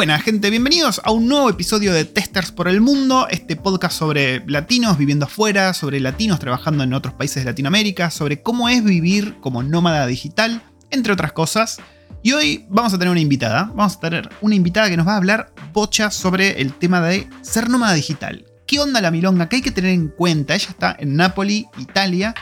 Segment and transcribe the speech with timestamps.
[0.00, 4.42] Buena gente, bienvenidos a un nuevo episodio de Testers por el Mundo, este podcast sobre
[4.46, 9.36] latinos viviendo afuera, sobre latinos trabajando en otros países de Latinoamérica, sobre cómo es vivir
[9.42, 11.82] como nómada digital, entre otras cosas.
[12.22, 15.12] Y hoy vamos a tener una invitada, vamos a tener una invitada que nos va
[15.12, 18.46] a hablar bocha sobre el tema de ser nómada digital.
[18.66, 19.50] ¿Qué onda la milonga?
[19.50, 20.54] ¿Qué hay que tener en cuenta?
[20.54, 22.34] Ella está en Nápoli, Italia,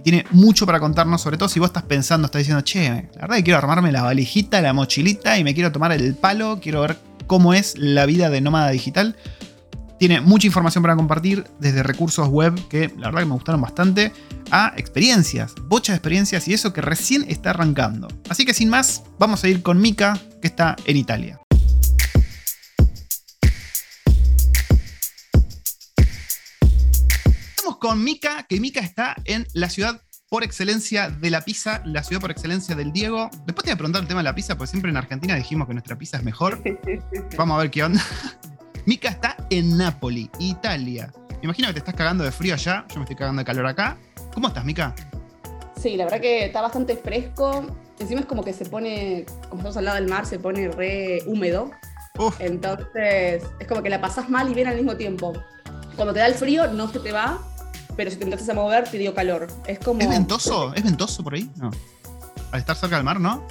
[0.00, 3.20] y tiene mucho para contarnos, sobre todo si vos estás pensando, estás diciendo, che, la
[3.20, 6.80] verdad que quiero armarme la valijita, la mochilita y me quiero tomar el palo, quiero
[6.82, 9.16] ver cómo es la vida de nómada digital.
[9.98, 14.12] Tiene mucha información para compartir, desde recursos web, que la verdad que me gustaron bastante,
[14.50, 18.08] a experiencias, bocha de experiencias y eso que recién está arrancando.
[18.30, 21.38] Así que sin más, vamos a ir con Mika, que está en Italia.
[27.78, 32.20] Con Mika, que Mika está en la ciudad por excelencia de la pizza, la ciudad
[32.20, 33.30] por excelencia del Diego.
[33.46, 35.66] Después te voy a preguntar el tema de la pizza, porque siempre en Argentina dijimos
[35.66, 36.62] que nuestra pizza es mejor.
[37.36, 38.02] Vamos a ver qué onda.
[38.86, 41.12] Mika está en Nápoli, Italia.
[41.30, 43.66] Me imagino que te estás cagando de frío allá, yo me estoy cagando de calor
[43.66, 43.96] acá.
[44.32, 44.94] ¿Cómo estás, Mika?
[45.80, 47.66] Sí, la verdad que está bastante fresco.
[47.98, 51.22] Encima es como que se pone, como estamos al lado del mar, se pone re
[51.26, 51.70] húmedo.
[52.18, 55.32] Uf, Entonces es como que la pasás mal y bien al mismo tiempo.
[55.96, 57.40] Cuando te da el frío no se te va,
[58.00, 59.46] pero si te empiezas a mover te dio calor.
[59.66, 60.00] Es como...
[60.00, 60.72] ¿Es ventoso?
[60.72, 61.50] ¿Es ventoso por ahí?
[61.56, 61.70] No.
[62.50, 63.46] Al estar cerca del mar, ¿no?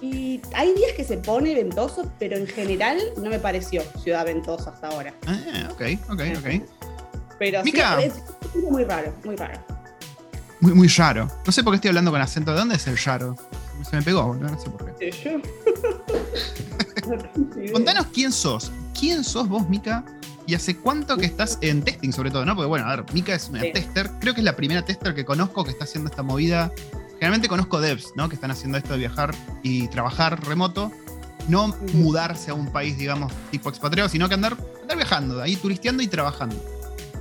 [0.00, 4.70] Y hay días que se pone ventoso, pero en general no me pareció ciudad ventosa
[4.70, 5.12] hasta ahora.
[5.26, 6.66] Ah, ok, ok, ok.
[7.38, 8.00] Pero sí, Mica.
[8.00, 8.14] es,
[8.54, 9.60] es muy raro, muy raro.
[10.60, 11.30] Muy, muy raro.
[11.44, 12.52] No sé por qué estoy hablando con acento.
[12.52, 13.36] ¿De dónde es el raro?
[13.82, 15.12] Se me pegó, boludo, no sé por qué.
[15.12, 15.32] Sí, yo.
[17.74, 18.72] Contanos quién sos.
[18.98, 20.02] ¿Quién sos vos, Mika?
[20.46, 22.54] ¿Y hace cuánto que estás en testing, sobre todo, no?
[22.54, 23.72] Porque, bueno, a ver, Mika es una Sí.
[23.72, 24.10] tester.
[24.20, 26.70] Creo que es la primera tester que conozco que está haciendo esta movida.
[27.14, 28.28] Generalmente conozco devs, ¿no?
[28.28, 30.92] Que están haciendo esto de viajar y trabajar remoto.
[31.48, 36.02] No mudarse a un país, digamos, tipo expatriado, sino que andar, andar viajando, ahí turisteando
[36.02, 36.56] y trabajando.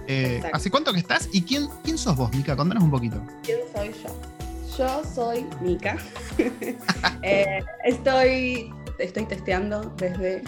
[0.07, 0.41] Eh.
[0.51, 1.29] ¿Hace cuánto que estás?
[1.31, 2.55] ¿Y quién, quién sos vos, Mika?
[2.57, 3.21] Contanos un poquito.
[3.43, 4.77] ¿Quién soy yo?
[4.77, 5.97] Yo soy Mika.
[7.21, 10.43] Eh, estoy, estoy testeando desde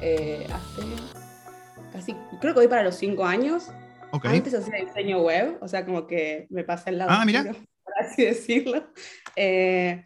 [0.00, 0.82] eh, hace
[2.00, 3.68] casi, creo que voy para los cinco años.
[4.12, 4.24] Ok.
[4.26, 7.10] Antes hacía diseño web, o sea, como que me pasé al lado.
[7.12, 7.44] Ah, mira.
[7.84, 8.92] Por así decirlo.
[9.36, 10.02] Eh,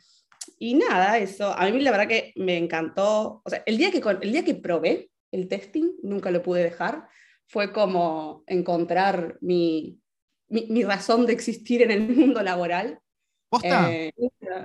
[0.58, 3.42] y nada, eso, a mí la verdad que me encantó.
[3.44, 7.08] O sea, el día que, el día que probé el testing, nunca lo pude dejar,
[7.46, 10.00] fue como encontrar mi,
[10.48, 12.98] mi, mi razón de existir en el mundo laboral.
[13.48, 13.92] ¿Posta?
[13.92, 14.12] Eh,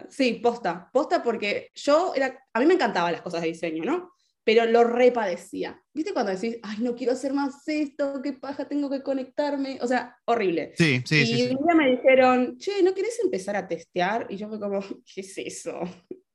[0.10, 0.90] sí, posta.
[0.92, 4.14] Posta porque yo era, a mí me encantaban las cosas de diseño, ¿no?
[4.50, 5.80] Pero lo repadecía.
[5.94, 9.78] ¿Viste cuando decís, ay, no quiero hacer más esto, qué paja, tengo que conectarme?
[9.80, 10.74] O sea, horrible.
[10.76, 11.56] sí, sí, y sí, sí.
[11.56, 14.26] un día me dijeron, che, ¿no querés empezar a testear?
[14.28, 14.80] Y yo fue como,
[15.14, 15.82] ¿qué es eso?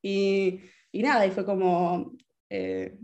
[0.01, 0.61] Y,
[0.93, 2.13] y nada, y fue como,
[2.51, 2.97] eh,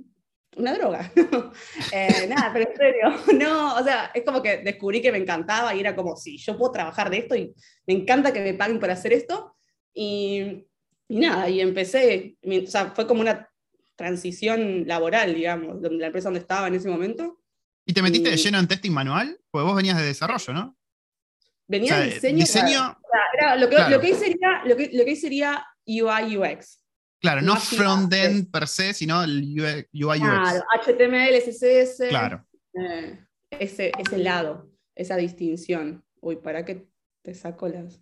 [0.57, 1.11] una droga.
[1.93, 5.75] Eh, nada, pero en serio, no, o sea, es como que descubrí que me encantaba
[5.75, 7.53] y era como, sí, yo puedo trabajar de esto y
[7.85, 9.57] me encanta que me paguen por hacer esto.
[9.93, 10.69] Y,
[11.09, 13.50] y nada, y empecé, o sea, fue como una
[14.05, 17.39] transición laboral, digamos, donde la empresa donde estaba en ese momento.
[17.85, 19.39] ¿Y te metiste de lleno en testing manual?
[19.51, 20.79] Porque vos venías de desarrollo, ¿no?
[21.69, 22.39] Venía O sea, de diseño.
[22.39, 22.99] diseño-
[23.39, 23.61] claro.
[23.61, 23.91] Lo, que, Claro.
[23.91, 26.83] lo, que hoy sería, lo, que, lo que sería UI UX.
[27.21, 29.43] Claro, no front-end per se, sino el
[29.93, 30.19] UI UX.
[30.21, 32.09] Claro, HTML, CSS.
[32.09, 32.47] Claro.
[32.73, 36.03] eh, ese, ese lado, esa distinción.
[36.23, 36.89] Uy, ¿para qué
[37.23, 38.01] te saco las.?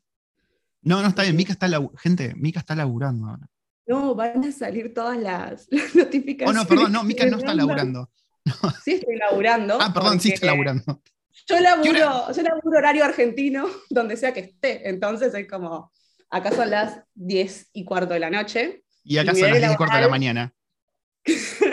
[0.83, 1.35] No, no, está bien.
[1.35, 3.49] Mika está, labu- gente, Mika está laburando ahora.
[3.89, 6.55] No, van a salir todas las, las Oh, notificaciones.
[6.55, 8.11] no, perdón, no, Mika que no está laburando.
[8.85, 9.79] Sí, estoy laburando.
[9.81, 11.03] Ah, perdón, sí está laburando.
[11.47, 14.89] Yo ¿Qué laburo, yo laburo horario argentino, donde sea que esté.
[14.89, 15.93] Entonces es como.
[16.31, 18.85] Acá son las 10 y cuarto de la noche.
[19.03, 20.55] Y acá Y son las horario 10 y cuarto de la mañana.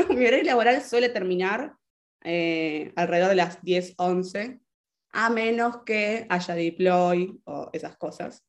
[0.09, 1.73] mi horario laboral suele terminar
[2.23, 4.59] eh, alrededor de las 10, 11,
[5.11, 8.43] a menos que haya deploy o esas cosas.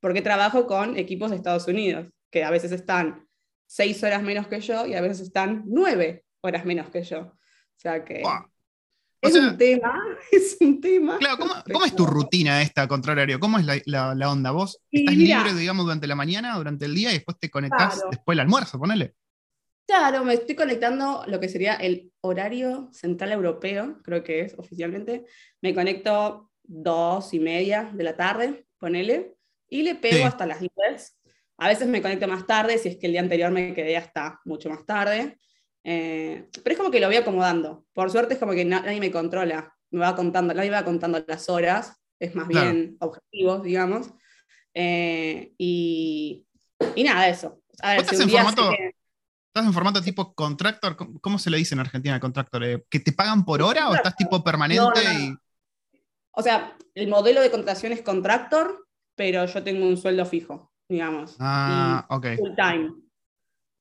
[0.00, 3.28] Porque trabajo con equipos de Estados Unidos, que a veces están
[3.66, 7.20] 6 horas menos que yo y a veces están 9 horas menos que yo.
[7.20, 7.36] O
[7.76, 8.22] sea que.
[8.24, 10.02] O es sea, un tema,
[10.32, 11.18] es un tema.
[11.18, 13.38] Claro, ¿cómo, cómo es tu rutina esta contra horario?
[13.38, 14.50] ¿Cómo es la, la- la onda?
[14.50, 17.94] ¿Vos estás mira- libre, digamos, durante la mañana, durante el día y después te conectás
[17.94, 18.08] Claro.
[18.10, 19.14] después del almuerzo, ponele?
[19.86, 25.26] Claro, me estoy conectando lo que sería el horario central europeo, creo que es oficialmente.
[25.60, 29.36] Me conecto dos y media de la tarde, ponele,
[29.68, 30.22] y le pego Sí.
[30.22, 31.16] hasta las 10.
[31.64, 34.40] A veces me conecto más tarde, si es que el día anterior me quedé hasta
[34.44, 35.38] mucho más tarde.
[35.84, 37.84] Eh, pero es como que lo voy acomodando.
[37.92, 40.84] Por suerte es como que na- nadie me controla, me va contando, nadie me va
[40.84, 42.70] contando las horas, es más Claro.
[42.70, 44.10] bien objetivo, digamos.
[44.74, 46.46] Eh, y,
[46.94, 47.60] y nada, eso.
[47.80, 48.94] A ver, ¿Vos si estás un en día formato- que-
[49.54, 50.96] ¿Estás en formato tipo contractor?
[51.20, 52.64] ¿Cómo, se le dice en Argentina contractor?
[52.64, 55.00] Eh, ¿Que te pagan por hora o estás tipo permanente?
[55.20, 55.34] Y...
[56.30, 61.36] O sea, el modelo de contratación es contractor, pero yo tengo un sueldo fijo, digamos.
[61.38, 62.26] Ah, ok.
[62.36, 62.92] Full time.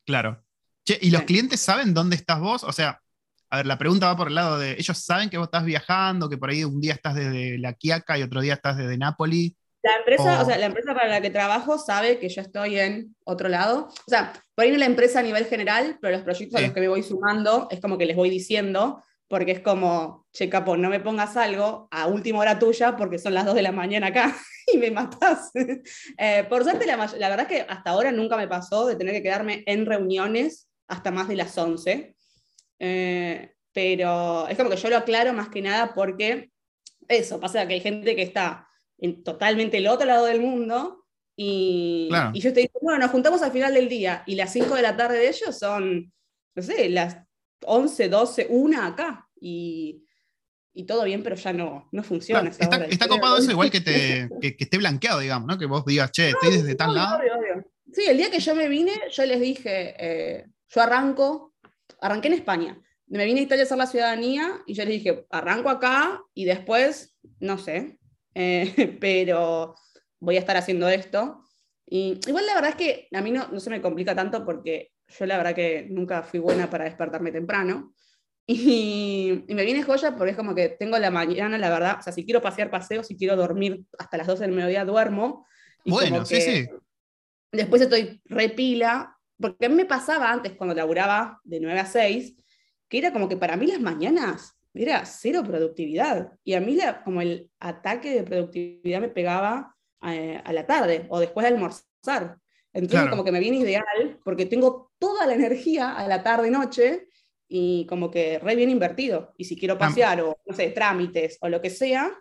[0.05, 0.43] Claro.
[0.99, 2.63] ¿y los clientes saben dónde estás vos?
[2.63, 2.99] O sea,
[3.49, 6.29] a ver, la pregunta va por el lado de, ellos saben que vos estás viajando,
[6.29, 9.55] que por ahí un día estás desde La Quiaca y otro día estás desde Nápoli.
[9.83, 10.45] La empresa, o...
[10.45, 13.87] sea, la empresa para la que trabajo sabe que yo estoy en otro lado.
[13.87, 16.73] O sea, por ahí no la empresa a nivel general, pero los proyectos a los
[16.73, 20.75] que me voy sumando es como que les voy diciendo, porque es como, che, capo,
[20.75, 24.07] no me pongas algo a última hora tuya porque son las 2 de la mañana
[24.07, 24.35] acá
[24.73, 25.51] y me matas.
[26.17, 29.13] Eh, por suerte, la, la, verdad es que hasta ahora nunca me pasó de tener
[29.13, 32.13] que quedarme en reuniones hasta más de las 11.
[32.79, 36.51] Eh, pero es como que yo lo aclaro más que nada porque
[37.07, 38.67] eso, pasa que hay gente que está
[38.97, 41.05] en totalmente el otro lado del mundo
[41.37, 44.75] y, y yo estoy diciendo, bueno, nos juntamos al final del día y las 5
[44.75, 46.11] de la tarde de ellos son,
[46.53, 47.17] no sé, las
[47.65, 50.03] 11, 12, 1 acá y,
[50.73, 52.49] y todo bien, pero ya no, no funciona.
[52.49, 55.57] está, copado eso igual que, te, que, esté blanqueado, digamos, ¿no?
[55.57, 57.19] Que vos digas, che, estoy desde tal lado.
[57.91, 61.55] Sí, el día que yo me vine, yo les dije, eh, yo arranco,
[61.99, 62.81] arranqué en España.
[63.07, 66.45] Me vine a Italia a hacer la ciudadanía y yo les dije, arranco acá y
[66.45, 67.99] después, no sé,
[68.33, 69.75] eh, pero
[70.19, 71.43] voy a estar haciendo esto.
[71.85, 74.93] Y igual la verdad es que a mí no, no se me complica tanto porque
[75.17, 77.93] yo la verdad que nunca fui buena para despertarme temprano.
[78.47, 82.11] Y, me viene joya porque es como que tengo la mañana, la verdad, o sea,
[82.11, 85.45] si quiero pasear, paseo, si quiero dormir hasta las 12 del mediodía, duermo.
[85.85, 86.67] bueno, sí, sí.
[87.51, 92.35] Después estoy repila, porque a mí me pasaba antes, cuando laburaba de 9 a 6,
[92.89, 96.33] que era como que para mí las mañanas era cero productividad.
[96.43, 101.05] Y a mí la, como el ataque de productividad me pegaba eh, a la tarde
[101.09, 102.37] o después de almorzar.
[102.73, 107.07] Entonces como que me viene ideal porque tengo toda la energía a la tarde-noche
[107.47, 109.33] y como que re bien invertido.
[109.35, 112.11] Y si quiero pasear o, no sé, trámites o lo que sea,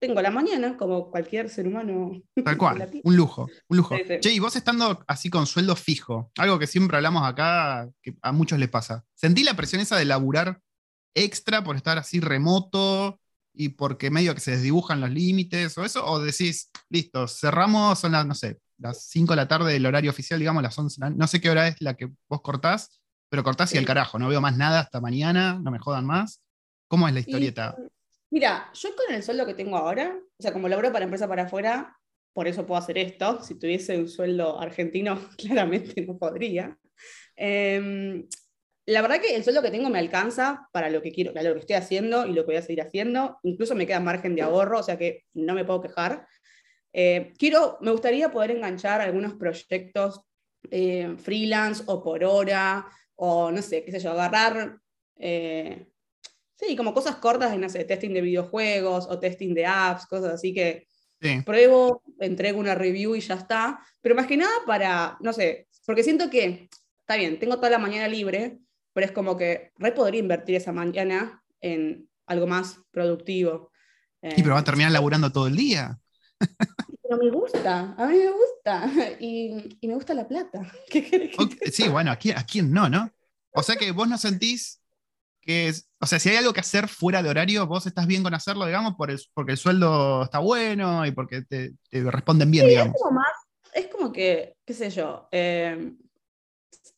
[0.00, 2.12] tengo la mañana como cualquier ser humano.
[2.42, 3.94] Tal cual, un lujo, un lujo.
[4.20, 8.32] Che, y vos estando así con sueldo fijo, algo que siempre hablamos acá, que a
[8.32, 9.04] muchos les pasa.
[9.14, 10.60] ¿Sentí la presión esa de laburar
[11.14, 13.20] extra por estar así remoto
[13.52, 16.04] y porque medio que se desdibujan los límites o eso?
[16.06, 20.10] ¿O decís, listo, cerramos, son las, no sé, las 5 de la tarde del horario
[20.10, 23.74] oficial, digamos, las 11, no sé qué hora es la que vos cortás, pero cortás
[23.74, 26.40] y el carajo, no veo más nada hasta mañana, no me jodan más.
[26.88, 27.76] ¿Cómo es la historieta?
[28.30, 31.44] mira, yo con el sueldo que tengo ahora, o sea, como laburo para empresa para
[31.44, 31.96] afuera,
[32.32, 33.40] por eso puedo hacer esto.
[33.42, 36.76] Si tuviese un sueldo argentino, claramente no podría.
[37.36, 38.26] Em,
[38.86, 41.54] la verdad que el sueldo que tengo me alcanza para lo que quiero, para lo
[41.54, 43.38] que estoy haciendo y lo que voy a seguir haciendo.
[43.44, 46.26] Incluso me queda margen de ahorro, o sea que no me puedo quejar.
[46.96, 50.20] Eh, quiero, me gustaría poder enganchar algunos proyectos
[50.70, 52.86] eh, freelance o por hora,
[53.16, 54.78] o no sé, qué sé yo, agarrar,
[55.16, 55.88] eh,
[56.54, 60.34] sí, como cosas cortas de, no sé, testing de videojuegos o testing de apps, cosas
[60.34, 60.86] así que
[61.44, 63.80] pruebo, entrego una review y ya está.
[64.00, 66.68] Pero más que nada para, no sé, porque siento que,
[67.00, 68.58] está bien, tengo toda la mañana libre,
[68.92, 73.72] pero es como que re podría invertir esa mañana en algo más productivo.
[74.22, 75.98] Y pero va a terminar laburando todo el día.
[76.38, 78.44] Pero me gusta, a mí me gusta.
[79.20, 80.60] Y, y me gusta la plata.
[80.90, 81.32] ¿Qué
[81.70, 83.10] Sí, bueno, ¿a quién, ¿a quién no, no?
[83.52, 84.80] O sea que vos no sentís
[85.44, 88.22] que es, o sea, si hay algo que hacer fuera de horario, vos estás bien
[88.22, 92.50] con hacerlo, digamos, por el, porque el sueldo está bueno y porque te, te responden
[92.50, 92.94] bien, digamos.
[92.94, 93.32] Es como, más,
[93.74, 95.92] es como que, qué sé yo, eh,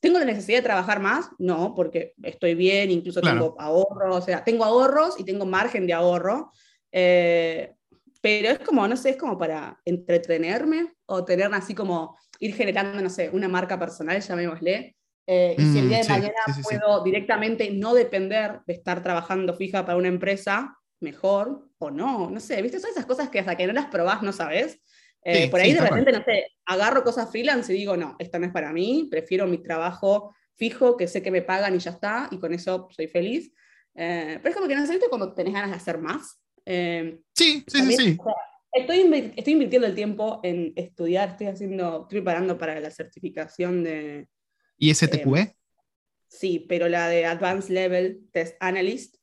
[0.01, 1.29] ¿tengo la necesidad de trabajar más?
[1.39, 5.93] No, porque estoy bien, incluso tengo ahorros, o sea, tengo ahorros y tengo margen de
[5.93, 6.53] ahorro.
[6.93, 7.75] Eh,
[8.21, 13.01] pero es como, no sé, es como para entretenerme o tener así como ir generando,
[13.01, 14.97] no sé, una marca personal, llamémosle.
[15.29, 19.55] Eh, y si el mm, día de mañana puedo directamente no depender de estar trabajando
[19.55, 22.81] fija para una empresa, mejor o no, no sé, ¿viste?
[22.81, 24.81] Son esas cosas que hasta que no las probás no sabes.
[25.23, 28.47] Eh, por ahí de repente, no sé, agarro cosas freelance y digo, no, esto no
[28.47, 32.29] es para mí, prefiero mi trabajo fijo, que sé que me pagan y ya está,
[32.31, 33.53] y con eso soy feliz.
[33.95, 36.41] Eh, pero es como que no sé, cuando tenés ganas de hacer más.
[36.67, 38.19] Eh, sí, sí, sí.
[38.73, 44.29] estoy, estoy invirtiendo el tiempo en estudiar, estoy haciendo, estoy preparando para la certificación de...
[44.77, 45.41] ¿Y STQE?
[45.41, 45.57] Eh,
[46.29, 49.17] sí, pero la de Advanced Level Test Analyst.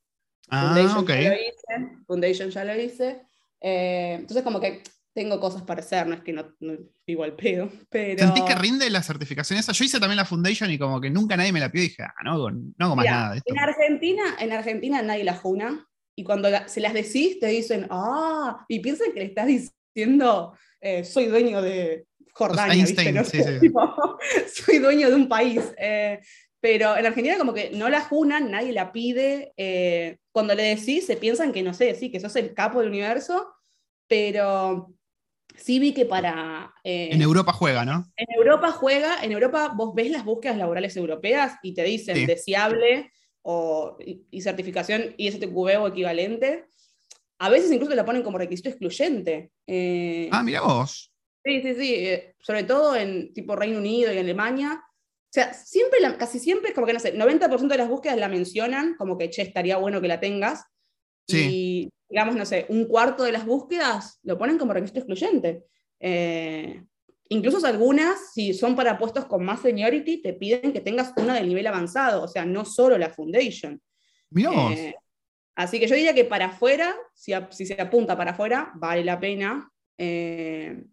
[0.49, 1.09] Ah, Foundation ok.
[1.09, 3.21] Ya lo hice, Foundation ya lo hice.
[3.61, 4.81] Eh, entonces como que
[5.13, 8.19] tengo cosas para hacer, no es que no, no vivo al pedo, pero...
[8.19, 9.73] ¿Sentís que rinde la certificación esa?
[9.73, 12.03] Yo hice también la Foundation y como que nunca nadie me la pidió y dije,
[12.03, 13.53] ah, no, no hago más nada de esto.
[13.53, 18.65] En Argentina, en Argentina nadie la juna, y cuando se las decís te dicen, ah,
[18.67, 23.11] y piensan que le estás diciendo, eh, soy dueño de Jordania, ¿viste?
[23.11, 23.73] No sé, sí, sí.
[24.63, 25.61] soy dueño de un país.
[25.77, 26.19] Eh,
[26.59, 29.53] pero en Argentina como que no la junan, nadie la pide.
[29.57, 32.89] eh, cuando le decís, se piensan que, no sé, sí, que sos el capo del
[32.89, 33.53] universo,
[34.07, 34.91] pero
[35.55, 36.73] sí vi que para...
[36.83, 38.05] eh, En Europa juega, ¿no?
[38.17, 42.25] en Europa juega, en Europa vos ves las búsquedas laborales europeas y te dicen Sí.
[42.25, 43.11] deseable
[43.43, 46.65] o, y, certificación ISTQB o equivalente.
[47.39, 49.51] A veces incluso la ponen como requisito excluyente.
[49.67, 51.11] Eh, Ah, mira vos.
[51.45, 51.95] Sí, sí, sí.
[51.95, 54.81] eh, sobre todo en tipo Reino Unido y Alemania.
[54.83, 58.17] O sea, siempre, la- casi siempre es como que, no sé, 90% de las búsquedas
[58.17, 60.63] la mencionan, como que, che, estaría bueno que la tengas.
[61.27, 61.47] Sí.
[61.51, 65.63] Y, digamos, no sé, un cuarto de las búsquedas lo ponen como requisito excluyente.
[65.99, 66.83] Eh,
[67.33, 71.47] incluso algunas, si son para puestos con más seniority, te piden que tengas una del
[71.47, 73.81] nivel avanzado, o sea, no solo la foundation.
[74.29, 74.73] Mira vos.
[74.73, 74.95] Eh,
[75.55, 77.33] así que yo diría que para afuera, si,
[77.65, 79.69] se apunta para afuera, vale la pena.
[79.97, 80.83] Eh,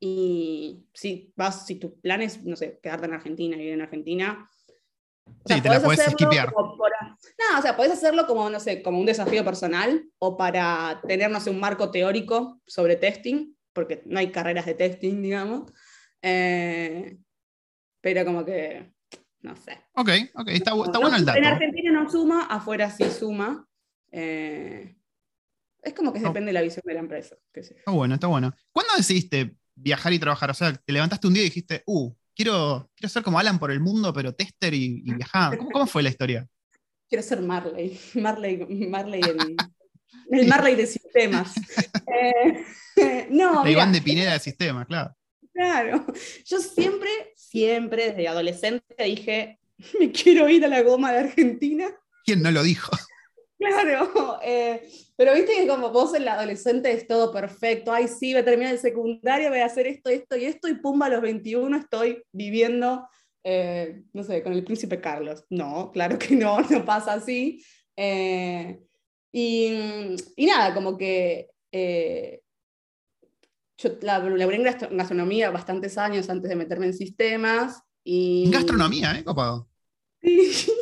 [0.00, 4.48] y si vas, si tu plan es, no sé, quedarte en Argentina, vivir en Argentina.
[5.26, 6.92] o Sí, te la podés por-
[7.38, 11.30] no, o sea, podés hacerlo como, no sé, como un desafío personal o para tener,
[11.30, 15.72] no sé, un marco teórico sobre testing, porque no hay carreras de testing, digamos.
[16.20, 17.16] Eh,
[18.00, 18.92] pero como que,
[19.42, 19.78] no sé.
[19.94, 21.38] Ok, ok, está, bu- está No, bueno el dato.
[21.38, 23.64] En Argentina no suma, afuera sí suma.
[24.10, 24.96] Eh,
[25.82, 26.28] es como que No.
[26.28, 27.36] depende de la visión de la empresa.
[27.52, 27.76] qué sé.
[27.78, 28.52] Está bueno, está bueno.
[28.72, 30.50] ¿Cuándo decidiste viajar y trabajar?
[30.50, 33.70] O sea, te levantaste un día y dijiste, uh, quiero, quiero ser como Alan por
[33.70, 35.56] el mundo, pero tester y, y viajar.
[35.56, 36.48] ¿Cómo, cómo fue la historia?
[37.08, 37.96] Quiero ser Marley.
[38.14, 38.56] Marley,
[38.88, 39.56] Marley en-
[40.30, 41.54] el Marley de sistemas.
[43.00, 45.14] Eh, no, De Iván de Pineda de Sistema, claro.
[45.52, 46.06] claro.
[46.44, 49.60] Yo siempre, siempre, desde adolescente dije,
[50.00, 51.86] me quiero ir a la goma de Argentina.
[52.24, 52.90] ¿Quién no lo dijo?
[53.60, 58.32] Claro, eh, pero viste que como vos en la adolescente es todo perfecto, ay sí,
[58.32, 61.08] voy a terminar el secundario, voy a hacer esto, esto y esto, y pumba, a
[61.08, 63.08] los 21 estoy viviendo,
[63.42, 65.44] eh, no sé, con el príncipe Carlos.
[65.50, 67.60] No, claro que no, no pasa así.
[67.96, 68.78] Eh,
[69.32, 72.40] y, y nada, como que eh,
[73.78, 77.80] yo la- laburé en gastro- gastronomía bastantes años antes de meterme en sistemas.
[78.04, 79.68] Y, En gastronomía, ¿eh, copado?
[80.22, 80.72] Sí.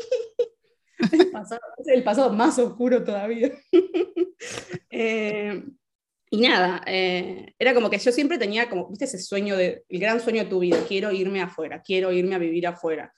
[1.13, 3.53] El pasado, es el pasado más oscuro todavía.
[4.91, 5.63] Eh,
[6.31, 10.01] y nada, eh, era como que yo siempre tenía como, viste, ese sueño de, el
[10.01, 13.13] gran sueño de tu vida, quiero irme afuera, quiero irme a vivir afuera.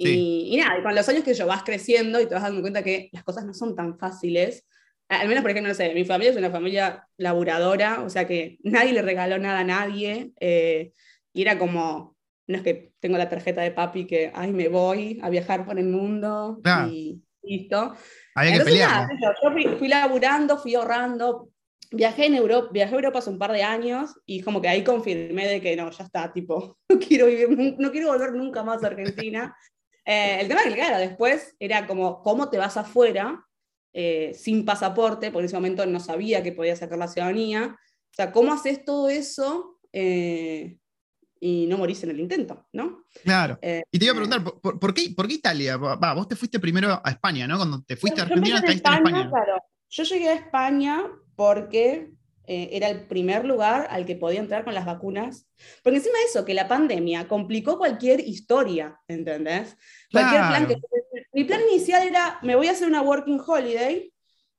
[0.00, 0.48] Y, Sí.
[0.52, 2.84] y nada, y con los años que yo vas creciendo y te vas dando cuenta
[2.84, 4.64] que las cosas no son tan fáciles.
[5.08, 8.58] Al menos, por ejemplo, no sé, mi familia es una familia laburadora, o sea que
[8.62, 10.30] nadie le regaló nada a nadie.
[10.38, 10.92] eh,
[11.32, 15.18] y era como, no es que tengo la tarjeta de papi que, ay, me voy
[15.22, 16.88] a viajar por el mundo Claro.
[16.92, 17.94] y listo.
[18.36, 19.08] Había que Entonces, nada,
[19.42, 21.48] yo, fui, fui laburando, fui ahorrando.
[21.90, 24.84] Viajé, en Europa, viajé a Europa hace un par de años y como que ahí
[24.84, 28.84] confirmé de que no, ya está, tipo, no quiero, vivir, no quiero volver nunca más
[28.84, 29.56] a Argentina.
[30.08, 33.46] Eh, el tema que, claro, después era como, ¿cómo te vas afuera
[33.92, 35.30] eh, sin pasaporte?
[35.30, 37.76] Porque en ese momento no sabía que podía sacar la ciudadanía.
[37.76, 40.78] O sea, ¿cómo haces todo eso eh,
[41.38, 43.04] y no morís en el intento, ¿no?
[43.22, 43.58] Claro.
[43.92, 45.76] Y te iba a preguntar, ¿por, qué, por qué Italia?
[45.76, 47.58] Va, vos te fuiste primero a España, ¿no?
[47.58, 49.28] Cuando te fuiste a Argentina, caíste en España.
[49.28, 49.62] Claro.
[49.90, 51.04] Yo llegué a España
[51.36, 52.10] porque
[52.50, 55.46] eh, era el primer lugar al que podía entrar con las vacunas.
[55.82, 59.76] Porque encima de eso, que la pandemia complicó cualquier historia, ¿entendés?
[60.10, 60.76] Cualquier plan que...
[61.34, 64.10] Mi plan inicial era, me voy a hacer una working holiday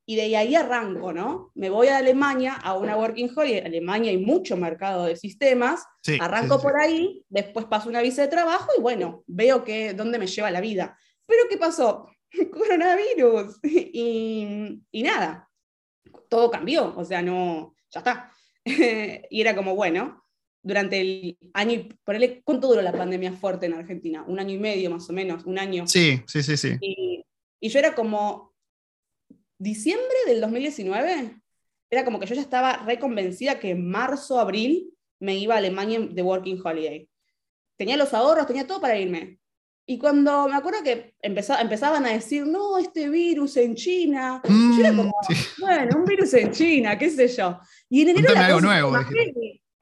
[0.05, 1.51] y de ahí arranco, ¿no?
[1.55, 3.57] Me voy a Alemania a una working holiday.
[3.57, 5.83] En Alemania hay mucho mercado de sistemas.
[6.03, 9.63] Sí, Arranco sí, sí, por ahí, después paso una visa de trabajo y bueno, veo
[9.63, 10.95] que, dónde me lleva la vida.
[11.25, 12.07] Pero ¿qué pasó?
[12.53, 13.59] Coronavirus.
[13.63, 15.49] Y, y nada,
[16.29, 18.31] todo cambió, o sea, no, ya está.
[18.65, 20.25] y era como, bueno,
[20.61, 24.23] durante el año, ponele, ¿cuánto duró la pandemia fuerte en Argentina?
[24.27, 25.87] Un año y medio más o menos, un año.
[25.87, 26.77] Sí, sí, sí, sí.
[26.81, 27.23] Y,
[27.59, 28.49] y yo era como,
[29.59, 31.35] diciembre del 2019,
[31.91, 35.99] era como que yo ya estaba reconvencida que en marzo, abril me iba a Alemania
[35.99, 37.09] de Working Holiday.
[37.77, 39.39] Tenía los ahorros, tenía todo para irme.
[39.91, 44.39] Y cuando me acuerdo que empeza- empezaban a decir, no, este virus en China.
[44.47, 45.33] y yo era Mm, como, sí.
[45.59, 47.59] bueno, un virus en China, qué sé yo.
[47.89, 49.05] Y en enero la algo se pone más.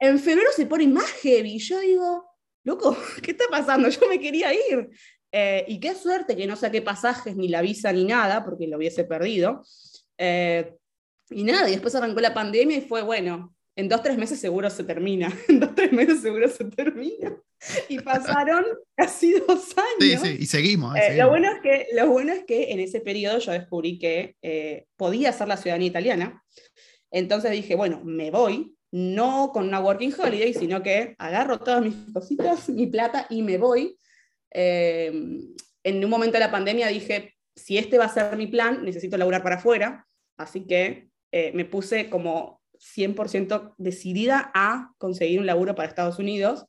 [0.00, 1.56] En febrero se pone más heavy.
[1.56, 2.24] Y yo digo,
[2.64, 3.90] loco, ¿qué está pasando?
[3.90, 4.88] Yo me quería ir.
[5.30, 8.78] Eh, y qué suerte que no saqué pasajes, ni la visa, ni nada, porque lo
[8.78, 9.62] hubiese perdido.
[10.16, 10.74] Eh,
[11.28, 14.68] y nada, y después arrancó la pandemia y fue, bueno, en dos, tres meses seguro
[14.70, 15.32] se termina.
[15.48, 17.40] En dos, tres meses seguro se termina.
[17.88, 18.64] Y pasaron
[18.96, 20.22] casi dos Sí, años.
[20.22, 20.96] sí, y seguimos.
[20.96, 21.24] Eh, seguimos.
[21.24, 24.86] lo, bueno es que, lo bueno es que en ese periodo yo descubrí que eh,
[24.96, 26.42] podía hacer la ciudadanía italiana.
[27.12, 31.94] Entonces dije, bueno, me voy, no con una working holiday, sino que agarro todas mis
[32.12, 33.96] cositas, mi plata y me voy.
[34.52, 35.12] Eh,
[35.84, 39.16] en un momento de la pandemia dije, si este va a ser mi plan, necesito
[39.16, 40.04] laburar para afuera,
[40.36, 46.66] así que eh, me puse como 100% decidida a conseguir un laburo para Estados Unidos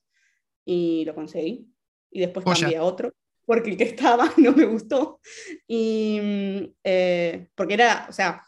[0.65, 1.67] y lo conseguí.
[2.11, 3.13] Y después cambié a otro,
[3.45, 5.19] porque el que estaba no me gustó.
[5.67, 8.43] Y mm, eh, porque era, o sea,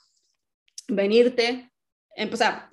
[0.87, 1.71] venirte,
[2.33, 2.69] sea,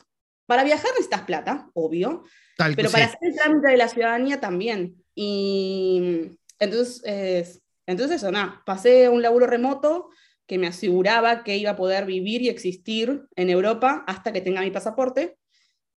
[0.47, 2.25] para viajar necesitas plata, obvio,
[2.57, 5.05] pero para hacer el trámite de la ciudadanía también.
[5.15, 10.11] Y entonces, entonces eso, nada, pasé un laburo remoto
[10.49, 14.63] que me aseguraba que iba a poder vivir y existir en Europa hasta que tenga
[14.63, 15.37] mi pasaporte.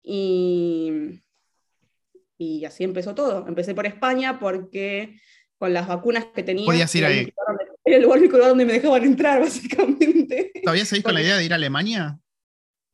[0.02, 1.22] Y,
[2.36, 3.46] y así empezó todo.
[3.46, 5.20] Empecé por España porque
[5.56, 6.66] con las vacunas que tenía...
[6.66, 7.32] Podías ir ahí.
[7.84, 10.50] Era el lugar donde me dejaban entrar, básicamente.
[10.64, 12.18] ¿Todavía seguís con la idea de ir a Alemania?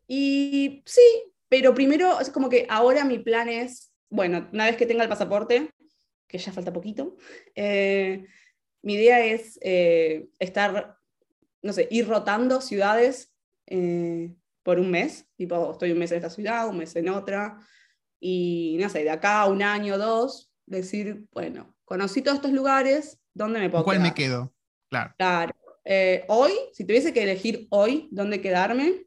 [0.07, 4.87] Y sí, pero primero es como que ahora mi plan es, bueno, una vez que
[4.87, 5.71] tenga el pasaporte,
[6.29, 7.17] que ya falta poquito,
[7.55, 8.27] eh,
[8.83, 10.96] mi idea es eh, estar,
[11.67, 13.33] no sé, ir rotando ciudades
[13.67, 17.59] eh, por un mes, tipo, estoy un mes en esta ciudad, un mes en otra,
[18.21, 22.53] y no sé, de acá a un año o dos, decir, bueno, conocí todos estos
[22.53, 24.55] lugares, ¿dónde me puedo ¿Cuál me quedo?
[24.89, 25.15] Claro.
[25.19, 25.55] Claro.
[26.29, 29.07] hoy, si tuviese que elegir hoy dónde quedarme,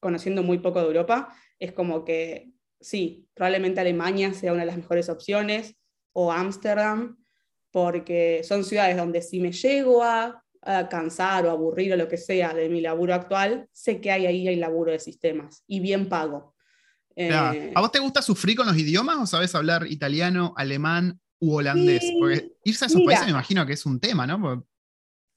[0.00, 4.76] conociendo muy poco de Europa, es como que sí, probablemente Alemania sea una de las
[4.76, 5.76] mejores opciones,
[6.12, 7.18] o Ámsterdam,
[7.70, 10.42] porque son ciudades donde si me llego a,
[10.88, 14.46] cansar o aburrir o lo que sea de mi laburo actual, sé que hay ahí
[14.46, 16.54] hay laburo de sistemas y bien pago.
[17.16, 21.54] Eh, ¿A vos te gusta sufrir con los idiomas o sabes hablar italiano, alemán u
[21.54, 22.12] holandés?
[22.18, 24.66] Porque irse a esos países me imagino que es un tema, ¿no?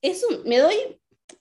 [0.02, 0.76] Es me doy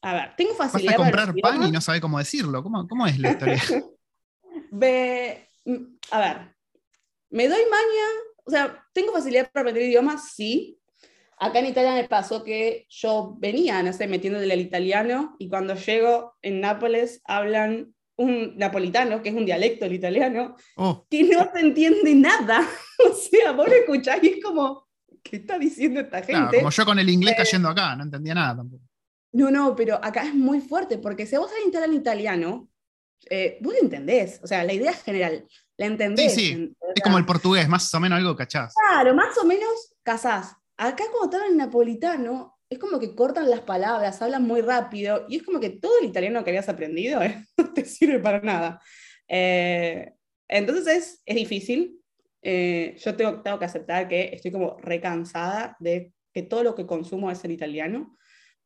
[0.01, 0.99] a ver, tengo facilidad.
[0.99, 2.62] Vas a comprar pan y no sabe cómo decirlo.
[2.62, 3.62] ¿Cómo, cómo es la historia?
[6.11, 6.57] a ver,
[7.31, 8.07] me doy maña,
[8.45, 10.79] o sea, tengo facilidad para aprender idiomas, sí.
[11.42, 15.74] Acá en Italia me pasó que yo venía, no sé, metiéndole al italiano y cuando
[15.74, 21.05] llego en Nápoles hablan un napolitano, que es un dialecto del italiano, oh.
[21.11, 22.61] que no se entiende nada.
[23.11, 24.87] o sea, vos lo escuchás y es como,
[25.20, 26.59] ¿qué está diciendo esta gente?
[26.59, 28.85] como yo con el inglés eh, cayendo acá, no entendía nada tampoco.
[29.33, 32.68] No, no, pero acá es muy fuerte, porque si vos sabés en italiano,
[33.28, 34.38] eh, vos lo entendés.
[34.44, 35.44] O sea, la idea es general,
[35.76, 36.35] la entendés.
[36.35, 36.72] Sí, sí.
[36.94, 38.74] es como el portugués, más o menos algo cachás.
[38.74, 40.55] Claro, más o menos casás.
[40.77, 45.37] Acá cuando te en napolitano, es como que cortan las palabras, hablan muy rápido, y
[45.37, 48.81] es como que todo el italiano que habías aprendido eh, no te sirve para nada.
[49.29, 50.13] Eh,
[50.49, 52.01] entonces es, difícil.
[52.43, 57.31] yo tengo, tengo que aceptar que estoy como recansada de que todo lo que consumo
[57.31, 58.17] es en italiano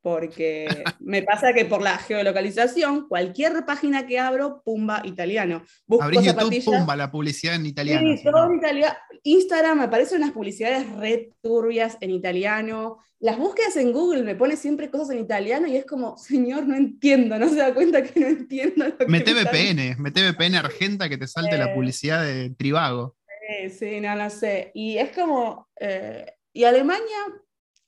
[0.07, 5.65] porque me pasa que por la geolocalización, cualquier página que abro, pumba, italiano.
[5.85, 8.17] Busco YouTube, pumba, la publicidad en italiano.
[8.17, 8.95] Sí, todo en italiano.
[9.25, 12.99] Instagram me aparecen unas publicidades red turbias en italiano.
[13.19, 16.77] Las búsquedas en Google me pone siempre cosas en italiano y es como, señor, no
[16.77, 18.87] entiendo, no se da cuenta que no entiendo.
[18.87, 23.17] Lo mete VPN, mete VPN Argenta que te salte la publicidad de Trivago.
[23.27, 24.71] Sí, sí, no, no sé.
[24.73, 27.27] Y es como, eh, y Alemania,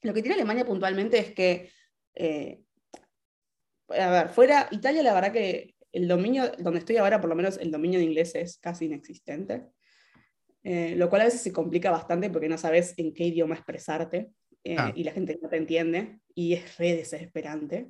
[0.02, 1.77] lo que tiene Alemania puntualmente es que
[2.18, 2.60] eh,
[3.88, 7.56] a ver, fuera Italia, la verdad que el dominio, donde estoy ahora, por lo menos
[7.58, 9.66] el dominio de inglés es casi inexistente,
[10.64, 14.30] eh, lo cual a veces se complica bastante porque no sabes en qué idioma expresarte
[14.64, 14.92] eh, ah.
[14.94, 17.88] y la gente no te entiende y es re desesperante.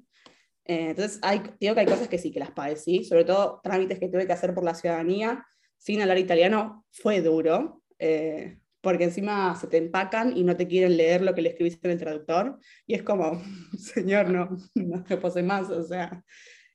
[0.64, 4.08] entonces, hay, digo que hay cosas que sí, que las padecí, sobre todo trámites que
[4.08, 5.44] tuve que hacer por la ciudadanía
[5.78, 7.82] sin hablar italiano, fue duro
[8.88, 11.92] porque encima se te empacan y no te quieren leer lo que le escribiste en
[11.92, 13.38] el traductor, y es como,
[13.78, 16.24] señor, no, no me pose más, o sea.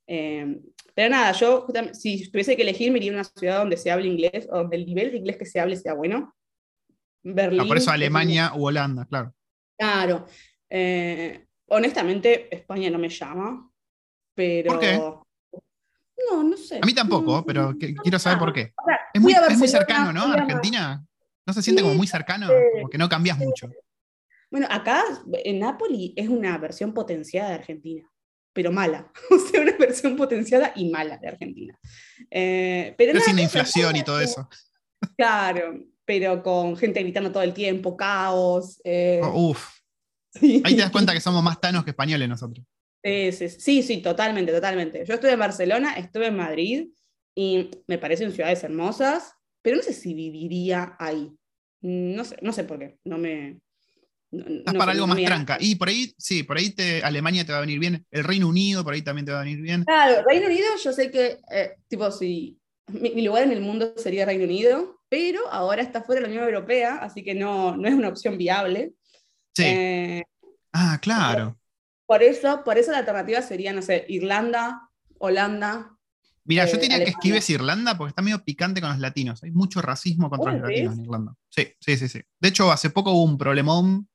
[0.05, 0.61] Em,
[0.93, 4.09] pero nada, yo si tuviese que elegir, me iría a una ciudad donde se hable
[4.09, 6.35] inglés, o donde el nivel de inglés que se hable sea bueno.
[7.23, 7.61] Berlín.
[7.61, 9.33] Ah, por eso Alemania u Holanda, claro.
[9.75, 10.27] Claro.
[10.69, 13.71] Eh, honestamente, España no me llama,
[14.35, 14.69] pero...
[14.69, 14.99] ¿Por qué?
[16.29, 16.79] No, no sé.
[16.79, 18.71] A mí tampoco, pero quiero saber por qué.
[19.15, 20.31] es, muy, es, muy, cercano, ¿no?
[20.31, 21.03] Argentina.
[21.45, 22.47] ¿No se siente como muy cercano?
[22.73, 23.69] Como que no cambias mucho.
[24.49, 25.03] Bueno, acá
[25.43, 28.09] en Nápoles es una versión potenciada de Argentina,
[28.53, 29.11] pero mala.
[29.31, 31.77] O sea, una versión potenciada y mala de Argentina.
[32.29, 34.47] Eh, pero, sin inflación y todo eso.
[35.17, 38.79] Claro, pero con gente gritando todo el tiempo, caos.
[38.83, 39.67] Eh, oh, uf.
[40.41, 42.65] Ahí te das cuenta que somos más tanos que españoles nosotros.
[43.03, 45.03] sí, sí, totalmente, totalmente.
[45.05, 46.87] Yo estuve en Barcelona, estuve en Madrid
[47.35, 51.31] y me parecen ciudades hermosas, pero no sé si viviría ahí.
[51.81, 52.99] No sé, no sé por qué.
[53.03, 53.59] No me.
[54.31, 55.57] Estás para algo más tranca.
[55.59, 58.05] Y por ahí, sí, por ahí te, Alemania te va a venir bien.
[58.11, 59.83] El Reino Unido por ahí también te va a venir bien.
[59.83, 64.25] Claro, Reino Unido, yo sé que, eh, tipo, si mi, lugar en el mundo sería
[64.25, 67.93] Reino Unido, pero ahora está fuera de la Unión Europea, así que no, no es
[67.95, 68.93] una opción viable.
[69.55, 69.63] Sí.
[69.65, 70.23] Eh,
[70.73, 71.57] Ah, claro.
[72.07, 75.92] Por eso, por eso la alternativa sería, no sé, Irlanda, Holanda.
[76.45, 79.43] Mira, yo eh, diría que esquives Irlanda porque está medio picante con los latinos.
[79.43, 81.05] Hay mucho racismo contra ¿Vos los latinos en?
[81.05, 81.35] Irlanda.
[81.49, 82.21] Sí, sí, sí, sí.
[82.39, 84.09] De hecho, hace poco hubo un problemón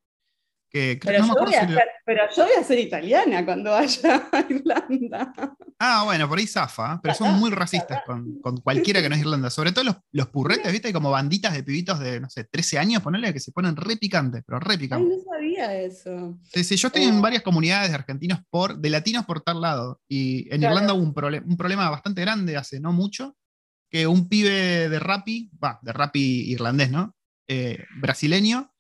[0.71, 3.71] que Pero, no yo voy a si ser, pero yo voy a ser italiana cuando
[3.71, 5.33] vaya a Irlanda.
[5.79, 6.99] Ah, bueno, por ahí zafa, ¿eh?
[7.03, 9.49] pero son muy racistas con, con cualquiera que no es Irlanda.
[9.51, 10.89] Sobre todo los, los purretes, ¿viste?
[10.89, 13.97] Hay como banditas de pibitos de, no sé, 13 años, ponele, que se ponen re
[13.97, 15.09] picantes, pero re Ay, picantes.
[15.19, 16.39] no sabía eso.
[16.45, 17.09] Sí, sí, yo estoy Oh.
[17.09, 20.01] en varias comunidades de argentinos por, de latinos por tal lado.
[20.09, 20.75] Y en Claro.
[20.75, 23.37] Irlanda hubo un, un problema bastante grande hace no mucho,
[23.91, 27.15] que un pibe de rapi, va, de rapi irlandés, ¿no?
[27.49, 28.71] Eh, brasileño,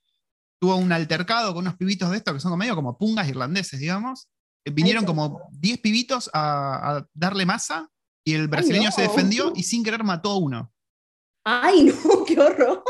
[0.61, 4.29] tuvo un altercado con unos pibitos de estos que son medio como pungas irlandeses, digamos.
[4.65, 7.89] Vinieron como 10 pibitos a, a darle masa
[8.25, 9.09] y el brasileño se no.
[9.09, 10.73] defendió y sin querer mató a uno.
[11.45, 12.85] Ay, no, qué horror.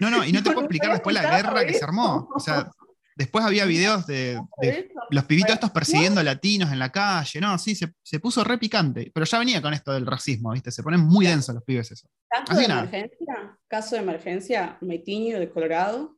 [0.00, 2.28] No, no, y no te puedo explicar después la guerra que se armó.
[2.34, 2.70] O sea,
[3.14, 7.74] después había videos de, de los pibitos estos persiguiendo latinos en la calle, no, sí,
[7.74, 10.70] se, se puso re picante, pero ya venía con esto del racismo, ¿viste?
[10.70, 12.08] Se ponen muy densos los pibes eso.
[12.28, 12.80] Caso Así de nada.
[12.82, 16.17] emergencia, caso de emergencia, me tiño de Colorado.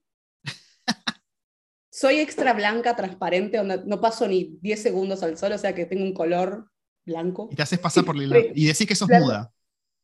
[1.93, 5.87] Soy extra blanca, transparente, donde no paso ni 10 segundos al sol, o sea que
[5.87, 6.71] tengo un color
[7.05, 7.49] blanco.
[7.51, 9.25] Y te haces pasar por la y decís que sos Claro.
[9.25, 9.53] muda.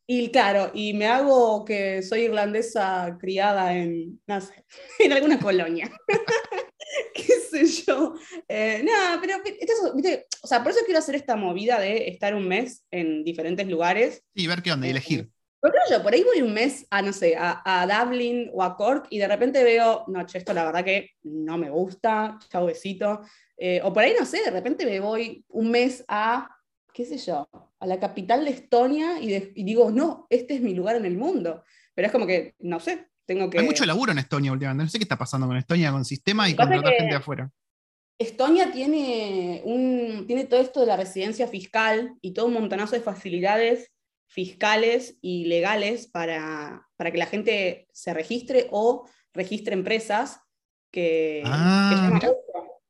[0.08, 4.64] Y claro, y me hago que soy irlandesa criada en, no sé,
[4.98, 5.90] en alguna colonia.
[7.14, 8.14] qué sé yo.
[8.48, 12.08] Eh, nada, pero esto es- viste, o sea, por eso quiero hacer esta movida de
[12.08, 14.22] estar un mes en diferentes lugares.
[14.34, 15.30] Y ver qué onda, y elegir.
[15.60, 18.76] Porque yo, por ahí voy un mes a, no sé, a, a Dublin o a
[18.76, 22.66] Cork y de repente veo, no, che, esto la verdad que no me gusta, chau
[22.66, 23.22] besito.
[23.56, 26.50] Eh, o por ahí, no sé, de repente me voy un mes a,
[26.92, 27.48] qué sé yo,
[27.80, 31.06] a la capital de Estonia y, de- y digo, no, este es mi lugar en
[31.06, 31.64] el mundo.
[31.94, 33.58] Pero es como que, no sé, tengo que...
[33.58, 34.84] Hay mucho laburo en Estonia últimamente.
[34.84, 37.50] No sé qué está pasando con Estonia, con sistema y contratar que- gente afuera.
[38.18, 43.02] Estonia tiene, un, tiene todo esto de la residencia fiscal y todo un montonazo de
[43.02, 43.90] facilidades
[44.26, 50.40] fiscales y legales para, para que la gente se registre o registre empresas
[50.90, 51.88] que, Ah,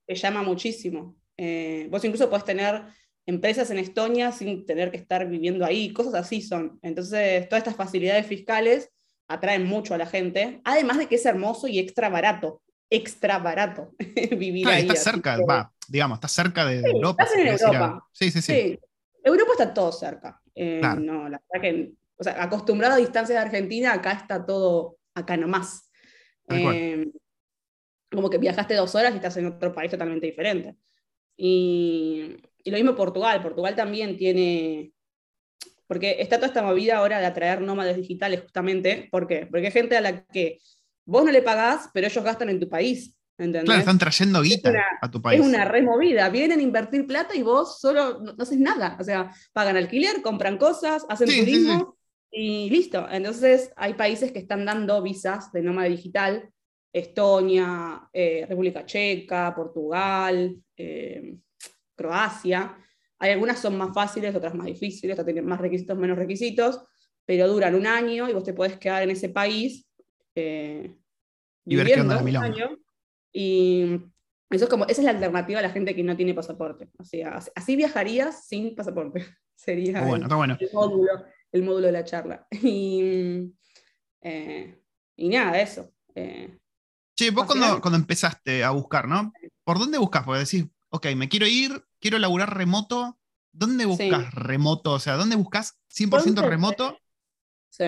[0.07, 1.17] que llama, que muchísimo.
[1.37, 2.83] Eh, vos incluso podés tener
[3.27, 6.79] empresas en Estonia sin tener que estar viviendo ahí, cosas así son.
[6.83, 8.91] Entonces, todas estas facilidades fiscales
[9.29, 13.95] atraen mucho a la gente, además de que es hermoso y extra barato, extra barato
[14.39, 14.89] vivir Claro, ahí.
[14.89, 17.25] está cerca, que- va, digamos, está cerca de Sí, Europa.
[17.25, 18.09] estás en querés ir a- Europa.
[18.13, 18.53] Sí, sí, sí.
[18.53, 18.79] Sí,
[19.25, 20.41] Europa está todo cerca.
[20.57, 21.01] Eh, Claro.
[21.01, 25.37] No, la verdad que, o sea, acostumbrado a distancias de Argentina, acá está todo, acá
[25.37, 25.91] nomás.
[26.49, 27.07] Eh,
[28.11, 30.77] como que viajaste dos horas y estás en otro país totalmente diferente.
[31.37, 33.43] Y, y lo mismo Portugal.
[33.43, 34.93] Portugal también tiene,
[35.87, 39.09] porque está toda esta movida ahora de atraer nómades digitales justamente.
[39.11, 39.47] ¿Por qué?
[39.47, 40.59] Porque hay gente a la que
[41.05, 43.16] vos no le pagás, pero ellos gastan en tu país.
[43.39, 43.65] ¿Entendés?
[43.65, 45.41] Claro, están trayendo guita una- a tu país.
[45.41, 46.29] Es una removida.
[46.31, 48.97] Vienen a invertir plata y vos solo no, no haces nada.
[48.99, 51.97] O sea, pagan alquiler, compran cosas, hacen Sí, sí, turismo
[52.31, 53.07] y listo.
[53.11, 56.49] Entonces, hay países que están dando visas de nómada digital.
[56.93, 61.37] Estonia, eh, República Checa, Portugal, eh,
[61.95, 62.77] Croacia.
[63.19, 66.81] Hay algunas son más fáciles, otras más difíciles, otras tienen más requisitos, menos requisitos,
[67.27, 69.87] pero duran un año y vos te podés quedar en ese país
[70.35, 70.97] eh,
[71.67, 72.77] Y ver qué onda un año.
[73.39, 74.01] Y
[74.49, 76.89] eso es como, esa es la alternativa a la gente que no tiene pasaporte.
[76.99, 79.27] O sea, así- viajarías sin pasaporte.
[79.55, 80.57] Sería bueno, el, está bueno.
[80.59, 81.13] el módulo,
[81.53, 82.47] el módulo de la charla.
[82.63, 83.53] Y,
[84.23, 84.81] eh,
[85.17, 85.93] y nada, eso.
[86.15, 86.59] Eh,
[87.15, 89.33] Che, vos cuando, cuando empezaste a buscar, ¿no?
[89.65, 90.25] ¿Por dónde buscas?
[90.25, 93.19] Porque decís, ok, me quiero ir, quiero laburar remoto.
[93.53, 94.93] ¿Dónde buscas remoto?
[94.93, 96.09] O sea, ¿dónde buscas 100%
[96.43, 96.51] ¿Dónde?
[96.51, 96.99] remoto?
[97.71, 97.85] Sí.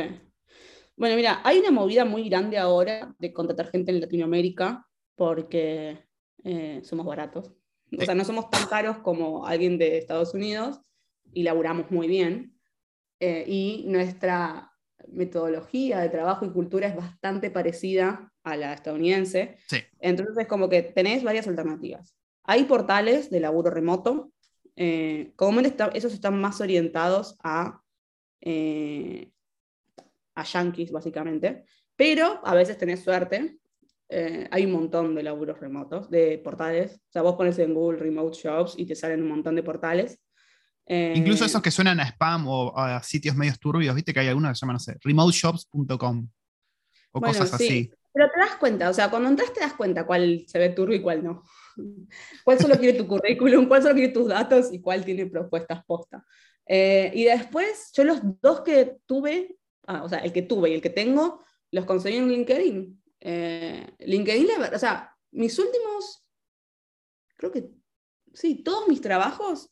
[0.97, 4.88] Bueno, mira, hay una movida muy grande ahora de contratar gente en Latinoamérica
[5.19, 5.99] porque
[6.45, 7.53] eh, somos baratos.
[7.99, 10.81] O sea, no somos tan caros como alguien de Estados Unidos
[11.35, 12.55] y laburamos muy bien.
[13.21, 14.71] Eh, y nuestra
[15.09, 19.57] metodología de trabajo y cultura es bastante parecida a la estadounidense.
[19.67, 19.79] Sí.
[19.99, 22.15] Entonces, como que tenés varias alternativas.
[22.45, 24.33] Hay portales de laburo remoto.
[24.77, 27.83] Eh, comúnmente está- esos están más orientados a,
[28.41, 29.33] eh,
[30.37, 31.65] a yankees, básicamente.
[31.97, 33.58] Pero a veces tenés suerte.
[34.11, 36.95] Eh, hay un montón de laburos remotos, de portales.
[36.95, 40.19] O sea, vos pones en Google Remote Jobs y te salen un montón de portales.
[40.87, 44.29] Eh, Incluso esos que suenan a spam o a sitios medios turbios, viste que hay
[44.29, 46.29] algunos que se llaman, no sé, remoteshops.com
[47.13, 47.67] o Bueno, cosas sí.
[47.67, 47.91] así.
[48.11, 50.97] Pero te das cuenta, o sea, cuando entras te das cuenta cuál se ve turbio
[50.97, 51.43] y cuál no.
[52.43, 56.25] Cuál solo quiere tu currículum, cuál solo quiere tus datos y cuál tiene propuestas posta.
[56.67, 60.75] Eh, y después, yo los dos que tuve, ah, o sea, el que tuve y
[60.75, 63.03] el que tengo, los conseguí en LinkedIn.
[63.21, 66.25] Eh, LinkedIn, la verdad, o sea, mis últimos
[67.39, 67.71] creo que,
[68.35, 69.71] sí, todos mis trabajos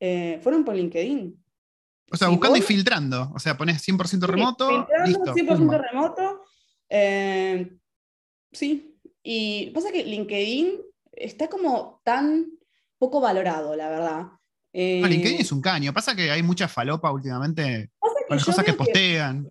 [0.00, 1.42] eh, fueron por LinkedIn.
[2.10, 3.32] O sea, buscando y filtrando.
[3.34, 4.86] O sea, pones 100% remoto.
[5.06, 6.44] filtrando, 100% remoto.
[6.90, 7.74] Eh,
[8.52, 8.98] sí.
[9.22, 12.50] Y pasa que LinkedIn está como tan
[12.98, 14.22] poco valorado, la verdad.
[14.74, 15.94] no, LinkedIn es un caño.
[15.94, 19.50] Pasa que hay mucha falopa últimamente con las cosas que postean.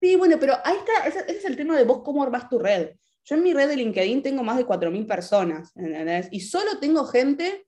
[0.00, 2.90] Sí, bueno, pero ahí está, ese, es el tema de vos cómo armás tu red.
[3.24, 6.28] Yo en mi red de LinkedIn tengo más de 4.000 personas, ¿entendés?
[6.30, 7.66] Y solo tengo gente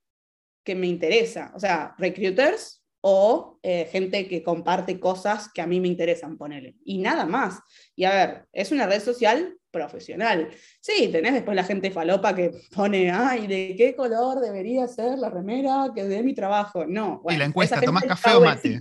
[0.64, 5.80] que me interesa, o sea, recruiters o eh, gente que comparte cosas que a mí
[5.80, 6.76] me interesan, ponerle.
[6.84, 7.60] Y nada más.
[7.96, 10.50] Y a ver, es una red social profesional.
[10.80, 15.30] Sí, tenés después la gente falopa que pone, ay, ¿de qué color debería ser la
[15.30, 16.86] remera que de mi trabajo?
[16.86, 17.22] No.
[17.28, 18.78] y la encuesta, ¿tomás café o mate?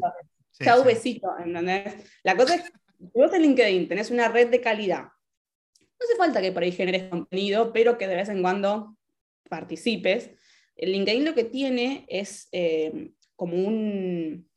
[0.85, 1.93] besito, ¿entendés?
[2.23, 2.63] La cosa es
[2.99, 5.09] vos en LinkedIn tenés una red de calidad,
[5.99, 8.95] no hace falta que por ahí generes contenido, pero que de vez en cuando
[9.49, 10.31] participes.
[10.75, 14.49] El LinkedIn lo que tiene es eh, como un...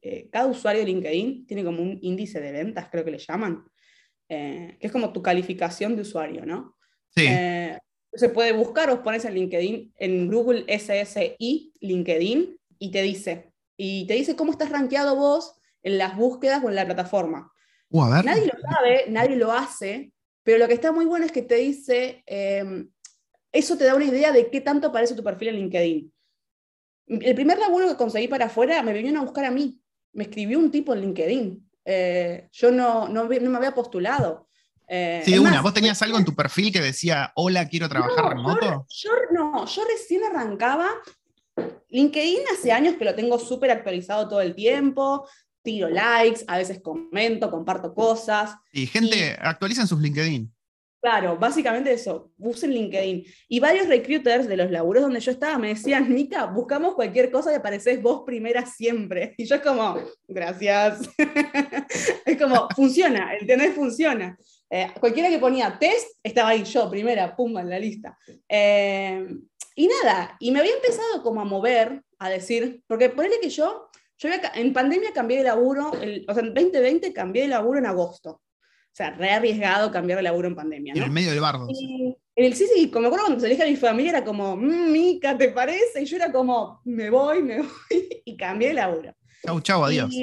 [0.00, 3.64] Eh, cada usuario de LinkedIn tiene como un índice de ventas, creo que le llaman,
[4.28, 6.76] eh, que es como tu calificación de usuario, ¿no?
[7.14, 7.26] Sí.
[8.12, 14.06] se puede buscar, os pones en LinkedIn, en Google SSI, LinkedIn, y te dice, y
[14.06, 17.53] te dice cómo estás rankeado vos en las búsquedas o en la plataforma.
[17.94, 21.42] Uh, nadie lo sabe, nadie lo hace, pero lo que está muy bueno es que
[21.42, 22.90] te dice, em,
[23.52, 26.12] eso te da una idea de qué tanto parece tu perfil en LinkedIn.
[27.06, 29.80] El primer laburo que conseguí para afuera me vinieron a buscar a mí.
[30.12, 31.70] Me escribió un tipo en LinkedIn.
[31.84, 34.48] Eh, yo no, no, me había postulado.
[34.88, 38.86] Eh, sí, una, ¿vos tenías algo en tu perfil que decía, hola, quiero trabajar remoto?
[38.88, 40.90] Yo, no, yo recién arrancaba.
[41.90, 45.28] LinkedIn hace años que lo tengo súper actualizado todo el tiempo
[45.64, 48.54] tiro likes, a veces comento, comparto cosas.
[48.70, 50.54] Y gente, actualiza en sus LinkedIn.
[51.00, 53.24] Claro, básicamente eso, usen LinkedIn.
[53.48, 57.52] Y varios recruiters de los laburos donde yo estaba me decían, Nika, buscamos cualquier cosa
[57.52, 59.34] y apareces vos primera siempre.
[59.38, 61.00] Y yo es como, gracias.
[62.24, 64.38] es como, funciona, el tener funciona.
[64.70, 68.16] Eh, cualquiera que ponía test, estaba ahí yo, primera, pumba, en la lista.
[68.48, 69.28] Eh,
[69.76, 73.83] y nada, y me había empezado como a mover, a decir, porque ponele que yo
[74.18, 77.86] yo en pandemia cambié de laburo, el, o sea, en 2020 cambié de laburo en
[77.86, 78.30] agosto.
[78.30, 80.94] O sea, re arriesgado cambiar de laburo en pandemia.
[80.94, 80.98] ¿no?
[80.98, 81.66] En el medio del bardo.
[81.68, 84.56] en el sí, sí, como me acuerdo cuando se dije a mi familia, era como,
[84.56, 86.02] mm, Mica, ¿te parece?
[86.02, 89.12] Y yo era como, me voy, me voy, y cambié de laburo.
[89.44, 90.14] Chau, chau, adiós.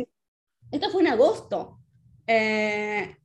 [0.72, 1.80] esto fue en agosto.
[2.26, 3.18] Eh,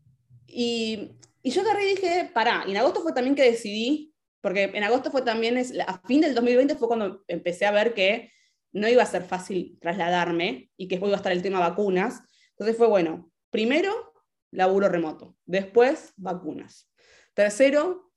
[0.48, 4.64] y, y, yo agarré y dije, pará, y en agosto fue también que decidí, porque
[4.74, 8.33] en agosto fue también, es, a fin del 2020 fue cuando empecé a ver que
[8.77, 12.23] no iba a ser fácil trasladarme y que después iba a estar el tema vacunas.
[12.51, 14.12] Entonces fue, bueno, primero,
[14.51, 16.91] laburo remoto, después, vacunas.
[17.33, 18.12] Tercero,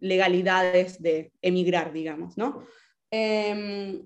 [0.00, 2.66] legalidades de emigrar, digamos, ¿no?
[3.10, 4.02] Em,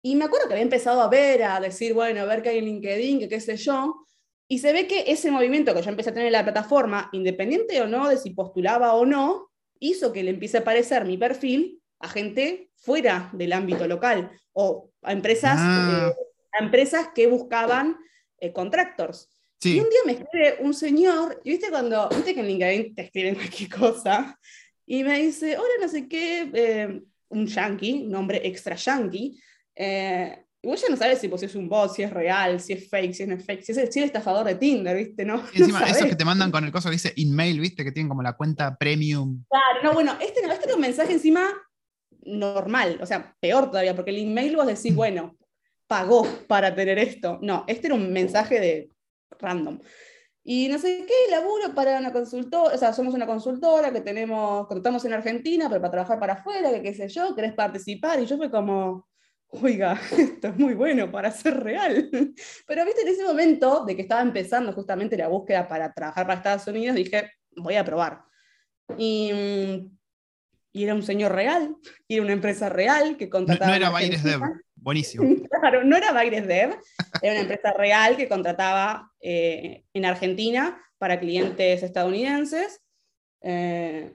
[0.00, 2.58] y me acuerdo que había empezado a ver, a decir, bueno, a ver qué hay
[2.58, 4.06] en LinkedIn, qué sé yo,
[4.46, 7.80] y se ve que ese movimiento que yo empecé a tener en la plataforma, independiente
[7.82, 11.82] o no de si postulaba o no, hizo que le empiece a aparecer mi perfil
[11.98, 16.12] a gente fuera del ámbito local o a empresas, ah.
[16.12, 16.22] eh,
[16.58, 17.96] a empresas que buscaban
[18.38, 19.28] eh, contractors.
[19.62, 23.02] Y un día me escribe un señor, y viste cuando, viste que en LinkedIn te
[23.02, 24.38] escriben cualquier cosa,
[24.84, 29.40] y me dice, hola, no sé qué, eh, un yankee, nombre extra yankee,
[30.66, 32.88] y vos ya no sabes si pues, es un bot, si es real, si es
[32.88, 35.24] fake, si no es fake, si es el, estafador de Tinder, ¿viste?
[35.24, 35.42] ¿No?
[35.52, 37.84] Y encima, esos que te mandan con el coso que dice email, ¿viste?
[37.84, 39.44] Que tienen como la cuenta premium.
[39.48, 41.48] Claro, no, bueno, este, este era un mensaje encima
[42.26, 45.36] normal, o sea, peor todavía, porque el email vos decís, bueno,
[45.86, 47.38] pagó para tener esto.
[47.42, 48.90] No, este era un mensaje de
[49.38, 49.80] random.
[50.48, 54.68] Y no sé qué, laburo para una consultora, o sea, somos una consultora que tenemos,
[54.68, 58.20] contamos en Argentina, pero para trabajar para afuera, que qué sé yo, querés participar.
[58.22, 59.08] Y yo fue como,
[59.48, 62.10] oiga, esto es muy bueno para ser real.
[62.66, 66.38] Pero viste, en ese momento de que estaba empezando justamente la búsqueda para trabajar para
[66.38, 68.22] Estados Unidos, dije, voy a probar.
[68.96, 69.95] Y mm,
[70.76, 71.74] y era un señor real,
[72.06, 73.70] y era una empresa real que contrataba.
[73.70, 74.40] No, era Baires Dev,
[74.74, 75.24] buenísimo.
[75.48, 76.76] Claro, no era Baires Dev,
[77.22, 82.82] era una empresa real que contrataba eh, en Argentina para clientes estadounidenses.
[83.40, 84.12] Eh,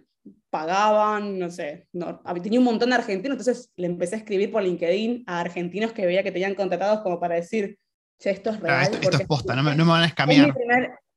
[0.52, 4.62] pagaban, no sé, no, tenía un montón de argentinos, entonces le empecé a escribir por
[4.62, 7.80] LinkedIn a argentinos que veía que tenían contratados como para decir,
[8.19, 8.93] che, esto es ah, real.
[9.02, 10.54] esto, es posta, no me, no me van a escamear.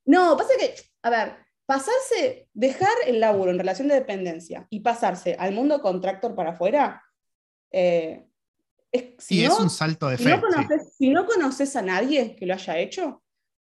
[0.05, 5.35] No, pasa que, a ver, pasarse, dejar el laburo en relación de dependencia y pasarse
[5.39, 7.03] al mundo contractor para afuera,
[7.71, 8.25] eh,
[8.91, 10.23] es, si es un salto de fe.
[10.97, 13.23] Si no, conoces, a nadie que lo haya hecho,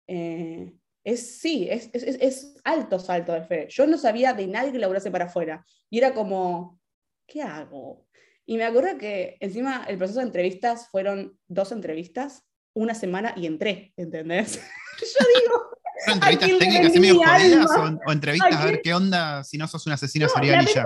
[0.07, 3.67] eh, es sí, es, es, alto salto de fe.
[3.69, 5.65] Yo no sabía de nadie que laburase para afuera.
[5.89, 6.79] Y era como,
[7.27, 8.07] ¿qué hago?
[8.45, 13.45] Y me acuerdo que encima el proceso de entrevistas fueron dos entrevistas, una semana y
[13.45, 14.55] entré, ¿entendés?
[14.99, 15.78] Yo digo...
[16.13, 17.71] entrevistas técnicas y medio jodidas
[18.05, 20.85] o, entrevistas a ver qué onda si no sos un asesino no, serial y ya?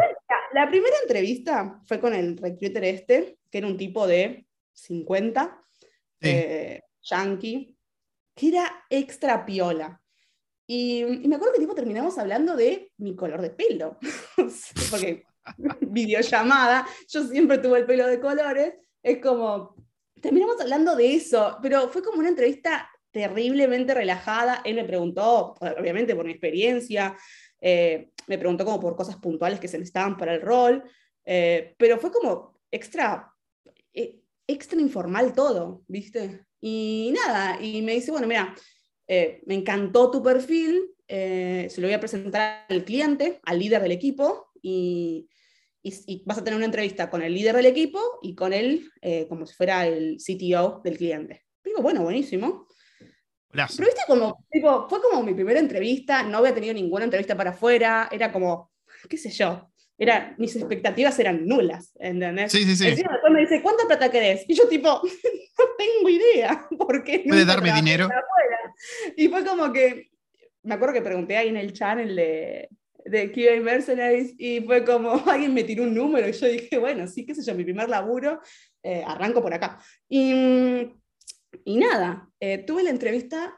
[0.54, 5.62] La, primera entrevista fue con el recruiter este, que era un tipo de 50,
[6.22, 7.76] eh, yankee,
[8.36, 10.00] que era extra piola.
[10.66, 14.00] Y, me acuerdo que tipo terminamos hablando de mi color de pelo,
[14.92, 15.26] porque
[15.82, 19.76] videollamada, yo siempre tuve el pelo de colores, es como,
[20.22, 26.16] terminamos hablando de eso, pero fue como una entrevista terriblemente relajada, él me preguntó, obviamente
[26.16, 27.16] por mi experiencia,
[27.62, 30.84] eh, me preguntó como por cosas puntuales que se necesitaban para el rol,
[31.24, 33.32] eh, pero fue como extra,
[33.94, 36.46] eh, extra informal todo, ¿viste?
[36.60, 38.54] Y nada, y me dice, bueno, mira,
[39.08, 44.48] me encantó tu perfil, se lo voy a presentar al cliente, al líder del equipo,
[44.62, 45.30] y,
[45.84, 48.90] y, vas a tener una entrevista con el líder del equipo y con él
[49.30, 51.44] como si fuera el CTO del cliente.
[51.64, 52.68] Digo, bueno, buenísimo.
[53.54, 57.52] Pero viste como, tipo, fue como mi primera entrevista, no había tenido ninguna entrevista para
[57.52, 58.72] afuera, era como,
[59.08, 62.52] qué sé yo, era, mis expectativas eran nulas, ¿entendés?
[62.52, 62.88] Sí, sí, sí.
[62.88, 64.44] Encima después me dice, ¿cuánta plata querés?
[64.48, 64.90] Y yo tipo,
[65.60, 68.10] no tengo idea, porque ¿Puede darme dinero?
[69.16, 70.10] Y fue como que,
[70.64, 72.70] me acuerdo que pregunté ahí en el channel de,
[73.06, 77.08] de QA Mercenaries y fue como, alguien me tiró un número y yo dije, bueno,
[77.08, 78.42] sí, qué sé yo, mi primer laburo,
[78.82, 79.80] eh, arranco por acá.
[80.10, 81.03] Y mm,
[81.66, 83.56] y nada, eh, tuve la entrevista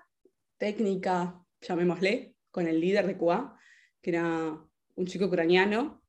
[0.57, 3.57] técnica, llamémosle, con el líder de QA,
[4.01, 4.57] que era
[4.95, 6.01] un chico ucraniano.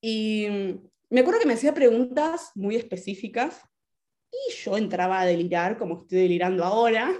[0.00, 3.62] Y mm, me acuerdo que me hacía preguntas muy específicas
[4.30, 7.12] y yo entraba a delirar como estoy delirando ahora.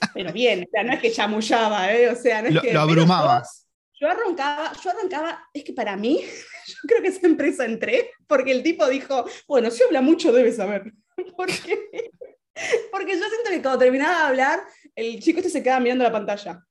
[0.14, 2.08] Pero bien, o sea, no es que chamullaba, ¿eh?
[2.08, 2.72] O sea, no es lo, que.
[2.72, 3.68] Lo abrumabas.
[4.00, 6.20] Yo, arrancaba, yo arrancaba, es que para mí,
[6.66, 10.52] yo creo que esa empresa entré, porque el tipo dijo, bueno, si habla mucho debe
[10.52, 10.92] saber.
[11.36, 12.10] Porque
[12.92, 14.60] porque yo siento que cuando terminaba de hablar,
[14.94, 16.64] el chico este se quedaba mirando la pantalla.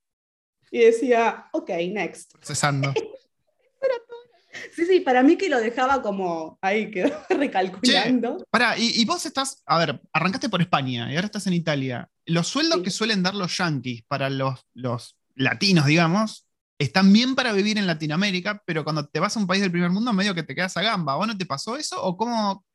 [0.69, 2.33] Y decía, ok, next.
[2.33, 2.93] Procesando.
[4.75, 8.45] sí, sí, para mí que lo dejaba como ahí, quedó recalculando.
[8.49, 12.09] para, y, vos estás, a ver, arrancaste por España y ahora estás en Italia.
[12.25, 16.47] Los sueldos que suelen dar los yankees para los, los latinos, digamos,
[16.79, 19.91] están bien para vivir en Latinoamérica, pero cuando te vas a un país del primer
[19.91, 21.15] mundo, medio que te quedas a gamba.
[21.15, 22.01] ¿Vos no te pasó eso?
[22.01, 22.65] ¿O cómo,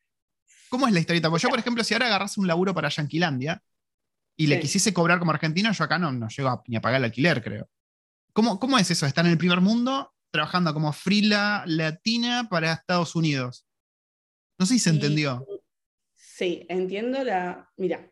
[0.68, 1.30] ¿Cómo es la historieta?
[1.30, 3.62] Porque yo, por ejemplo, si ahora agarras un laburo para Yanquilandia
[4.36, 7.04] y le quisiese cobrar como argentino, yo acá no, no llego ni a pagar el
[7.04, 7.68] alquiler, creo.
[8.32, 9.06] ¿Cómo, ¿Cómo es eso?
[9.06, 13.66] Estar en el primer mundo trabajando como frila latina para Estados Unidos.
[14.58, 15.46] No sé si se entendió.
[16.14, 17.70] Sí, entiendo la.
[17.76, 18.10] Mira.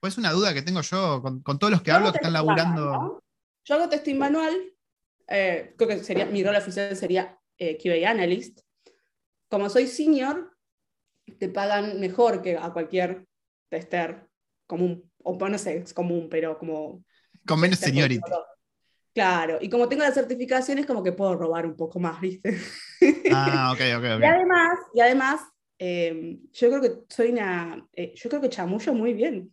[0.00, 3.20] Pues una duda que tengo yo con, todos los que hablo que están laburando.
[3.64, 4.54] Yo hago testing manual.
[5.26, 8.60] Eh, creo que sería, mi rol oficial sería eh, QA Analyst.
[9.48, 10.56] Como soy senior,
[11.38, 13.26] te pagan mejor que a cualquier
[13.68, 14.28] tester
[14.66, 17.04] común, o no sé, es común, pero como...
[17.46, 18.20] Con menos seniority.
[19.14, 22.56] Claro, y como tengo las certificaciones, como que puedo robar un poco más, ¿viste?
[23.32, 24.20] Ah, ok, ok, ok.
[24.20, 25.40] Y además, y además
[25.78, 27.86] eh, yo creo que soy una...
[27.92, 29.52] Eh, yo creo que chamullo muy bien.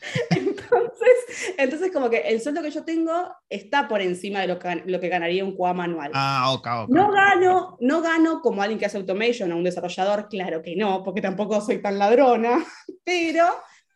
[0.76, 3.12] entonces, entonces, como que el sueldo que yo tengo
[3.48, 6.10] está por encima de lo que, lo que ganaría un QA manual.
[6.14, 6.88] Ah, ok, ok.
[6.90, 11.02] No gano, no gano como alguien que hace automation o un desarrollador, claro que no,
[11.04, 12.64] porque tampoco soy tan ladrona,
[13.04, 13.44] pero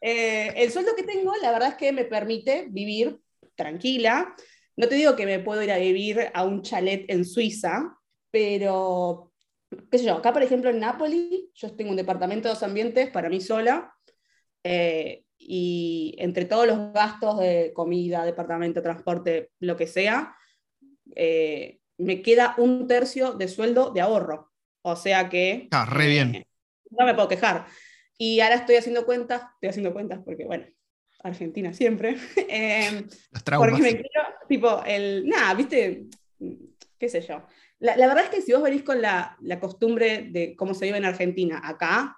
[0.01, 3.19] eh, el sueldo que tengo, la verdad es que me permite vivir
[3.55, 4.35] tranquila.
[4.77, 7.99] No te digo que me puedo ir a vivir a un chalet en Suiza,
[8.31, 9.33] pero,
[9.91, 13.11] qué sé yo, acá por ejemplo en Nápoles, yo tengo un departamento de dos ambientes
[13.11, 13.93] para mí sola.
[14.63, 20.37] Eh, y entre todos los gastos de comida, departamento, transporte, lo que sea,
[21.15, 24.53] eh, me queda un tercio de sueldo de ahorro.
[24.83, 25.69] O sea que...
[25.71, 26.35] Ah, re bien.
[26.35, 26.47] Eh,
[26.91, 27.67] no me puedo quejar.
[28.19, 30.67] Y ahora estoy haciendo cuentas, estoy haciendo cuentas porque, bueno,
[31.23, 32.17] Argentina siempre.
[32.49, 33.71] eh, Los traumas.
[33.71, 35.27] Porque me quiero, tipo, el...
[35.27, 36.07] Nada, viste,
[36.99, 37.47] qué sé yo.
[37.79, 40.87] La, la, verdad es que si vos venís con la, la costumbre de cómo se
[40.87, 42.18] vive en Argentina acá,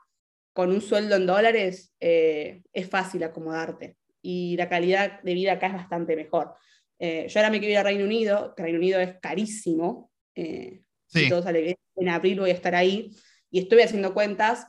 [0.60, 5.68] con un sueldo en dólares eh, es fácil acomodarte y la calidad de vida acá
[5.68, 6.52] es bastante mejor.
[6.98, 10.12] Eh, yo ahora me quiero ir a Reino Unido, que Reino Unido es carísimo.
[10.34, 11.30] Eh, sí.
[11.30, 11.76] todo sale bien.
[11.96, 13.10] En abril voy a estar ahí
[13.50, 14.66] y estoy haciendo cuentas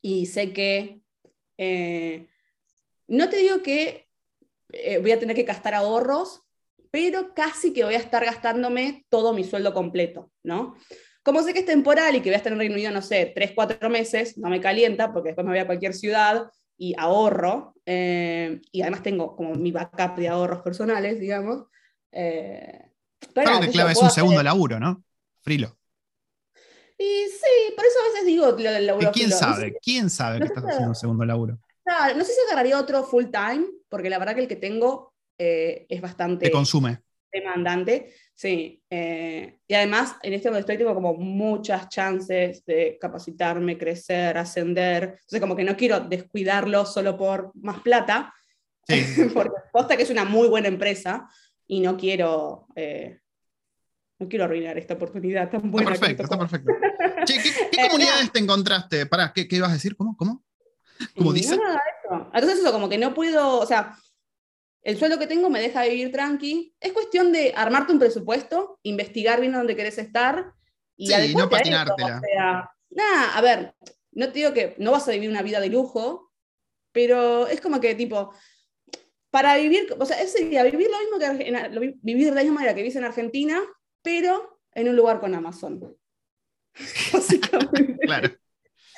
[0.00, 1.02] y sé que
[3.06, 4.08] no te digo que
[5.02, 6.40] voy a tener que gastar ahorros,
[6.90, 10.74] pero casi que voy a estar gastándome todo mi sueldo completo, ¿no?
[11.28, 13.30] Como sé que es temporal y que voy a estar en Reino Unido, no sé,
[13.34, 17.74] tres, cuatro meses, no me calienta porque después me voy a cualquier ciudad y ahorro.
[17.84, 21.66] Eh, y además tengo como mi backup de ahorros personales, digamos.
[22.12, 22.80] Eh,
[23.34, 25.04] claro que clave es un segundo laburo, ¿no?
[25.42, 25.76] Frilo.
[26.96, 29.12] Y sí, por eso a veces digo lo del laburo.
[29.12, 29.36] ¿Quién filo.
[29.36, 29.66] No sabe?
[29.66, 31.58] sé- ¿Quién sabe no que estás haciendo un segundo laburo?
[31.84, 35.12] claro, no sé si agarraría otro full time, porque la verdad que el que tengo
[35.38, 37.02] eh, es bastante Te consume.
[37.32, 38.14] Demandante.
[38.34, 44.38] Sí, eh, y además en este donde estoy tengo como muchas chances de capacitarme, crecer,
[44.38, 45.02] ascender.
[45.04, 48.32] Entonces como que no quiero descuidarlo solo por más plata,
[48.88, 49.04] Sí,
[49.34, 51.28] porque posta que es una muy buena empresa
[51.66, 53.20] y no quiero, eh,
[54.18, 55.90] no quiero arruinar esta oportunidad tan Está buena.
[55.90, 56.72] me perfecto, está perfecto.
[57.24, 59.06] Che, ¿qué, qué Eh, comunidades te encontraste?
[59.06, 59.94] Pará, ¿qué, qué ibas a decir?
[59.96, 60.16] ¿Cómo?
[60.16, 60.42] ¿Cómo?
[61.16, 61.56] ¿Cómo dice?
[61.56, 62.30] nada, eso.
[62.32, 63.96] Entonces eso, como que no puedo, o sea,
[64.82, 66.74] el sueldo que tengo me deja vivir tranqui.
[66.80, 70.52] Es cuestión de armarte un presupuesto, investigar bien dónde querés estar
[70.96, 72.16] y Sí, no a patinártela.
[72.18, 73.74] O sea, nada, a ver,
[74.12, 76.32] no te digo que no vas a vivir una vida de lujo,
[76.92, 78.32] pero es como que tipo,
[79.30, 82.34] para vivir, o sea, es sería vivir lo mismo que Arge- lo vi- vivir de
[82.34, 83.60] la misma manera que vivís en Argentina,
[84.02, 85.96] pero en un lugar con Amazon.
[87.12, 87.98] Básicamente.
[88.06, 88.30] Claro.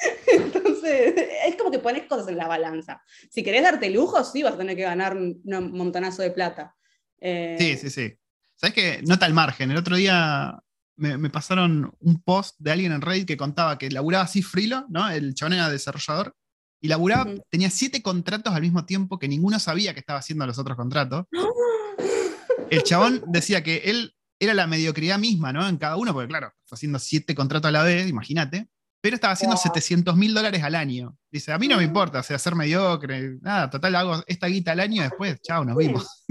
[0.33, 1.15] Entonces,
[1.47, 3.03] es como que pones cosas en la balanza.
[3.31, 6.75] Si querés darte lujo, sí vas a tener que ganar un un montonazo de plata.
[7.21, 8.17] Eh, Sí, sí, sí.
[8.57, 9.01] ¿Sabes qué?
[9.07, 9.71] Nota al margen.
[9.71, 10.59] El otro día
[10.97, 14.87] me, me pasaron un post de alguien en Reddit que contaba que laburaba así frilo,
[14.91, 15.09] ¿no?
[15.11, 16.35] El chabón era desarrollador.
[16.83, 17.43] Y laburaba, Ujú.
[17.51, 21.27] tenía siete contratos al mismo tiempo que ninguno sabía que estaba haciendo los otros contratos.
[22.71, 25.69] El chabón decía que él era la mediocridad misma, ¿no?
[25.69, 28.69] En cada uno, porque claro, está haciendo siete contratos a la vez, imagínate.
[29.01, 29.63] Pero estaba haciendo Wow.
[29.63, 31.17] 700 mil dólares al año.
[31.31, 31.87] Dice, a mí no me Mm.
[31.89, 35.77] importa, o sea, ser mediocre, nada, total, hago esta guita al año después, chao, nos
[35.77, 36.25] vimos.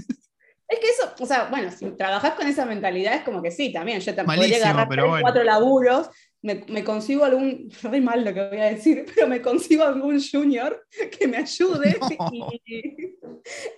[0.68, 3.74] Es que eso, o sea, bueno, si trabajás con esa mentalidad es como que sí,
[3.74, 4.00] también.
[4.02, 5.24] Yo también podría agarrar pero tres, bueno.
[5.24, 6.10] cuatro laburos,
[6.44, 10.22] me, me consigo algún, re mal lo que voy a decir, pero me consigo algún
[10.22, 10.86] junior
[11.18, 12.30] que me ayude No.
[12.32, 13.18] y,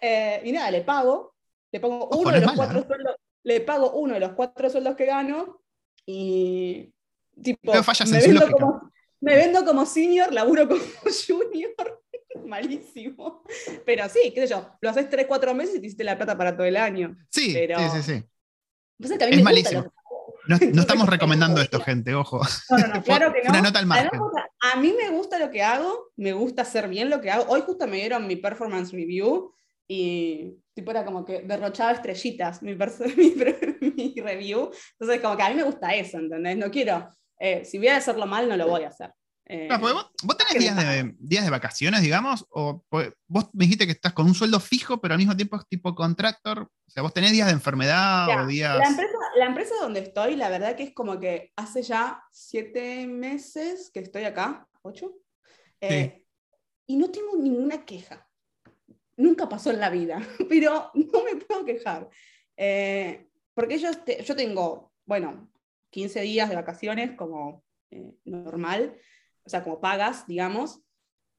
[0.01, 1.33] eh, y nada, le pago,
[1.71, 2.85] le pongo Ojo, uno no de los mala, cuatro ¿eh?
[2.87, 5.61] sueldos, le pago uno de los cuatro sueldos que gano
[6.05, 6.93] y
[7.41, 10.81] tipo, fallas me en vendo, como, me vendo como senior, laburo como
[11.27, 12.03] junior,
[12.45, 13.43] malísimo.
[13.85, 16.37] Pero sí, qué sé yo, lo haces tres, cuatro meses y te hiciste la plata
[16.37, 17.15] para todo el año.
[17.29, 18.25] Sí, Pero- sí, sí, sí.
[18.99, 19.81] Es malísimo.
[19.81, 19.93] lo.
[20.47, 22.41] No, no estamos recomendando esto, gente, ojo.
[22.69, 23.49] No, no, no, claro que no.
[23.49, 24.19] una nota al Además, margen.
[24.21, 27.31] o sea, a mí me gusta lo que hago, me gusta hacer bien lo que
[27.31, 27.45] hago.
[27.47, 29.53] Hoy justo me dieron mi performance review
[29.87, 33.35] y tipo era como que derrochaba estrellitas mi, mi,
[33.95, 34.71] mi review.
[34.99, 36.57] Entonces como que a mí me gusta eso, ¿entendés?
[36.57, 37.09] No quiero,
[37.41, 39.11] eh, si voy a hacerlo mal, no lo voy a hacer.
[39.45, 42.85] Eh, Claro, vos, vos tenés días de, días de vacaciones, digamos, o
[43.27, 45.93] vos me dijiste que estás con un sueldo fijo, pero al mismo tiempo es tipo
[45.95, 46.59] contractor.
[46.61, 48.77] O sea, vos tenés días de enfermedad o días.
[48.77, 53.07] La empresa, la empresa donde estoy, la verdad que es como que hace ya siete
[53.07, 55.15] meses que estoy acá, ocho,
[55.81, 56.23] eh,
[56.87, 58.27] y no tengo ninguna queja.
[59.17, 60.19] Nunca pasó en la vida,
[60.49, 62.07] pero no me puedo quejar.
[62.55, 65.50] Eh, porque yo, te- yo tengo, bueno,
[65.91, 68.97] 15 días de vacaciones como eh, normal,
[69.43, 70.81] o sea, como pagas, digamos,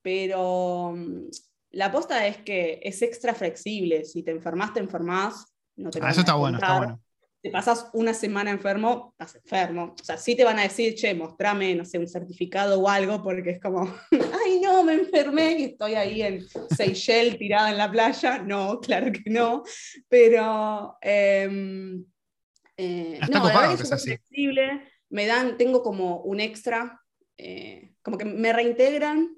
[0.03, 1.29] pero mm,
[1.71, 4.05] la aposta es que es extra flexible.
[4.05, 5.55] Si te enfermas, te enfermas.
[5.77, 7.01] No te Ah, eso está bueno, está bueno.
[7.41, 9.97] Te pasas una semana enfermo, estás enfermo.
[10.01, 13.21] O sea, sí te van a decir, che, mostrame, no sé, un certificado o algo,
[13.21, 13.93] porque es como,
[14.45, 16.47] ay, no, me enfermé y estoy ahí en
[16.77, 18.39] Seychelles tirada en la playa.
[18.39, 19.65] No, claro que no.
[20.09, 20.99] Pero.
[21.01, 22.05] em,
[22.83, 24.07] eh, Está no, la verdad que es así.
[24.17, 24.83] flexible.
[25.11, 27.01] Me dan, tengo como un extra,
[27.37, 29.37] eh, como que me reintegran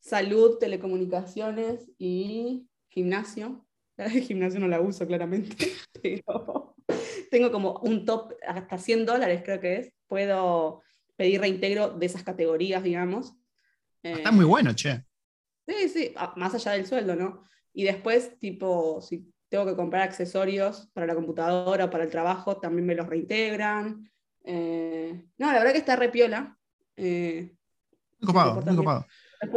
[0.00, 3.66] salud, telecomunicaciones y gimnasio.
[3.96, 5.56] El gimnasio no la uso claramente,
[6.02, 6.74] pero
[7.30, 9.92] tengo como un top hasta 100 dólares creo que es.
[10.06, 10.82] Puedo
[11.16, 13.34] pedir reintegro de esas categorías, digamos.
[14.02, 15.04] Está Eh, muy bueno, che.
[15.66, 17.44] Sí, sí, más allá del sueldo, ¿no?
[17.72, 22.56] Y después, tipo, si tengo que comprar accesorios para la computadora o para el trabajo,
[22.56, 24.10] también me los reintegran.
[24.44, 26.56] Eh, no, la verdad que está repiola.
[26.96, 27.54] Eh,
[28.18, 29.06] Muy copado, muy copado.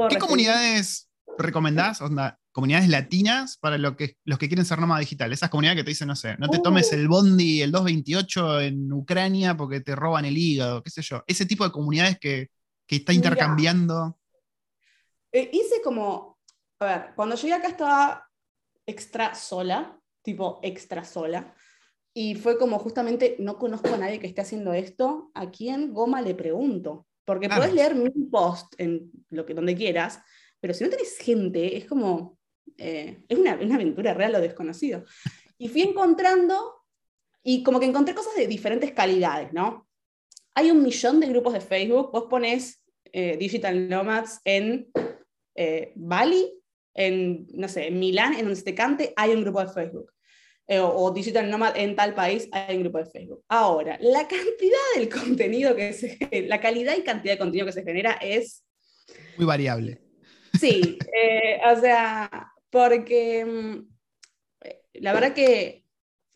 [0.09, 2.01] ¿Qué comunidades recomendás?
[2.01, 5.31] Onda, comunidades latinas para lo que, los que quieren ser nómada digital.
[5.31, 6.61] Esas comunidades que te dicen, no sé, no te Uh.
[6.61, 11.23] tomes el Bondi el 228 en Ucrania porque te roban el hígado, qué sé yo.
[11.25, 12.49] Ese tipo de comunidades que,
[12.85, 13.29] que está Mira.
[13.29, 14.19] intercambiando.
[15.31, 16.37] Eh, hice como,
[16.79, 18.24] a ver, cuando llegué acá estaba
[18.85, 21.53] extra sola, tipo extra sola,
[22.13, 26.21] y fue como justamente, no conozco a nadie que esté haciendo esto, ¿a quién Goma
[26.21, 27.05] le pregunto?
[27.25, 27.63] Porque Claro.
[27.63, 30.21] podés leer mil post en lo que, donde quieras,
[30.59, 32.37] pero si no tenés gente, es como,
[32.77, 35.03] eh, es una, una aventura real lo desconocido.
[35.57, 36.83] Y fui encontrando,
[37.43, 39.87] y como que encontré cosas de diferentes calidades, ¿no?
[40.53, 42.81] Hay un millón de grupos de Facebook, vos ponés
[43.11, 44.89] eh, Digital Nomads en
[45.55, 46.49] eh, Bali,
[46.95, 50.11] en, no sé, en Milán, en donde se te cante, hay un grupo de Facebook.
[50.67, 53.43] eh, o, Digital Nomad en tal país, hay un grupo de Facebook.
[53.49, 56.17] Ahora, la cantidad del contenido que se
[56.47, 58.65] la calidad y cantidad de contenido que se genera es...
[59.37, 60.01] Muy variable.
[60.59, 63.95] Sí, eh, o sea, porque mm,
[64.93, 65.85] la verdad que,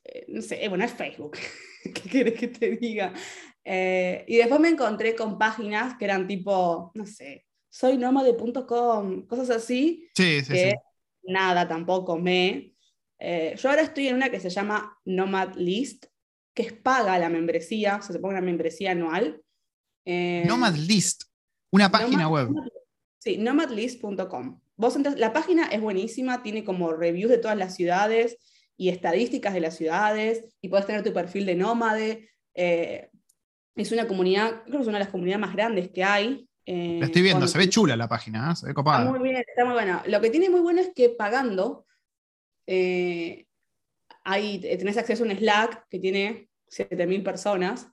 [0.04, 1.38] eh, no sé, bueno, es Facebook,
[1.84, 3.14] ¿qué quieres que te diga?
[3.72, 10.10] y después me encontré con páginas que eran tipo, no sé, soynomade.com, cosas así.
[10.16, 10.72] Sí, sí, sí.
[11.24, 12.74] Nada, tampoco me.
[13.20, 16.06] Eh, yo ahora estoy en una que se llama Nomad List,
[16.54, 19.42] que es paga la membresía, o sea, se pone una membresía anual.
[20.06, 21.24] Eh, Nomad List,
[21.72, 22.50] una página web.
[23.20, 24.62] Sí, nomadlist.com.
[24.78, 28.38] Vos la página es buenísima, tiene como reviews de todas las ciudades
[28.78, 32.30] y estadísticas de las ciudades, y puedes tener tu perfil de nómade.
[32.54, 33.10] Eh,
[33.76, 36.49] es una comunidad, creo que es una de las comunidades más grandes que hay.
[36.70, 39.00] La estoy viendo, se ve chula la página, se ve copada.
[39.00, 40.04] Está muy bien, está muy buena.
[40.08, 41.86] Lo que tiene muy bueno es que pagando
[42.68, 43.48] eh,
[44.24, 47.88] tenés acceso a un Slack que tiene 7.000 personas.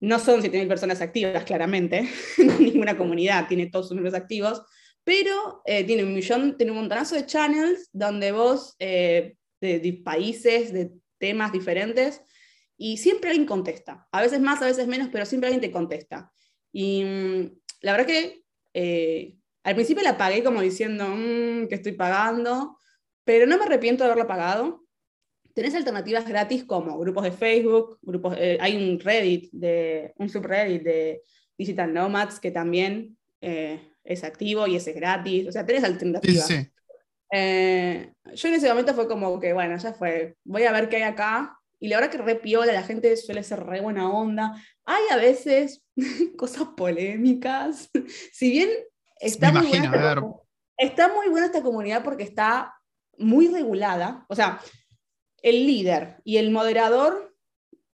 [0.00, 2.08] No son 7.000 personas activas, claramente,
[2.58, 4.62] ninguna comunidad tiene todos sus miembros activos,
[5.04, 10.72] pero eh, tiene un millón, tiene un montonazo de channels donde vos, eh, de, países,
[10.72, 12.20] de temas diferentes,
[12.76, 14.06] y siempre alguien contesta.
[14.10, 16.32] A veces más, a veces menos, pero siempre alguien te contesta.
[16.72, 17.50] Y mm,
[17.84, 22.78] la verdad que eh, al principio la pagué como diciendo mm, que estoy pagando,
[23.24, 24.84] pero no me arrepiento de haberlo pagado.
[25.52, 30.82] Tenés alternativas gratis como grupos de Facebook, grupos, eh, hay un Reddit, de, un subreddit
[30.82, 31.22] de
[31.56, 35.48] Digital Nomads que también eh, es activo y ese es gratis.
[35.48, 36.50] O sea, tenés alternativas.
[37.30, 40.96] Eh, yo en ese momento fue como que, bueno, ya fue, voy a ver qué
[40.96, 41.58] hay acá.
[41.78, 44.54] Y la verdad que re piola, la gente suele ser re buena onda.
[44.86, 45.82] Hay a veces
[46.36, 47.90] cosas polémicas.
[48.32, 48.70] si bien
[49.20, 50.22] está, muy buena
[50.76, 52.74] está muy buena esta comunidad porque está
[53.16, 54.60] muy regulada, o sea,
[55.42, 57.34] el líder y el moderador,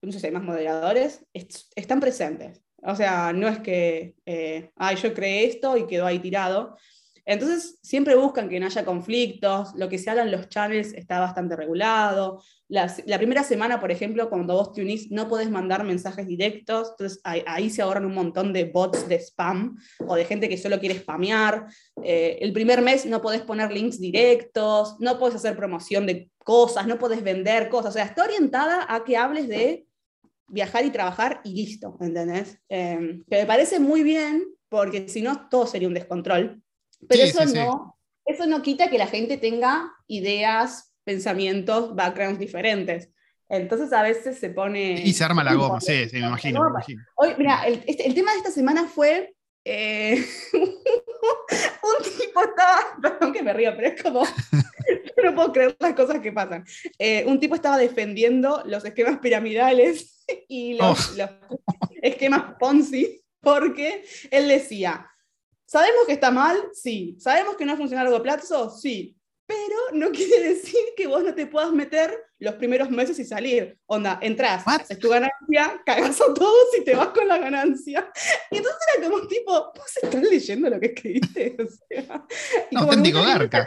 [0.03, 2.63] no sé si hay más moderadores, están presentes.
[2.83, 6.79] O sea, no es que, eh, ay, yo creé esto y quedó ahí tirado.
[7.25, 11.21] Entonces, siempre buscan que no haya conflictos, lo que se habla en los channels está
[11.21, 12.43] bastante regulado.
[12.69, 17.21] La, primera semana, por ejemplo, cuando vos te unís, no podés mandar mensajes directos, entonces
[17.25, 20.99] ahí, se ahorran un montón de bots de spam o de gente que solo quiere
[20.99, 21.67] spamear.
[22.03, 26.87] Eh, el primer mes no podés poner links directos, no podés hacer promoción de cosas,
[26.87, 29.87] no podés vender cosas, o sea, está orientada a que hables de
[30.51, 32.59] viajar y trabajar y listo, ¿entendés?
[32.69, 36.63] Eh, que me parece muy bien, porque si no, todo sería un descontrol.
[37.09, 43.11] Pero eso, no, eso no quita que la gente tenga ideas, pensamientos, backgrounds diferentes.
[43.49, 45.03] Entonces a veces se pone...
[45.05, 46.63] Y se arma la goma, sí, sí, me imagino.
[47.17, 49.35] Hoy, mira, el, este, el, tema de esta semana fue...
[49.65, 54.23] Eh, un tipo estaba, perdón que me río, pero es como,
[55.25, 56.65] no puedo creer las cosas que pasan.
[56.99, 61.17] Eh, un tipo estaba defendiendo los esquemas piramidales y los, oh.
[61.17, 61.31] los
[62.03, 65.11] esquemas Ponzi, porque él decía,
[65.71, 66.57] ¿Sabemos que está mal?
[66.73, 67.17] Sí.
[67.21, 68.71] ¿Sabemos que no funciona a largo plazo?
[68.71, 69.17] Sí.
[69.47, 73.79] Pero no quiere decir que vos no te puedas meter los primeros meses y salir.
[73.87, 78.11] Onda, entras, haces tu ganancia, cagas a todos y te vas con la ganancia.
[78.51, 81.57] Y entonces era como tipo, ¿vos estás leyendo lo que escribiste?
[81.61, 82.27] O sea,
[82.69, 83.65] y auténtico garca.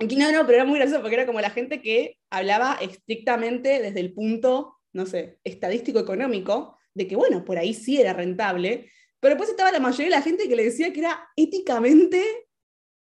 [0.00, 4.00] No, no, pero era muy gracioso porque era como la gente que hablaba estrictamente desde
[4.00, 9.34] el punto, no sé, estadístico económico, de que bueno, por ahí sí era rentable, pero
[9.34, 12.48] después estaba la mayoría de la gente que le decía que era éticamente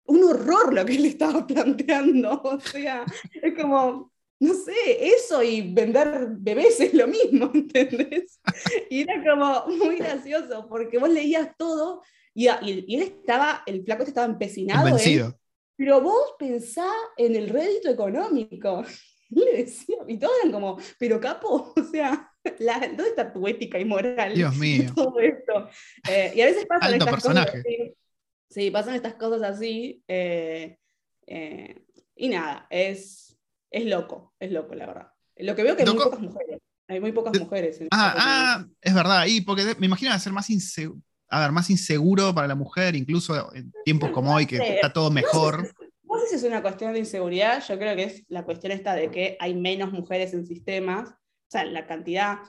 [0.05, 2.41] un horror lo que él estaba planteando.
[2.43, 3.05] O sea,
[3.41, 8.39] es como, no sé, eso y vender bebés es lo mismo, ¿entendés?
[8.89, 12.01] Y era como muy gracioso, porque vos leías todo
[12.33, 14.97] y, y, él estaba, el flaco estaba empecinado.
[15.77, 18.83] pero vos pensá en el rédito económico.
[19.27, 23.79] Y le decía, y todos eran como, pero capo, o sea, ¿dónde está tu ética
[23.79, 24.33] y moral?
[24.33, 24.91] Dios mío.
[24.95, 25.69] Todo esto.
[26.09, 27.93] Eh, y a veces pasan estas cosas así.
[28.49, 30.03] Sí, pasan estas cosas así.
[30.07, 30.77] Eh,
[31.27, 31.85] eh,
[32.15, 33.37] y nada, es,
[33.69, 35.07] es loco, es loco, la verdad.
[35.37, 36.61] Lo que veo que hay muy pocas mujeres.
[36.87, 37.81] Hay muy pocas mujeres.
[37.91, 39.25] ah, ah es verdad.
[39.27, 41.01] Y porque me imagino va a ser más inseguro.
[41.27, 45.09] A ver, más inseguro para la mujer, incluso en tiempos como hoy, que está todo
[45.09, 45.73] mejor.
[46.03, 48.93] No sé, si es una cuestión de inseguridad, yo creo que es la cuestión esta
[48.93, 51.15] de que hay menos mujeres en sistemas
[51.57, 52.39] sea, la cantidad,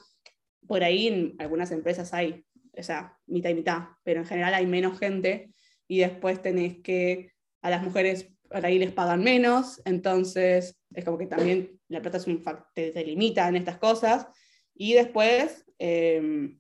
[0.67, 2.45] por ahí en algunas empresas hay,
[2.77, 5.51] o sea, mitad y mitad, pero en general hay menos gente
[5.89, 7.33] y después tenés que
[7.63, 12.19] a las mujeres por ahí les pagan menos, entonces es como que también la plata
[12.19, 12.43] es un
[12.75, 14.27] te, te limita en estas cosas.
[14.75, 16.59] Y después, em,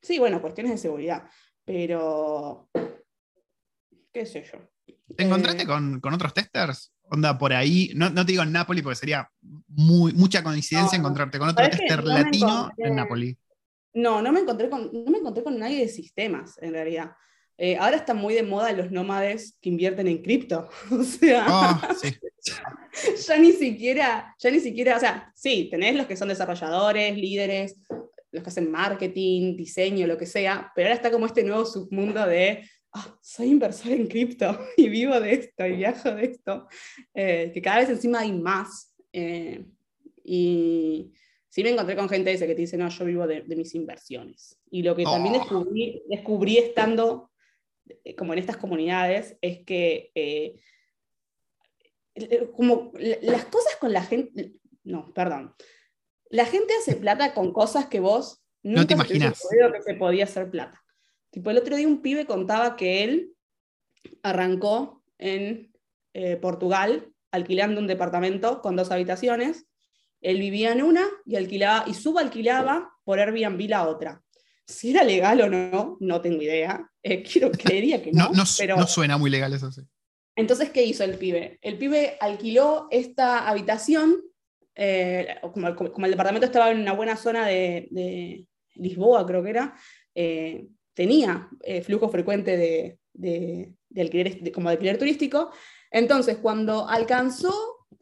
[0.00, 1.28] sí, bueno, cuestiones de seguridad,
[1.64, 2.68] pero
[4.12, 4.58] qué sé yo.
[5.16, 6.91] ¿Te encontraste eh, con, con, otros testers?
[7.12, 9.28] Onda por ahí, no, no te digo en Nápoles porque sería
[9.68, 13.36] muy, mucha coincidencia No, encontrarte con otro tester No latino encontré- en Nápoles.
[13.94, 17.12] No, no me encontré con, no me encontré con nadie de sistemas, en realidad.
[17.58, 20.68] Eh, ahora están muy de moda los nómades que invierten en cripto.
[20.90, 22.16] O sea, Oh, sí.
[23.28, 27.76] ya ni siquiera, ya ni siquiera, o sea, sí, tenés los que son desarrolladores, líderes,
[28.32, 32.24] los que hacen marketing, diseño, lo que sea, pero ahora está como este nuevo submundo
[32.26, 36.68] de, ah, soy inversor en cripto y vivo de esto y viajo de esto,
[37.14, 38.94] eh, que cada vez encima hay más.
[39.12, 39.64] eh,
[40.24, 41.12] y
[41.48, 43.74] sí me encontré con gente esa que te dice, no, yo vivo de, de mis
[43.74, 44.58] inversiones.
[44.70, 45.38] Y lo que también Oh.
[45.40, 47.30] descubrí, descubrí estando
[48.04, 50.10] eh, como en estas comunidades es que...
[50.14, 50.56] eh,
[52.54, 54.52] como la- las cosas con la gente,
[54.84, 55.54] no, perdón,
[56.30, 59.18] la gente hace plata con cosas que vos nunca te
[59.48, 60.81] ocurrido que se podía hacer plata.
[61.32, 63.32] Tipo, el otro día un pibe contaba que él
[64.22, 65.72] arrancó en
[66.14, 69.66] eh, Portugal alquilando un departamento con dos habitaciones.
[70.20, 74.22] Él vivía en una y alquilaba y subalquilaba por Airbnb la otra.
[74.66, 76.88] Si era legal o no, no tengo idea.
[77.02, 79.82] Eh, quiero creería que no, No, no, pero no suena muy legal eso, sí.
[80.36, 81.58] entonces, ¿qué hizo el pibe?
[81.62, 84.22] El pibe alquiló esta habitación,
[84.74, 89.42] eh, como, el- como el departamento estaba en una buena zona de, de Lisboa, creo
[89.42, 89.74] que era,
[90.14, 95.50] eh, tenía eh, flujo frecuente de, de- de- como de alquiler turístico.
[95.90, 97.52] Entonces, cuando alcanzó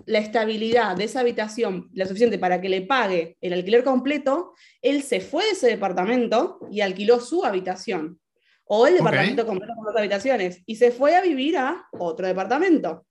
[0.07, 5.03] la estabilidad de esa habitación, la suficiente para que le pague el alquiler completo, él
[5.03, 8.21] se fue de ese departamento y alquiló su habitación.
[8.65, 10.63] O el departamento completo con dos habitaciones.
[10.65, 13.05] Y se fue a vivir a otro departamento.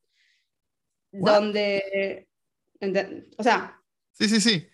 [1.12, 1.34] What?
[1.34, 2.28] Donde.
[3.38, 3.76] O sea,
[4.14, 4.68] Sí, sí, sí.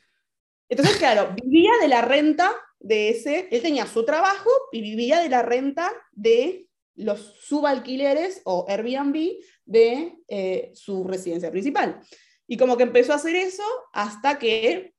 [0.70, 2.52] entonces, claro, vivía de la renta
[2.86, 3.48] de ese.
[3.52, 10.14] Él tenía su trabajo y vivía de la renta de los subalquileres o Airbnb de
[10.28, 12.00] eh, su residencia principal.
[12.48, 14.94] Y como que empezó a hacer eso hasta que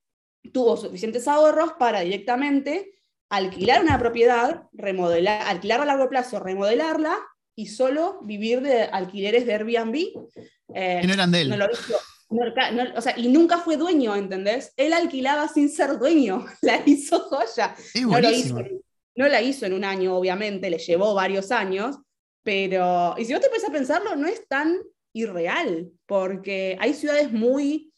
[0.52, 2.92] tuvo suficientes ahorros para directamente
[3.28, 7.16] alquilar una propiedad, remodelar, alquilar a largo plazo, remodelarla
[7.54, 9.96] y solo vivir de alquileres de Airbnb.
[10.74, 11.50] Eh, no eran de él.
[11.50, 11.96] no lo hizo.
[12.72, 14.72] No, o sea, y nunca fue dueño, ¿entendés?
[14.76, 17.74] Él alquilaba sin ser dueño, la hizo joya.
[18.02, 18.54] No, lo hizo,
[19.14, 21.98] no la hizo en un año, obviamente, le llevó varios años,
[22.42, 24.76] pero, y si vos te pones a pensarlo, no es tan
[25.12, 27.92] irreal, porque hay ciudades muy,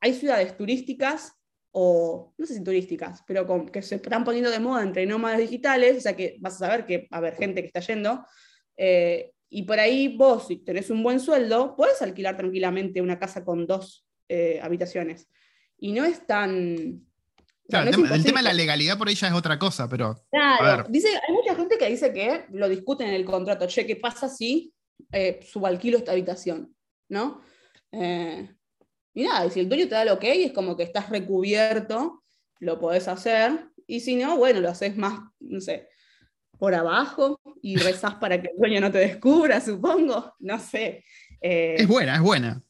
[0.00, 1.32] hay ciudades turísticas,
[1.70, 5.38] o no sé si turísticas, pero con- que se están poniendo de moda entre nómadas
[5.38, 8.24] digitales, o sea que vas a saber que va a haber gente que está yendo,
[8.76, 13.44] eh, y por ahí vos, si tenés un buen sueldo, puedes alquilar tranquilamente una casa
[13.44, 15.28] con dos eh, habitaciones.
[15.78, 17.04] Y no es tan...
[17.68, 18.24] Claro, no el, tema, el imposible.
[18.24, 21.54] tema de la legalidad por ahí ya es otra cosa, pero Claro, dice, hay mucha
[21.54, 24.72] gente que dice que lo discuten en el contrato, che, ¿qué pasa si
[25.12, 26.74] eh, subalquilo esta habitación?
[27.08, 27.42] ¿No?
[27.92, 28.50] Eh,
[29.14, 32.22] y nada, y si el dueño te da el ok, es como que estás recubierto,
[32.60, 35.88] lo podés hacer, y si no, bueno, lo haces más, no sé,
[36.58, 41.04] por abajo y rezás para que el dueño no te descubra, supongo, no sé.
[41.40, 42.62] Eh, es buena, es buena.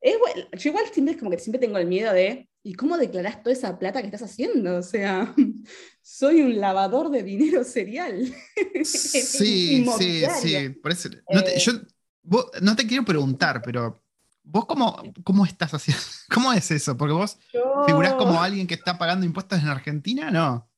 [0.00, 2.96] es bueno, yo igual siempre es como que siempre tengo el miedo de, ¿y cómo
[2.98, 4.76] declarás toda esa plata que estás haciendo?
[4.76, 5.34] O sea,
[6.02, 8.32] soy un lavador de dinero serial.
[8.84, 10.68] Sí, sí, sí.
[10.82, 11.58] por eso- no, te, Eh.
[11.58, 11.72] yo,
[12.22, 14.00] vos- no te quiero preguntar, pero
[14.44, 16.02] vos cómo, cómo estás haciendo,
[16.32, 20.30] cómo es eso, porque vos Yo- figurás como alguien que está pagando impuestos en Argentina,
[20.30, 20.68] no,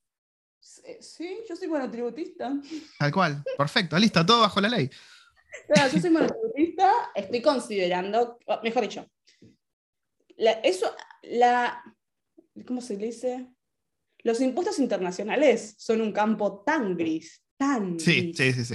[1.01, 2.53] Sí, yo soy monotributista.
[2.99, 4.91] tal cual, perfecto, listo, todo bajo la ley.
[5.67, 9.07] Claro, yo soy monotributista, estoy considerando, mejor dicho,
[10.37, 11.83] la- eso, la,
[12.67, 13.49] ¿cómo se le dice?
[14.23, 18.37] Los impuestos internacionales son un campo tan gris, tan Sí, gris.
[18.37, 18.75] sí, sí, sí.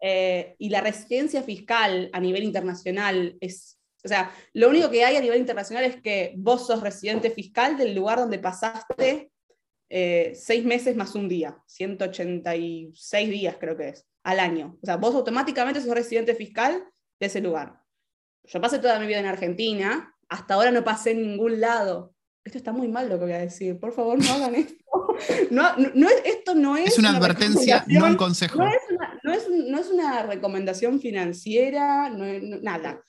[0.00, 5.16] Eh, y la residencia fiscal a nivel internacional es, o sea, lo único que hay
[5.16, 9.30] a nivel internacional es que vos sos residente fiscal del lugar donde pasaste
[9.90, 14.78] eh, seis meses más un día, 186 días creo que es, al año.
[14.82, 16.84] O sea, vos automáticamente sos residente fiscal
[17.20, 17.80] de ese lugar.
[18.44, 22.14] Yo pasé toda mi vida en Argentina, hasta ahora no pasé en ningún lado.
[22.44, 24.74] Esto está muy mal lo que voy a decir, por favor no hagan esto.
[25.50, 28.56] No, no, no es- esto no es, Es una advertencia, no un consejo.
[28.62, 33.02] No es una, no es un- no es una recomendación financiera, no es- no- nada.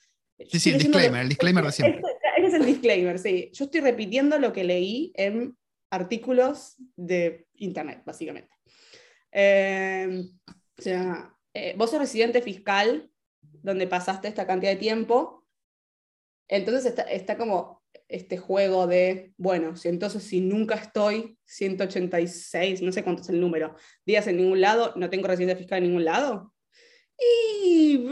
[0.50, 2.00] Sí, sí, el disclaimer, el disclaimer de siempre.
[2.00, 3.50] Este, ese es el disclaimer, sí.
[3.52, 5.56] Yo estoy repitiendo lo que leí en
[5.90, 8.50] artículos de internet, básicamente.
[9.32, 10.24] Eh,
[10.78, 13.10] o sea, eh, vos sos residente fiscal
[13.42, 15.46] donde pasaste esta cantidad de tiempo,
[16.48, 23.04] entonces está, como este juego de, bueno, si entonces si nunca estoy 186, no sé
[23.04, 26.52] cuánto es el número, días en ningún lado, no tengo residencia fiscal en ningún lado.
[27.16, 28.04] Y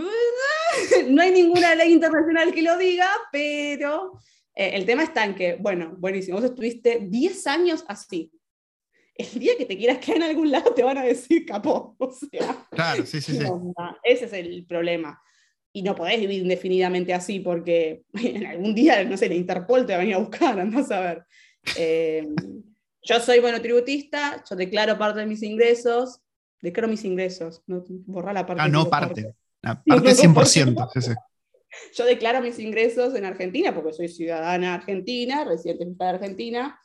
[1.09, 4.12] no hay ninguna ley internacional que lo diga, pero
[4.59, 8.33] eh, el tema está en que, bueno, buenísimo, vos estuviste 10 años así.
[9.15, 11.97] El día que te quieras quedar en algún lado te van a decir capó.
[12.01, 13.45] O sea, claro, sí, sí, sí.
[14.03, 15.23] Ese es el problema.
[15.73, 19.93] Y no podés vivir indefinidamente así porque en algún día, no sé, la Interpol te
[19.93, 21.25] va a venir a buscar, andás a ver.
[21.77, 22.27] Eh,
[23.03, 26.21] yo soy monotributista, yo declaro parte de mis ingresos,
[26.61, 28.63] declaro mis ingresos, no borrar la parte.
[28.63, 29.35] Ah, no, parte.
[29.63, 31.17] La parte 100%.
[31.95, 36.81] Yo declaro mis ingresos en Argentina porque soy ciudadana argentina, residente de Argentina.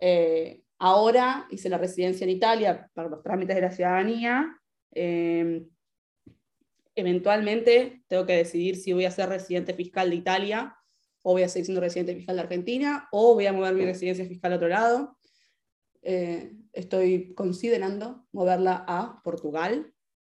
[0.00, 4.60] Eh, ahora hice la residencia en Italia para los trámites de la ciudadanía.
[4.92, 5.64] Eh,
[6.94, 10.76] eventualmente tengo que decidir si voy a ser residente fiscal de Italia
[11.22, 14.26] o voy a seguir siendo residente fiscal de Argentina o voy a mover mi residencia
[14.26, 15.18] fiscal a otro lado.
[16.02, 19.92] Eh, estoy considerando moverla a Portugal.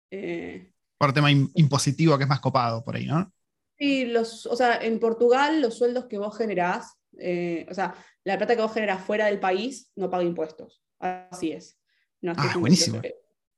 [0.10, 3.32] Eh, por tema impositivo que es más copado por ahí, ¿no?
[3.80, 8.38] Sí, los, o sea, en Portugal los sueldos que vos generás, eh, o sea, la
[8.38, 10.84] plata que vos generás fuera del país no paga impuestos.
[11.00, 11.80] Así es.
[12.26, 13.02] ah, buenísimo.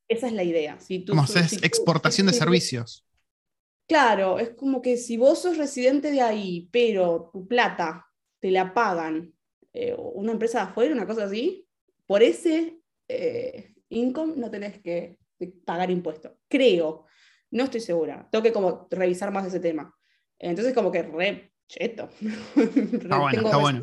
[0.07, 0.79] Esa es la idea.
[0.79, 3.07] Si tú, como es exportación de servicios.
[3.87, 8.07] Claro, es como que si vos sos residente de ahí, pero tu plata
[8.39, 9.33] te la pagan
[9.97, 11.65] una empresa de afuera, una cosa así,
[12.05, 15.17] por ese eh, income no tenés que
[15.65, 16.33] pagar impuestos.
[16.47, 17.05] Creo,
[17.51, 18.27] no estoy segura.
[18.31, 19.93] Tengo que como revisar más ese tema.
[20.41, 22.09] Entonces como que re cheto.
[22.55, 23.81] Está bueno, tengo está bueno.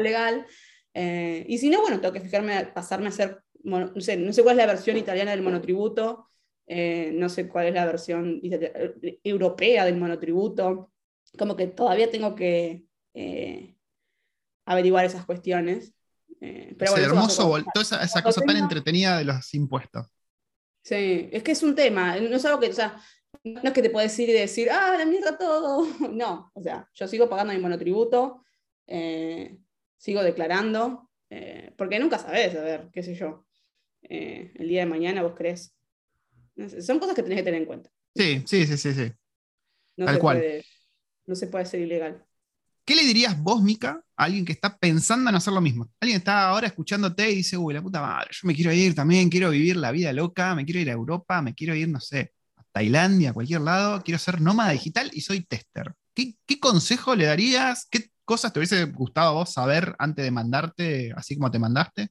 [0.00, 0.46] legal.
[0.94, 4.42] Eh, y si no, bueno, tengo que fijarme, pasarme a hacer, no sé, no sé
[4.42, 6.28] cuál es la versión italiana del monotributo,
[6.66, 8.40] eh, no sé cuál es la versión
[9.24, 10.90] europea del monotributo.
[11.38, 12.84] Como que todavía tengo que
[14.66, 15.94] averiguar esas cuestiones.
[16.40, 20.06] Eh, pero es hermoso, toda esa, cosa tan entretenida de los impuestos.
[20.82, 23.00] Sí, es que es un tema, no es algo que, o sea,
[23.44, 25.86] no es que te puedes ir y decir, ah, la mierda todo.
[26.12, 28.44] No, o sea, yo sigo pagando mi monotributo,
[28.86, 29.58] eh,
[29.96, 33.46] sigo declarando, eh, porque nunca sabes, a ver, qué sé yo,
[34.02, 35.74] el día de mañana vos crees.
[36.80, 37.90] Son cosas que tenés que tener en cuenta.
[38.14, 38.92] Sí, sí, sí, sí.
[38.92, 39.12] sí.
[39.96, 40.42] Tal cual.
[41.26, 42.24] no se puede ser ilegal.
[42.84, 45.88] ¿Qué le dirías vos, Mica, a alguien que está pensando en hacer lo mismo?
[46.00, 49.30] Alguien está ahora escuchándote y dice, uy, la puta madre, yo me quiero ir también,
[49.30, 52.32] quiero vivir la vida loca, me quiero ir a Europa, me quiero ir, no sé,
[52.72, 55.94] Tailandia, cualquier lado, quiero ser nómada digital y soy tester.
[56.14, 57.86] ¿Qué, consejo le darías?
[57.90, 62.10] ¿Qué cosas te hubiese gustado a vos saber antes de mandarte, así como te mandaste?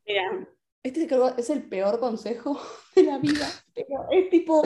[0.83, 1.07] Este
[1.37, 2.59] es el peor consejo
[2.95, 3.47] de la vida.
[3.75, 4.63] es tipo,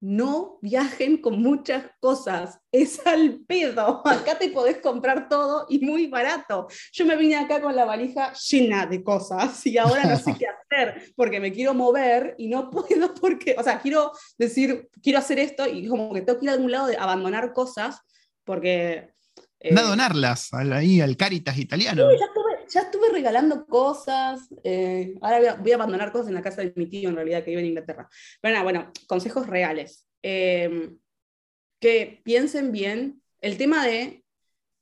[0.00, 4.02] no viajen con muchas cosas, es al pedo.
[4.06, 6.68] Acá te podés comprar todo y muy barato.
[6.92, 10.46] Yo me vine acá con la valija llena de cosas y ahora no sé qué
[10.70, 15.38] hacer porque me quiero mover y no puedo porque, o sea, quiero decir, quiero hacer
[15.38, 18.00] esto y como que tengo que ir a algún lado de abandonar cosas
[18.44, 19.10] porque...
[19.60, 22.08] Eh, donarlas ahí al Caritas italiano.
[22.12, 22.26] ya,
[22.74, 24.48] estuve, regalando cosas.
[24.64, 27.50] Eh, ahora voy a, abandonar cosas en la casa de mi tío, en realidad, que
[27.50, 28.08] vive en Inglaterra.
[28.40, 30.06] Pero nada, bueno, consejos reales.
[30.22, 30.98] Em,
[31.80, 33.22] que piensen bien.
[33.40, 34.24] El tema, de,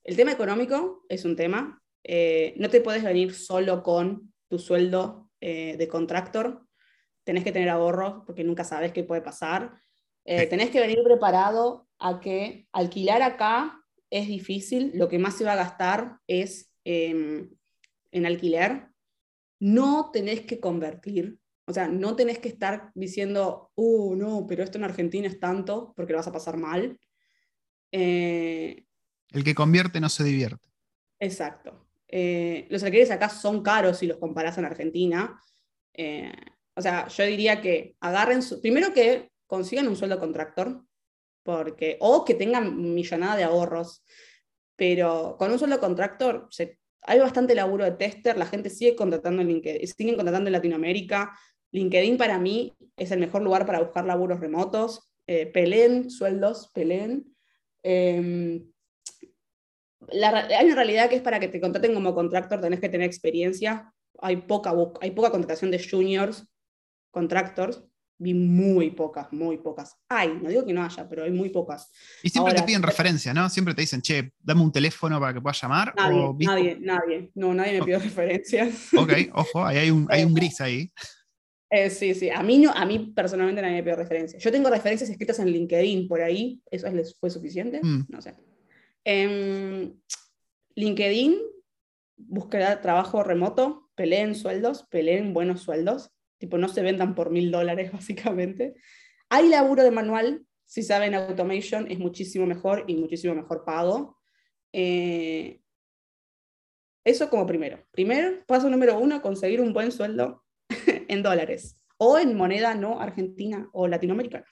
[0.04, 1.82] el tema económico es un tema.
[2.04, 6.66] Eh, no te puedes venir solo con tu sueldo eh, de contractor.
[7.24, 9.74] Tenés que tener ahorros porque nunca sabes qué puede pasar.
[10.24, 13.80] Eh, tenés que venir preparado a que alquilar acá
[14.10, 14.92] es difícil.
[14.94, 17.50] Lo que más se va a gastar es em,
[18.16, 18.88] en alquiler.
[19.58, 21.38] No tenés que convertir
[21.68, 25.92] o sea, no tenés que estar diciendo, uh, no, pero esto en Argentina es tanto,
[25.96, 26.98] porque lo vas a pasar mal.
[27.90, 28.84] Eh,
[29.32, 30.68] el que convierte no se divierte.
[31.18, 31.88] Exacto.
[32.06, 35.42] Eh, los alquileres acá son caros si los comparás en Argentina.
[35.92, 36.32] Eh,
[36.74, 40.84] o sea, yo diría que agarren, su, primero que consigan un sueldo contractor,
[41.42, 44.04] porque, o que tengan millonada de ahorros,
[44.76, 46.46] pero con un sueldo contractor
[47.06, 51.32] hay bastante laburo de tester, la gente sigue contratando en LinkedIn, siguen contratando en Latinoamérica,
[51.72, 55.10] LinkedIn para mí es el mejor lugar para buscar laburos remotos.
[55.26, 57.36] Eh, Pelén, sueldos, Pelén.
[57.82, 58.64] Em,
[60.08, 63.92] hay una realidad que es para que te contraten como contractor, tenés que tener experiencia.
[64.20, 66.48] Hay poca, hay poca contratación de juniors,
[67.10, 67.84] contractors.
[68.18, 69.96] Vi muy pocas, muy pocas.
[70.08, 71.90] Hay, no digo que no haya, pero hay muy pocas.
[72.22, 73.50] Y siempre te piden referencia, ¿no?
[73.50, 75.92] Siempre te dicen, che, dame un teléfono para que puedas llamar.
[75.96, 77.30] Nadie, nadie, nadie.
[77.34, 78.94] No, nadie me pide referencias.
[78.94, 80.90] Ok, ojo, ahí hay un, hay un gris ahí.
[81.68, 84.42] Eh, sí, sí, a mí, no, a mí personalmente nadie me pide referencias.
[84.42, 87.80] Yo tengo referencias escritas en LinkedIn por ahí, ¿eso les fue suficiente?
[87.82, 88.06] Mm.
[88.08, 88.34] No sé.
[89.04, 90.00] En
[90.74, 91.38] LinkedIn,
[92.16, 97.92] búsqueda trabajo remoto, peleen sueldos, peleen buenos sueldos, tipo no se vendan por mil dólares
[97.92, 98.74] básicamente.
[99.28, 104.18] Hay laburo de manual, si saben automation es muchísimo mejor y muchísimo mejor pago.
[104.72, 105.60] Eh,
[107.04, 107.86] eso como primero.
[107.92, 110.44] Primero, paso número uno, conseguir un buen sueldo
[111.08, 114.46] en dólares o en moneda no argentina o latinoamericana.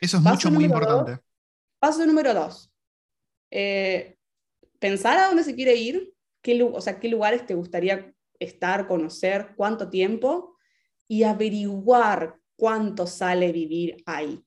[0.00, 1.22] Eso es mucho, muy importante.
[1.78, 2.72] paso número dos.
[3.50, 4.16] Eh,
[4.78, 6.12] pensar a dónde se quiere ir,
[6.42, 10.51] qué, o sea, qué lugares te gustaría estar, conocer, cuánto tiempo
[11.12, 14.42] y averiguar cuánto sale vivir ahí.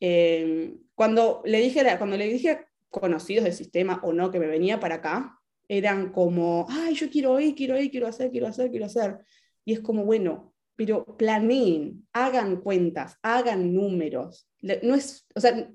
[0.00, 4.48] Eh, cuando, le dije, cuando le dije a conocidos del sistema o no que me
[4.48, 5.38] venía para acá,
[5.68, 9.18] eran como, ay, yo quiero ir, quiero ir, quiero hacer, quiero hacer, quiero hacer.
[9.64, 14.48] Y es como, bueno, pero planeen, hagan cuentas, hagan números.
[14.82, 15.70] No es, o sea,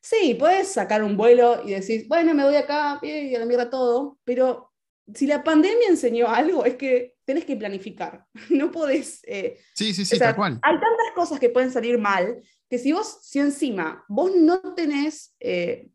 [0.00, 3.70] sí, puedes sacar un vuelo y decir, bueno, me voy acá y a la mierda
[3.70, 4.71] todo, pero
[5.14, 8.26] si la pandemia enseñó algo, es que tenés que planificar.
[8.50, 9.20] No podés.
[9.26, 10.58] Eh, sí, sí, sí, tal cual.
[10.62, 15.34] Hay tantas cosas que pueden salir mal que si vos, si encima vos no tenés,
[15.40, 15.90] eh,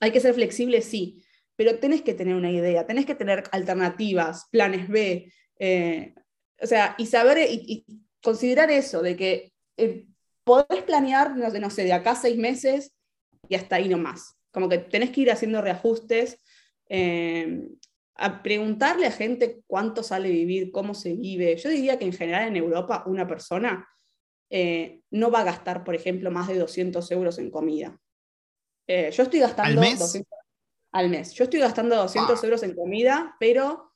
[0.00, 1.22] hay que ser flexible, sí,
[1.56, 6.14] pero tenés que tener una idea, tenés que tener alternativas, planes B, eh,
[6.58, 7.84] o sea, y saber y,
[8.22, 9.52] considerar eso, de que
[10.42, 12.92] podés planear, no, no sé, de acá seis meses
[13.46, 14.36] y hasta ahí nomás.
[14.52, 16.38] Como que tenés que ir haciendo reajustes
[18.18, 21.56] a preguntarle a gente cuánto sale vivir, cómo se vive.
[21.56, 23.88] Yo diría que en general en Europa una persona
[24.48, 27.98] eh, no va a gastar, por ejemplo, más de 200 euros en comida.
[28.86, 29.82] Eh, yo estoy gastando...
[29.82, 29.98] ¿Al mes?
[29.98, 30.38] 200,
[30.92, 31.32] al mes.
[31.34, 33.92] Yo estoy gastando 200 euros en comida, pero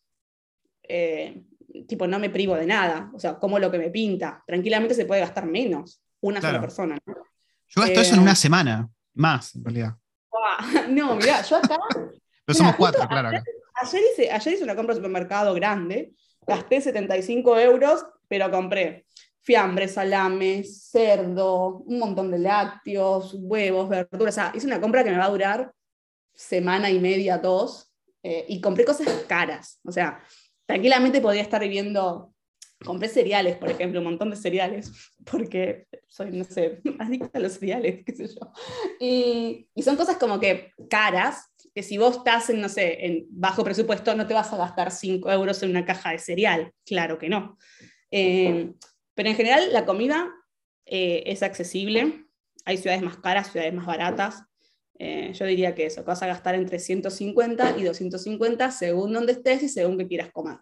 [0.83, 1.43] eh,
[1.87, 3.11] tipo no me privo de nada.
[3.15, 4.43] O sea, como lo que me pinta.
[4.47, 6.99] Tranquilamente se puede gastar menos una sola persona.
[7.07, 9.97] Yo gasto eso en una semana, más en realidad.
[10.91, 11.77] No, mira, yo acá...
[12.45, 13.29] pero somos cuatro, claro.
[13.29, 13.43] Ayer
[13.83, 16.13] hice, ayer hice una compra de supermercado grande,
[16.47, 19.07] gasté 75 euros, pero compré
[19.43, 24.35] fiambre, salame, cerdo, un montón de lácteos, huevos, verduras.
[24.35, 25.73] O sea, hice una compra que me va a durar
[26.35, 29.81] semana y media, dos, eh, y compré cosas caras.
[29.85, 30.23] O sea,
[30.67, 32.33] tranquilamente podría estar viviendo
[32.85, 34.93] compré cereales, por ejemplo, un montón de cereales,
[35.31, 38.53] porque soy, no sé, adicta a los cereales, qué sé yo.
[38.99, 43.65] Y, son cosas como que caras, que si vos estás en, no sé, en bajo
[43.65, 47.29] presupuesto, no te vas a gastar 5 euros en una caja de cereal, claro que
[47.29, 47.57] no.
[48.11, 48.73] Eh,
[49.15, 50.31] pero en general la comida
[50.87, 52.27] eh, es accesible,
[52.65, 54.43] hay ciudades más caras, ciudades más baratas.
[54.99, 59.63] Eh, yo diría que eso, vas a gastar entre 150 y 250 según donde estés
[59.63, 60.59] y según que quieras comer.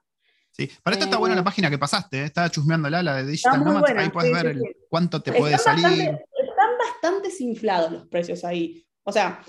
[0.59, 3.93] Sí, para esto está buena la página que pasaste, estaba chusmeándola, la de Digital Nomads,
[3.97, 5.87] ahí puedes ver cuánto te puede salir.
[5.87, 8.85] están bastante inflados los precios ahí.
[9.05, 9.41] O sea,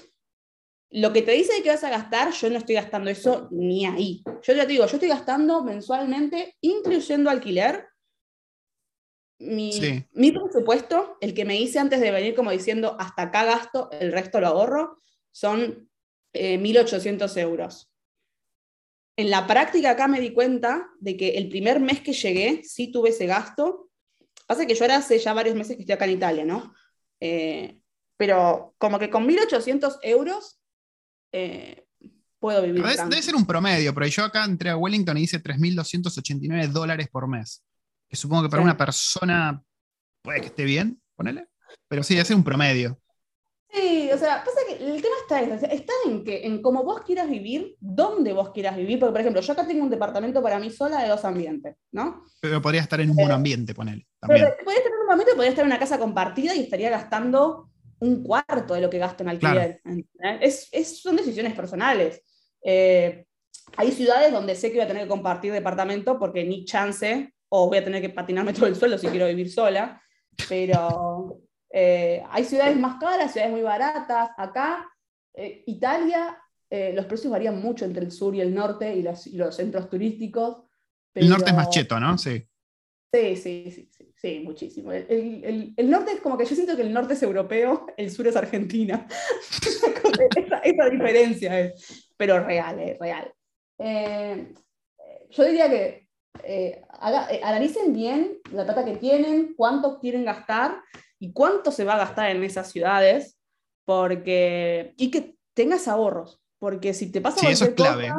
[0.92, 4.22] lo que te dice que vas a gastar, yo no estoy gastando eso ni ahí.
[4.44, 7.88] Yo ya te digo, yo estoy gastando mensualmente, incluyendo alquiler,
[9.40, 9.72] mi,
[10.12, 14.12] mi, presupuesto, el que me hice antes de venir como diciendo, hasta acá gasto, el
[14.12, 14.98] resto lo ahorro,
[15.32, 15.90] son
[16.34, 17.89] 1.800 eh, euros.
[19.20, 22.90] En la práctica acá me di cuenta de que el primer mes que llegué sí
[22.90, 23.90] tuve ese gasto.
[24.48, 26.74] Pasa que yo ahora hace ya varios meses que estoy acá en Italia, ¿no?
[27.20, 27.82] Eh,
[28.16, 30.62] pero como que con 1.800 euros
[31.34, 31.86] eh,
[32.40, 32.82] puedo vivir.
[32.82, 37.28] Debe, ser un promedio, pero yo acá entré a Wellington y hice 3.289 dólares por
[37.28, 37.62] mes.
[38.08, 39.62] Que supongo que para una persona
[40.22, 41.50] puede que esté bien, ponele.
[41.90, 42.98] Pero sí, debe ser un promedio.
[43.72, 47.02] Sí, o sea, pasa que el tema está en, está en que, en cómo vos
[47.02, 50.60] quieras vivir, dónde vos quieras vivir, porque por ejemplo, yo acá tengo un departamento para
[50.60, 52.24] mí sola de dos ambientes, ¿no?
[52.42, 54.08] Pero podría estar en un buen eh, ambiente, ponele.
[54.20, 54.48] También.
[54.64, 58.24] podría estar en un ambiente, podría estar en una casa compartida y estaría gastando un
[58.24, 59.82] cuarto de lo que gasto en alquiler.
[60.42, 62.24] Es, son decisiones personales.
[62.64, 63.26] Eh,
[63.78, 67.68] hay ciudades donde sé que voy a tener que compartir departamento porque ni chance, o
[67.68, 70.02] voy a tener que patinarme todo el suelo si quiero vivir sola,
[70.48, 71.19] pero
[71.72, 74.32] eh, hay ciudades más caras, ciudades muy baratas.
[74.38, 74.90] Acá,
[75.34, 76.38] eh, Italia,
[76.70, 80.64] los precios varían mucho entre el sur y el norte y los, centros turísticos.
[81.16, 82.18] El norte es más cheto, ¿no?
[82.18, 82.46] Sí.
[83.12, 84.92] Sí, sí, sí, sí, muchísimo.
[84.92, 88.36] El, norte es como que yo siento que el norte es europeo, el sur es
[88.36, 89.08] Argentina.
[90.64, 93.34] esa, diferencia es, pero real, es real.
[93.80, 94.54] Eh,
[95.32, 96.08] yo diría que
[96.44, 100.82] eh, eh, analicen bien la plata que tienen, cuánto quieren gastar
[101.20, 103.38] y cuánto se va a gastar en esas ciudades,
[103.86, 108.12] porque, y que tengas ahorros, porque si te pasa sí, eso es clave.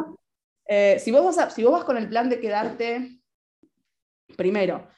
[0.98, 3.20] si, vos vas si vos vas con el plan de quedarte
[4.36, 4.88] primero,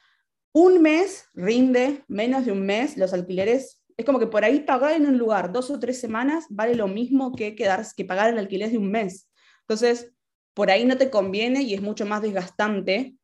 [0.53, 3.81] un mes rinde menos de un mes los alquileres.
[3.95, 6.87] Es como que por ahí pagar en un lugar dos o tres semanas vale lo
[6.87, 9.29] mismo que, quedar, que pagar el alquiler de un mes.
[9.61, 10.13] Entonces,
[10.53, 13.15] por ahí no te conviene y es mucho más desgastante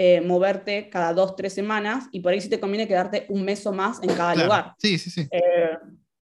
[0.00, 3.66] eh, moverte cada dos, tres semanas y por ahí sí te conviene quedarte un mes
[3.66, 4.74] o más en cada lugar.
[4.78, 5.26] Sí, sí, sí.
[5.28, 5.76] Eh,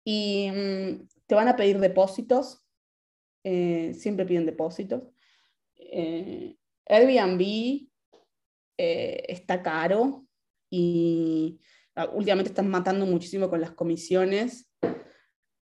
[0.04, 2.64] y mm, te van a pedir depósitos,
[3.44, 5.04] eh, siempre piden depósitos.
[5.76, 7.86] Eh, Airbnb
[8.76, 10.26] eh, está caro
[10.68, 11.60] y
[11.94, 14.68] ah, últimamente están matando muchísimo con las comisiones.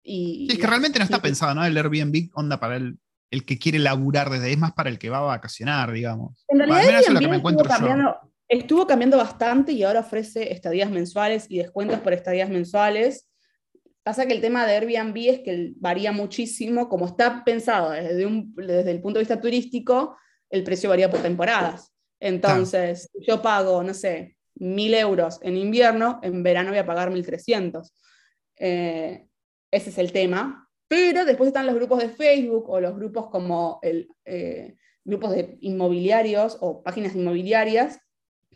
[0.04, 1.64] Y, es que realmente no está pensado, ¿no?
[1.64, 2.98] El Airbnb onda para el,
[3.34, 6.46] el que quiere laburar desde, es más para el que va a vacacionar, digamos.
[6.50, 8.18] En realidad, estuvo, cambiando,
[8.48, 13.28] estuvo cambiando bastante y ahora ofrece estadías mensuales y descuentos por estadías mensuales.
[14.04, 18.54] Pasa que el tema de Airbnb es que varía muchísimo, como está pensado desde, un,
[18.56, 20.16] desde el punto de vista turístico,
[20.52, 21.92] el precio varía por temporadas.
[22.20, 27.92] Entonces, yo pago, no sé, mil euros en invierno, en verano voy a pagar 1300.
[28.58, 29.26] Eh,
[29.72, 30.70] ese es el tema.
[30.94, 35.58] Pero después están los grupos de Facebook o los grupos como el, eh, grupos de
[35.62, 38.00] inmobiliarios o páginas inmobiliarias,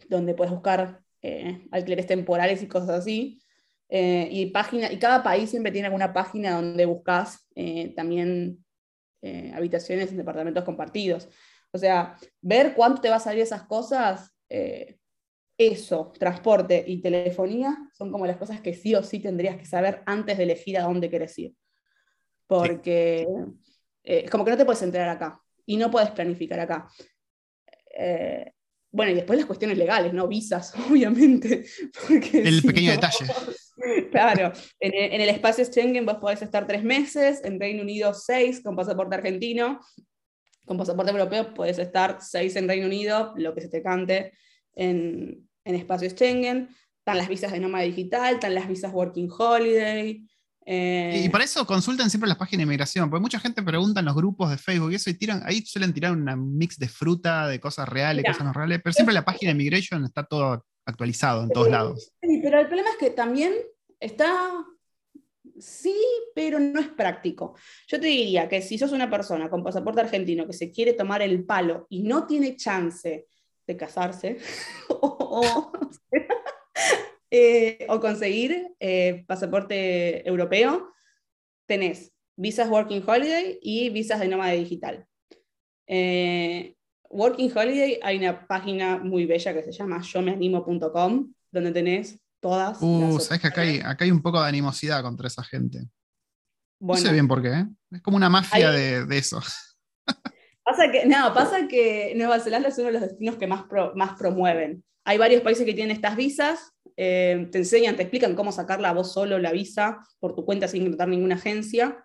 [0.07, 3.41] donde puedes buscar eh, alquileres temporales y cosas así.
[3.89, 8.63] Eh, y, página, y cada país siempre tiene alguna página donde buscas eh, también
[9.23, 11.27] eh, habitaciones en departamentos compartidos.
[11.71, 14.31] O sea, ver cuánto te va a salir esas cosas,
[15.57, 20.03] eso, transporte y telefonía, son como las cosas que sí o sí tendrías que saber
[20.05, 21.55] antes de elegir a dónde quieres ir.
[22.47, 23.27] Porque
[24.03, 26.89] es como que no te puedes enterar acá y no puedes planificar acá.
[28.91, 30.27] bueno, y después las cuestiones legales, ¿no?
[30.27, 31.65] Visas, obviamente.
[32.33, 33.25] El pequeño detalle.
[34.11, 38.75] Claro, en, el espacio Schengen vos podés estar tres meses, en Reino Unido seis con
[38.75, 39.79] pasaporte argentino,
[40.65, 44.33] con pasaporte europeo podés estar seis en Reino Unido, lo que se te cante
[44.73, 46.69] en, en espacio Schengen.
[46.99, 50.27] Están las visas de nómada digital, están las visas Working Holiday.
[50.69, 54.05] Eh, y para eso consultan siempre las páginas de inmigración, porque mucha gente pregunta en
[54.05, 57.47] los grupos de Facebook y eso, y tiran, ahí suelen tirar un mix de fruta,
[57.47, 61.43] de cosas reales, cosas no reales, pero siempre la página de Immigration está todo actualizado
[61.43, 62.11] en todos lados.
[62.21, 63.53] Sí, pero el problema es que también
[63.97, 64.35] está,
[65.57, 65.95] sí,
[66.35, 67.55] pero no es práctico.
[67.87, 71.21] Yo te diría que si sos una persona con pasaporte argentino que se quiere tomar
[71.21, 73.25] el palo y no tiene chance
[73.65, 74.37] de casarse
[74.89, 75.71] o,
[77.29, 80.93] eh, conseguir eh, pasaporte europeo,
[81.67, 85.05] tenés visas Working Holiday y visas de nómada digital.
[85.87, 86.75] Eh,
[87.09, 90.21] Working Holiday hay una página muy bella que se llama yo
[91.51, 92.77] donde tenés todas.
[92.81, 95.87] Uh, sabes que acá hay, acá hay un poco de animosidad contra esa gente.
[96.79, 97.65] no sé bien por qué, ¿eh?
[97.91, 99.41] es como una mafia de, de, eso.
[100.63, 103.63] Pasa que, no, pasa que Nueva Zelanda es uno de los destinos que más,
[103.95, 104.83] más promueven.
[105.05, 109.13] Hay varios países que tienen estas visas, eh, te enseñan, te explican cómo sacarla vos
[109.13, 112.03] solo la visa por tu cuenta sin contratar ninguna agencia.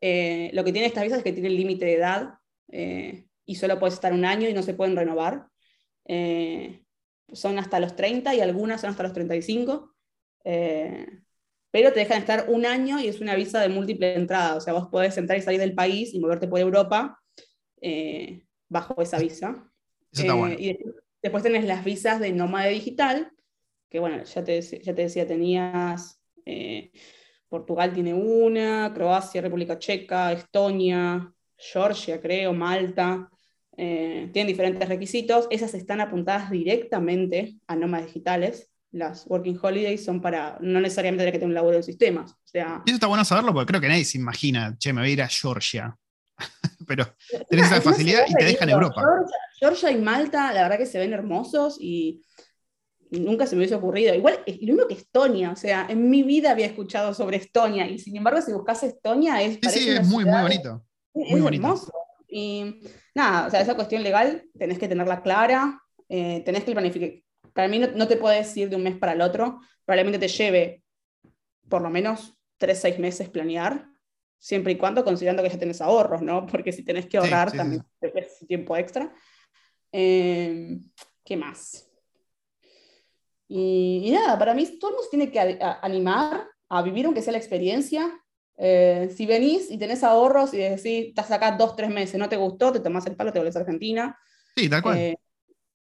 [0.00, 2.34] Eh, lo que tiene estas visas es que tienen límite de edad
[3.48, 5.46] y solo puedes estar un año y no se pueden renovar.
[6.04, 6.82] Eh,
[7.32, 9.94] son hasta los 30 y algunas son hasta los 35.
[10.44, 11.06] Eh,
[11.70, 14.56] pero te dejan estar un año y es una visa de múltiple entrada.
[14.56, 17.18] O sea, vos podés entrar y salir del país y moverte por Europa
[17.80, 19.70] eh, bajo esa visa.
[20.58, 20.78] Y
[21.22, 23.32] después tenés las visas de nómada digital,
[23.88, 26.20] que bueno, ya te, ya te decía, tenías
[27.48, 33.30] Portugal tiene una, Croacia, República Checa, Estonia, Georgia, creo, Malta.
[33.76, 38.70] Eh, tienen diferentes requisitos, esas están apuntadas directamente a nómadas digitales.
[38.90, 42.32] Las Working Holidays son para no necesariamente tener que tener un laburo en sistemas.
[42.32, 45.10] O sea, eso está bueno saberlo porque creo que nadie se imagina, che, me voy
[45.10, 45.96] a ir a Georgia.
[46.86, 47.06] Pero
[47.50, 49.02] tenés esa facilidad y te dejan en Europa.
[49.58, 52.22] Georgia, y Malta, la verdad que se ven hermosos y
[53.10, 54.14] nunca se me hubiese ocurrido.
[54.14, 57.88] Igual, es lo mismo que Estonia, o sea, en mi vida había escuchado sobre Estonia
[57.88, 59.58] y sin embargo, si buscas Estonia, es.
[59.62, 60.84] Sí, sí, es muy, muy bonito.
[61.14, 61.66] muy bonito.
[61.66, 61.92] hermoso.
[62.28, 62.80] Y
[63.14, 67.22] nada, o sea, esa cuestión legal tenés que tenerla clara, eh, tenés que planificar.
[67.54, 70.84] Para mí no, te puedes ir de un mes para el otro, probablemente te lleve
[71.68, 73.88] por lo menos tres, seis meses planear,
[74.38, 76.46] siempre y cuando considerando que ya tenés ahorros, ¿no?
[76.46, 78.46] Porque si tenés que ahorrar también sí.
[78.46, 79.12] tiempo extra.
[79.90, 80.78] Eh,
[81.24, 81.87] ¿Qué más?
[83.48, 87.38] Y, nada, para mí todo el mundo tiene que animar a vivir aunque sea la
[87.38, 88.12] experiencia,
[88.60, 92.36] eh, si venís y tenés ahorros y decís, estás acá dos, tres meses, no te
[92.36, 94.18] gustó, te tomás el palo, te volvés a Argentina.
[94.56, 94.98] Sí, tal cual.
[94.98, 95.16] Eh,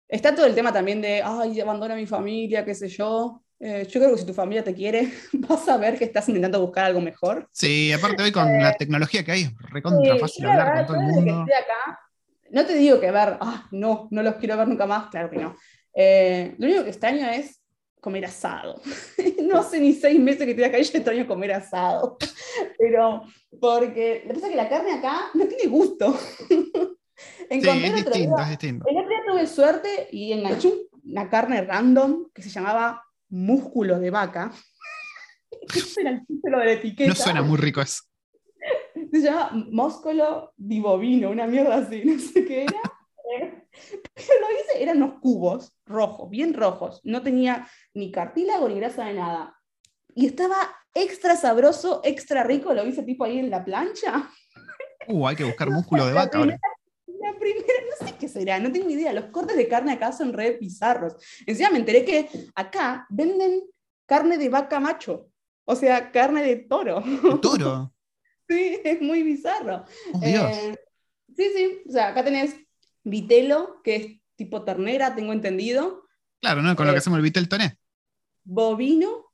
[0.09, 3.43] está todo el tema también de, ay, abandono a mi familia, qué sé yo.
[3.59, 6.61] Eh, yo creo que si tu familia te quiere, vas a ver que estás intentando
[6.61, 7.49] buscar algo mejor.
[7.53, 11.47] Sí, aparte hoy con la tecnología que hay, recontra fácil hablar con todo el mundo.
[12.51, 15.39] no te digo que ver, ah, no, no los quiero ver nunca más, claro que
[15.39, 15.57] no.
[15.97, 17.61] Lo único que extraño es
[18.07, 18.81] comer asado.
[19.43, 22.17] no hace ni seis meses que estoy acá y ya extraño comer asado.
[22.79, 23.23] Pero,
[23.61, 26.17] porque lo que pasa es que la carne acá no tiene gusto.
[27.51, 28.87] Encontré sí, es distinto, es distinto.
[28.89, 30.73] El otro día tuve suerte y enganché
[31.03, 34.53] una carne random que se llamaba músculo de vaca.
[35.75, 37.09] Ese era el título de la etiqueta.
[37.09, 38.05] No suena muy rico eso.
[39.11, 42.81] Se llama Móscolo di bovino, una mierda así, no sé qué era.
[43.27, 47.01] Pero lo hice, eran unos cubos rojos, bien rojos.
[47.05, 49.61] No tenía ni cartílago ni grasa de nada.
[50.15, 50.57] Y estaba
[50.95, 52.73] extra sabroso, extra rico.
[52.73, 54.31] Lo hice tipo ahí en la plancha.
[55.09, 56.59] Uh, hay que buscar músculo de vaca ahora.
[57.07, 57.67] La primera,
[58.01, 59.13] no sé qué será, no tengo ni idea.
[59.13, 61.17] Los cortes de carne acá son re bizarros.
[61.47, 63.63] Encima me enteré que acá venden
[64.07, 65.29] carne de vaca macho.
[65.65, 67.03] O sea, carne de toro.
[67.43, 67.93] Toro.
[68.49, 69.85] Sí, es muy bizarro.
[70.13, 70.57] Oh, Dios.
[70.57, 70.77] Eh,
[71.37, 71.83] sí, sí.
[71.89, 72.55] O sea, acá tenés
[73.07, 76.05] vitelo, que es tipo ternera, tengo entendido.
[76.41, 76.75] claro, ¿no?
[76.77, 77.79] Con lo eh, que hacemos el vitel toné.
[78.45, 79.33] Bovino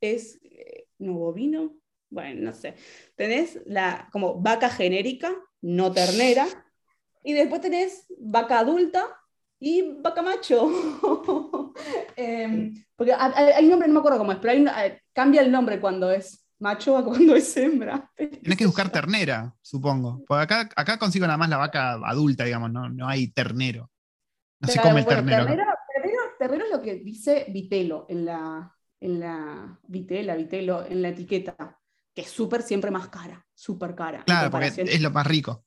[0.00, 0.38] es.
[0.42, 1.76] eh, No, bovino.
[2.10, 2.74] Bueno, no sé.
[3.16, 6.46] Tenés la como vaca genérica, no ternera.
[7.24, 9.16] Y después tenés vaca adulta
[9.58, 10.68] y vaca macho.
[12.16, 14.86] Em, porque ha- ha- hay un nombre, no me acuerdo cómo es, pero hay una-
[14.86, 18.10] eh, cambia el nombre cuando es macho a cuando es hembra.
[18.16, 20.24] Tenés que buscar ternera, supongo.
[20.26, 23.90] Porque acá, acá consigo nada más la vaca adulta, digamos, no, no hay ternero.
[24.60, 25.44] No se Claro, come el bueno, ternero.
[25.46, 31.02] Ternero, ternero- ternero es lo que dice vitelo en la, en la vitela, vitelo, en
[31.02, 31.54] la etiqueta,
[32.14, 34.24] que es súper siempre más cara, súper cara.
[34.24, 35.64] Claro, porque es lo más rico.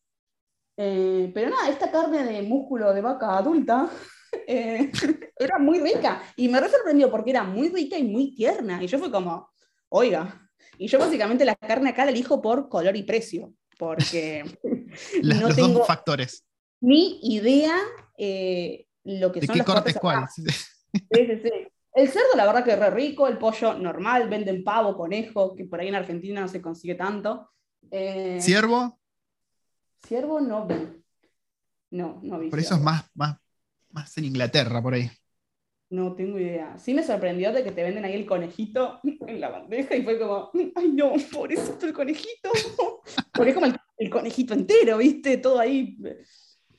[0.79, 3.89] Eh, pero nada, esta carne de músculo de vaca adulta
[4.47, 4.91] eh,
[5.37, 8.81] era muy rica y me re sorprendió porque era muy rica y muy tierna.
[8.83, 9.49] Y yo fue como,
[9.89, 10.46] oiga,
[10.77, 14.43] y yo básicamente la carne acá la elijo por color y precio, porque
[15.23, 16.43] no los tengo dos factores.
[16.81, 17.75] ni idea
[18.17, 20.17] eh, lo que ¿De son qué los corte cortes es cuál?
[20.17, 20.27] acá.
[20.35, 20.43] Sí,
[21.11, 21.51] sí, sí.
[21.93, 25.65] El cerdo, la verdad que es re rico, el pollo normal, venden pavo, conejo, que
[25.65, 27.49] por ahí en Argentina no se consigue tanto.
[27.89, 28.99] Eh, ¿Ciervo?
[30.05, 30.75] Ciervo no vi.
[31.91, 32.49] No, no vi.
[32.49, 33.37] Por eso es más, más,
[33.89, 35.09] más en Inglaterra, por ahí.
[35.89, 36.77] No tengo idea.
[36.77, 40.19] Sí me sorprendió de que te venden ahí el conejito en la bandeja y fue
[40.19, 42.49] como, ay no, pobrecito el conejito.
[43.33, 45.37] Porque es como el, el conejito entero, ¿viste?
[45.37, 45.97] Todo ahí.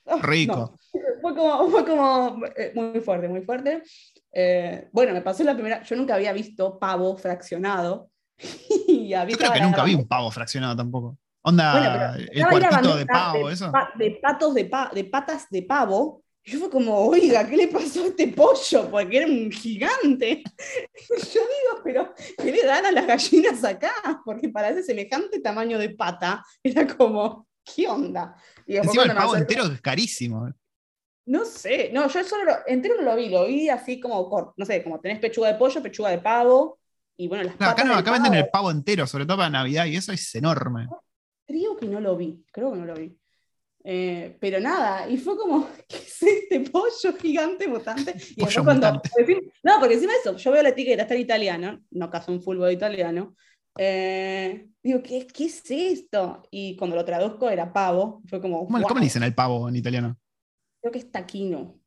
[0.07, 0.55] Ah, Rico.
[0.55, 0.75] no.
[1.23, 3.83] Fue como, fue como eh, muy fuerte, muy fuerte.
[4.33, 8.11] Eh, bueno, me pasó la primera, yo nunca había visto pavo fraccionado.
[8.89, 11.19] Y había Yo creo que nunca vi un pavo fraccionado tampoco.
[11.43, 13.71] Onda, Bueno, pero el cuerpito de pavo, eso.
[13.73, 16.23] pa- de patos de, pa- de patas de pavo.
[16.49, 18.91] Yo fue como, oiga, ¿qué le pasó a este pollo?
[18.91, 20.43] Porque era un gigante.
[21.11, 23.93] Yo digo, pero ¿qué le dan a las gallinas acá?
[24.25, 28.35] Porque para ese semejante tamaño de pata era como, ¿qué onda?
[28.67, 30.49] Y Encima el pavo entero es carísimo.
[31.27, 34.65] No sé, no, yo solo lo- entero no lo vi, lo vi así como, no
[34.65, 36.79] sé, como tenés pechuga de pollo, pechuga de pavo,
[37.19, 39.85] y bueno, las No, acá no, acá venden el pavo entero, sobre todo para Navidad,
[39.85, 40.89] y eso es enorme.
[41.47, 43.19] Creo que no lo vi, creo que no lo vi.
[43.91, 48.15] Eh, pero nada, y fue como, ¿qué es este pollo gigante mutante?
[48.37, 49.11] Y Pollo cuando, mutante.
[49.63, 52.43] no, porque encima de eso, yo veo la etiqueta, está en italiano, no caso un
[52.43, 53.35] fútbol italiano,
[53.79, 56.43] eh, digo, ¿qué, ¿qué es esto?
[56.51, 59.71] Y cuando lo traduzco era pavo, fue como, ¿Cómo, "Wow, cómo le dicen al pavo
[59.71, 60.19] en italiano?
[60.83, 61.81] creo que es taquino.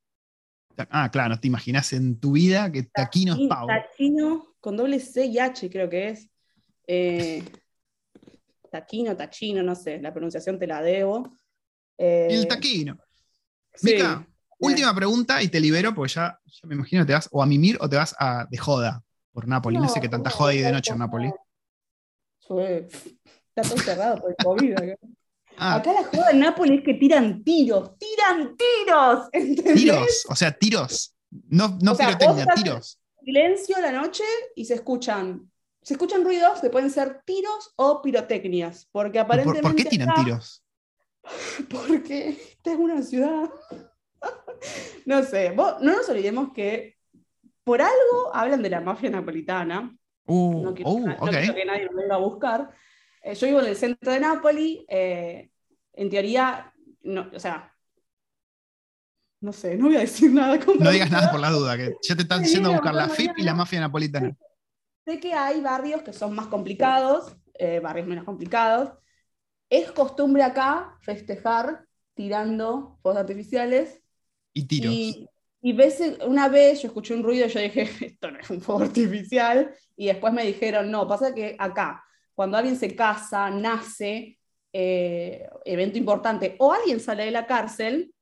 [0.89, 3.67] Ah, claro, no te imaginas en tu vida que taquino es pavo.
[3.67, 6.31] Taquino con doble C y H creo que es.
[6.87, 7.43] Eh,
[8.71, 11.37] taquino, tachino, no sé, la pronunciación te la debo.
[12.03, 12.97] Eh, El taquino.
[13.75, 13.93] sí.
[13.93, 14.27] Mica,
[14.59, 17.45] última pregunta y te libero, porque ya, ya me imagino que te vas o a
[17.45, 19.77] mimir o te vas a de joda por Napoli.
[19.77, 21.31] No, sé qué tanta no, joda hay de no, noche en.
[22.47, 22.87] Fue-
[23.55, 24.71] Está todo cerrado por el COVID.
[24.73, 24.95] acá.
[25.57, 29.27] Ah, Acá la joda en Nápoles es que tiran tiros, tiran tiros.
[29.33, 29.75] ¿entendés?
[29.75, 31.13] tiros, o sea, tiros.
[31.49, 32.97] No, no O sea, pirotecnia, tiros.
[33.23, 34.23] Silencio a la noche
[34.55, 35.51] y se escuchan.
[35.83, 38.87] Se escuchan ruidos que pueden ser tiros o pirotecnias.
[38.91, 39.61] Porque ¿Por, aparentemente.
[39.61, 40.63] por qué tiran acá- tiros?
[41.69, 43.49] Porque esta es una ciudad.
[45.05, 46.97] no sé, vos- no nos olvidemos que
[47.63, 49.95] por algo hablan de la mafia napolitana.
[50.25, 52.69] Uh, No quiero, uh, no quiero que nadie lo venga a buscar.
[53.23, 54.85] Eh, yo vivo en el centro de Nápoli.
[54.89, 55.51] eh,
[55.93, 56.73] en teoría,
[57.03, 57.71] no, o sea,
[59.41, 60.57] no sé, no voy a decir nada.
[60.79, 63.37] No digas nada por la duda, que ya te están a no, buscar la FIP
[63.37, 64.35] y la mafia napolitana.
[65.05, 68.91] Sé que hay barrios que son más complicados, eh, barrios menos complicados.
[69.71, 74.03] Es costumbre acá festejar tirando fuegos artificiales
[74.53, 74.93] Y tiros.
[74.93, 75.27] Y,
[75.61, 75.77] y
[76.25, 79.73] una vez yo escuché un ruido y yo dije, esto no es un fuego artificial.
[79.95, 82.03] Y después me dijeron, no, pasa que acá,
[82.35, 84.37] cuando alguien se casa, nace,
[84.73, 88.13] eh, evento importante, o alguien sale de la cárcel,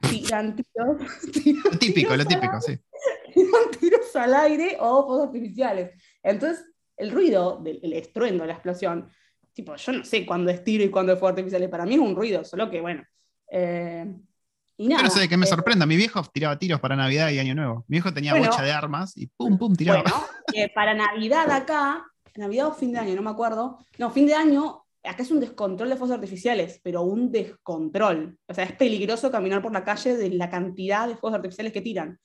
[0.00, 0.98] tiran tiros,
[1.32, 3.32] tiran Lo típico, tiros lo típico, aire, sí.
[3.34, 5.92] tiran tiros al aire o fuegos artificiales.
[6.22, 6.66] Entonces,
[6.98, 9.10] el ruido, del, el estruendo, la explosión,
[9.52, 12.00] tipo, yo no sé cuándo es tiro y cuándo es fuego artificial, para mí es
[12.00, 13.02] un ruido, solo que bueno.
[13.50, 14.06] eh,
[14.76, 15.84] y nada, Yo no sé de qué me eh, sorprenda.
[15.84, 17.84] Mi viejo tiraba tiros para Navidad y Año Nuevo.
[17.86, 18.46] Mi viejo tenía Bueno.
[18.48, 20.02] bocha de armas y pum, pum, tiraba.
[20.02, 20.24] Bueno,
[20.54, 22.06] eh, para Navidad acá
[22.36, 23.78] Navidad o fin de año, no me acuerdo.
[23.98, 28.38] No, fin de año, acá es un descontrol de fuegos artificiales, pero un descontrol.
[28.46, 31.80] O sea, es peligroso caminar por la calle de la cantidad de fuegos artificiales que
[31.82, 32.18] tiran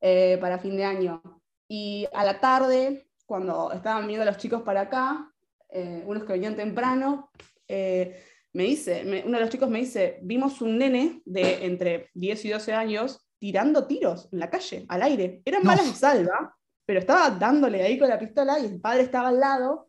[0.00, 1.22] eh, para fin de año.
[1.68, 5.32] Y a la tarde, cuando estaban viendo los chicos para acá,
[5.68, 7.30] eh, unos que venían temprano,
[7.68, 8.22] eh,
[8.52, 12.50] me dice, uno de los chicos me dice, vimos un nene de entre 10 y
[12.50, 15.42] 12 años tirando tiros en la calle, al aire.
[15.44, 16.56] Eran balas de salva,
[16.86, 19.88] pero estaba dándole ahí con la pistola y el padre estaba al lado.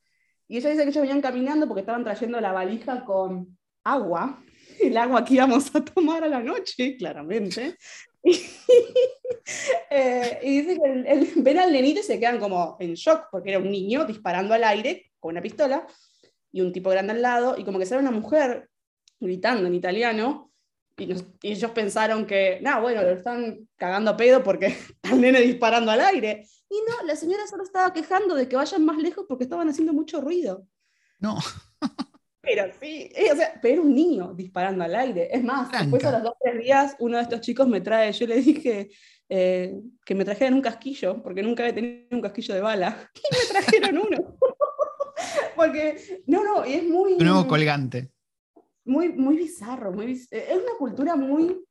[0.50, 4.44] Y ella dice que ellos venían caminando porque estaban trayendo la valija con agua,
[4.82, 7.78] el agua que íbamos a tomar a la noche, claramente.
[9.90, 13.52] Eh, y dice que el, ven al nenito y se quedan como en shock porque
[13.52, 15.86] era un niño disparando al aire con una pistola
[16.52, 18.70] y un tipo grande al lado, y como que sale una mujer
[19.20, 20.52] gritando en italiano,
[20.98, 21.14] y,
[21.44, 26.02] ellos pensaron que, nada, bueno, lo están cagando a pedo porque al nene disparando al
[26.02, 26.46] aire.
[26.70, 29.94] Y no, la señora solo estaba quejando de que vayan más lejos porque estaban haciendo
[29.94, 30.66] mucho ruido.
[31.20, 31.38] No.
[32.42, 35.30] Pero sí, eh, o sea, pero un niño disparando al aire.
[35.32, 38.14] Es más, después a los dos o tres días, uno de estos chicos me trae,
[38.14, 38.90] yo le dije
[39.28, 39.76] eh,
[40.06, 43.12] que me trajeran un casquillo, porque nunca había tenido un casquillo de bala.
[43.16, 44.37] Y me trajeron uno.
[45.58, 47.14] Porque, no, no, es muy...
[47.14, 48.12] Un nuevo colgante.
[48.86, 51.66] Muy, muy bizarro, muy es una cultura muy...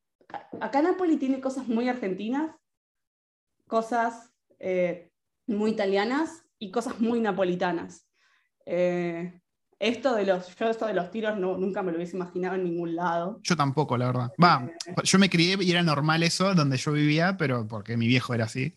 [0.60, 2.50] Acá Napoli tiene cosas muy argentinas,
[3.68, 5.10] cosas eh,
[5.46, 8.06] muy italianas y cosas muy napolitanas.
[8.66, 9.40] Eh,
[9.78, 12.64] esto de los, yo esto de los tiros no, nunca me lo hubiese imaginado en
[12.64, 13.38] ningún lado.
[13.42, 14.32] Yo tampoco, la verdad.
[14.42, 18.08] Va, eh, yo me crié y era normal eso donde yo vivía, pero porque mi
[18.08, 18.74] viejo era así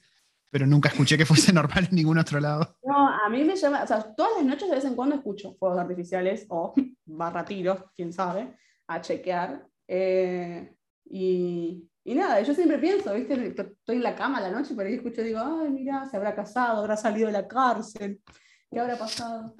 [0.50, 2.78] pero nunca escuché que fuese normal en ningún otro lado.
[2.84, 5.56] No, a mí me llama, o sea, todas las noches de vez en cuando escucho
[5.56, 6.74] fuegos artificiales o
[7.06, 8.56] barra tiros, quién sabe,
[8.88, 9.66] a chequear.
[9.88, 13.48] Eh, y, y, nada, yo siempre pienso, ¿viste?
[13.48, 16.36] Estoy en la cama la noche, pero ahí escucho y digo, ay, mira, se habrá
[16.36, 18.22] casado, habrá salido de la cárcel,
[18.70, 19.56] ¿qué habrá pasado?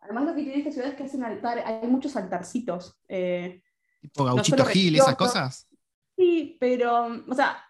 [0.00, 2.98] Además, lo que tiene esta ciudad es que hacen altar, hay muchos altarcitos.
[3.08, 3.62] Eh,
[4.00, 5.68] tipo Gauchito Gil, esas cosas.
[6.16, 7.64] Sí, pero, o sea,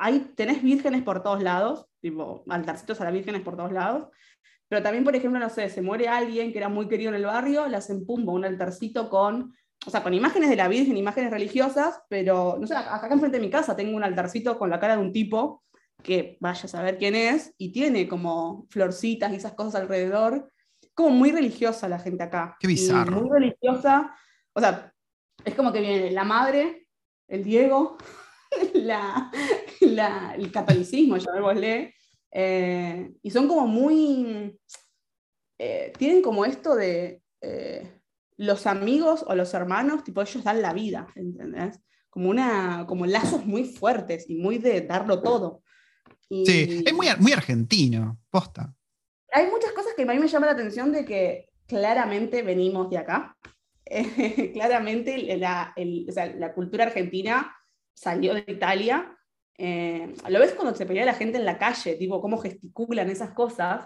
[0.00, 4.08] hay, tenés vírgenes por todos lados, tipo altarcitos a las vírgenes por todos lados,
[4.66, 7.26] pero también, por ejemplo, no sé, se muere alguien que era muy querido en el
[7.26, 9.54] barrio, le hacen pumbo un altarcito con,
[9.86, 13.44] o sea, con imágenes de la Virgen, imágenes religiosas, pero, no sé, acá enfrente de
[13.44, 15.64] mi casa tengo un altarcito con la cara de un tipo
[16.02, 20.50] que vaya a saber quién es, y tiene como florcitas y esas cosas alrededor,
[20.94, 22.56] como muy religiosa la gente acá.
[22.58, 23.20] Qué bizarro.
[23.20, 24.16] muy religiosa,
[24.54, 24.94] o sea,
[25.44, 26.86] es como que viene la madre,
[27.28, 27.98] el Diego,
[28.74, 29.30] la,
[29.80, 31.94] el catolicismo, llamémosle,
[32.32, 34.58] eh, y son como muy,
[35.58, 38.00] eh, tienen como esto de eh,
[38.36, 41.80] los amigos o los hermanos, tipo ellos dan la vida, ¿entendés?
[42.08, 45.62] Como, una, como lazos muy fuertes y muy de darlo todo.
[46.28, 48.74] sí, es muy, muy argentino, posta.
[49.32, 52.98] Hay muchas cosas que a mí me llaman la atención de que claramente venimos de
[52.98, 53.36] acá.
[54.52, 55.74] claramente la,
[56.36, 57.52] la cultura argentina
[57.94, 59.16] salió de Italia
[59.62, 63.32] eh, lo ves cuando se pelea la gente en la calle, tipo, cómo gesticulan esas
[63.32, 63.84] cosas,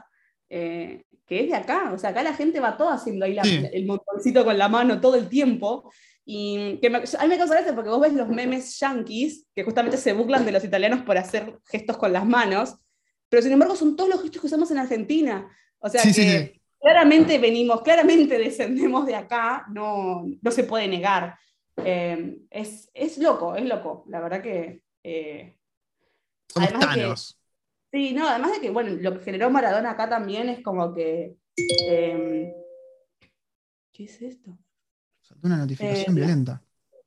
[0.49, 1.91] eh, que es de acá.
[1.93, 3.37] O sea, acá la gente va todo haciendo ahí
[3.73, 5.93] el montoncito con la mano todo el tiempo.
[6.25, 9.97] Y que a mí me causa gracia porque vos ves los memes yankees, que justamente
[9.97, 12.77] se burlan de los italianos por hacer gestos con las manos,
[13.29, 15.51] pero sin embargo son todos los gestos que usamos en Argentina.
[15.81, 21.35] O sea que claramente venimos, claramente descendemos de acá, no, no se puede negar.
[21.79, 24.05] Eh, es, es, loco, es loco.
[24.09, 24.83] La verdad que
[26.49, 27.39] somos
[27.93, 31.37] sí, no, además de que, bueno, lo que generó Maradona acá también es como que.
[31.57, 32.53] Em,
[33.93, 34.59] ¿Qué es esto?
[35.21, 36.63] Saltó una notificación eh, violenta.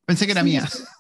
[0.05, 0.67] Pensé que era mía.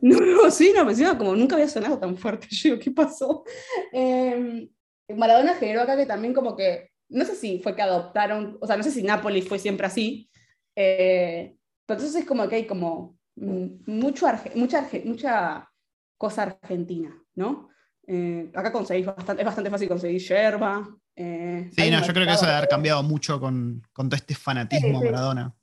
[0.00, 2.46] No, no, sí, no, pensaba como nunca había sonado tan fuerte.
[2.50, 3.44] Yo digo, ¿qué pasó?
[3.92, 4.68] Em,
[5.16, 8.76] Maradona generó acá que también como que, no sé si fue que adoptaron, o sea,
[8.76, 10.30] no sé si Nápoles fue siempre así,
[10.76, 11.55] eh,
[11.86, 15.70] pero entonces es como que hay como mucho mucha, mucha
[16.18, 17.68] cosa argentina, ¿no?
[18.06, 20.88] Eh, acá conseguís bastante, es bastante fácil conseguir yerba.
[21.14, 24.34] Eh, sí, no, yo creo que eso debe haber cambiado mucho con, con todo este
[24.34, 25.54] fanatismo Maradona.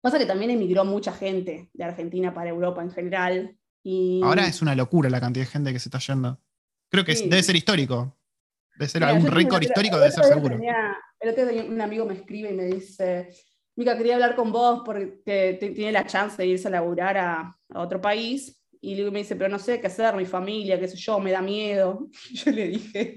[0.00, 3.56] Pasa que también emigró mucha gente de Argentina para Europa en general.
[3.82, 4.20] Y...
[4.22, 6.40] Ahora es una locura la cantidad de gente que se está yendo.
[6.88, 8.16] Creo que debe ser histórico.
[8.76, 10.56] Debe ser algún récord histórico, debe ser seguro.
[11.20, 13.28] el otro día un amigo me escribe y me dice,
[13.78, 17.80] Mica, quería hablar con vos porque tiene la chance de irse a laburar a, a
[17.80, 20.96] otro país y luego me dice, pero no sé qué hacer, mi familia, qué sé
[20.96, 22.08] yo, me da miedo.
[22.32, 23.16] yo le dije,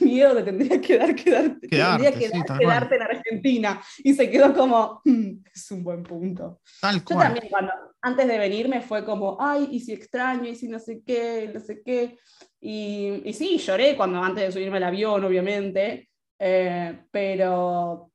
[0.00, 3.82] miedo te tendría que dar quedarte, tendría que dar, quedarte en Argentina.
[3.98, 6.62] Y se quedó como, mm, es un buen punto.
[6.80, 10.68] Tal yo también, cuando, antes de venirme, fue como, ay, y si extraño, y si
[10.68, 12.16] no sé qué, no sé qué.
[12.62, 16.08] Y, y sí, lloré cuando antes de subirme al avión, obviamente,
[16.38, 18.10] eh, pero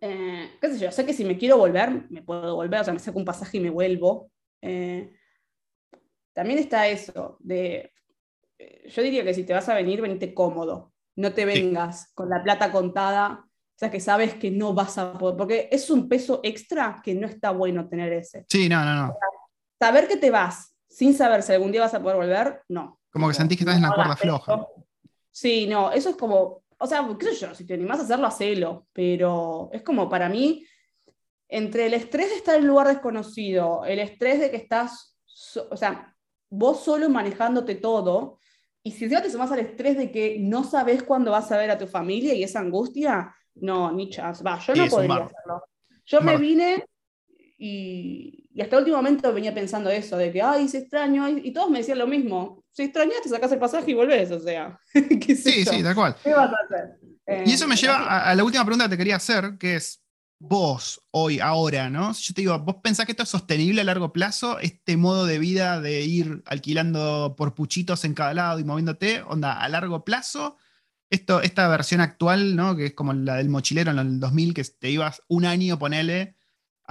[0.00, 2.92] eh, qué sé yo, sé que si me quiero volver, me puedo volver, o sea,
[2.92, 4.30] me saco un pasaje y me vuelvo.
[4.62, 5.12] Eh,
[6.32, 7.92] también está eso de,
[8.58, 12.28] eh, yo diría que si te vas a venir, venite cómodo, no te vengas con
[12.28, 16.08] la plata contada, o sea, que sabes que no vas a poder, porque es un
[16.08, 18.44] peso extra que no está bueno tener ese.
[18.48, 19.16] Sí, no, no, no.
[19.78, 23.00] saber que te vas sin saber si algún día vas a poder volver, no.
[23.10, 24.66] Como que sentís que estás en la cuerda floja.
[25.30, 28.26] Sí, no, eso es como, o sea, qué sé yo, si te animás a hacerlo,
[28.26, 30.64] hacelo, pero es como para mí,
[31.46, 35.18] entre el estrés de estar en un lugar desconocido, el estrés de que estás,
[35.70, 36.16] o sea,
[36.48, 38.38] vos solo manejándote todo,
[38.82, 41.70] y si encima te sumás al estrés de que no sabes cuándo vas a ver
[41.70, 45.62] a tu familia y esa angustia, no, ni chance, va, yo no podría hacerlo.
[46.06, 46.86] Yo me vine
[47.58, 51.70] y, hasta el último momento venía pensando eso, de que, ay, se extraño, y todos
[51.70, 54.78] me decían lo mismo, si extrañas te sacas el pasaje y volvés, o sea.
[54.94, 56.16] sí, sí, tal cual.
[56.22, 56.98] ¿Qué vas a hacer?
[57.46, 60.02] y eso me eh, lleva a, la última pregunta que te quería hacer, que es,
[60.40, 62.12] vos, hoy, ahora, ¿no?
[62.12, 64.58] Si yo te digo, ¿vos pensás que esto es sostenible a largo plazo?
[64.58, 69.52] Este modo de vida de ir alquilando por puchitos en cada lado y moviéndote, onda,
[69.52, 70.56] a largo plazo,
[71.08, 72.74] esto, esta versión actual, ¿no?
[72.74, 76.36] Que es como la del mochilero en el 2000, que te ibas un año, ponele,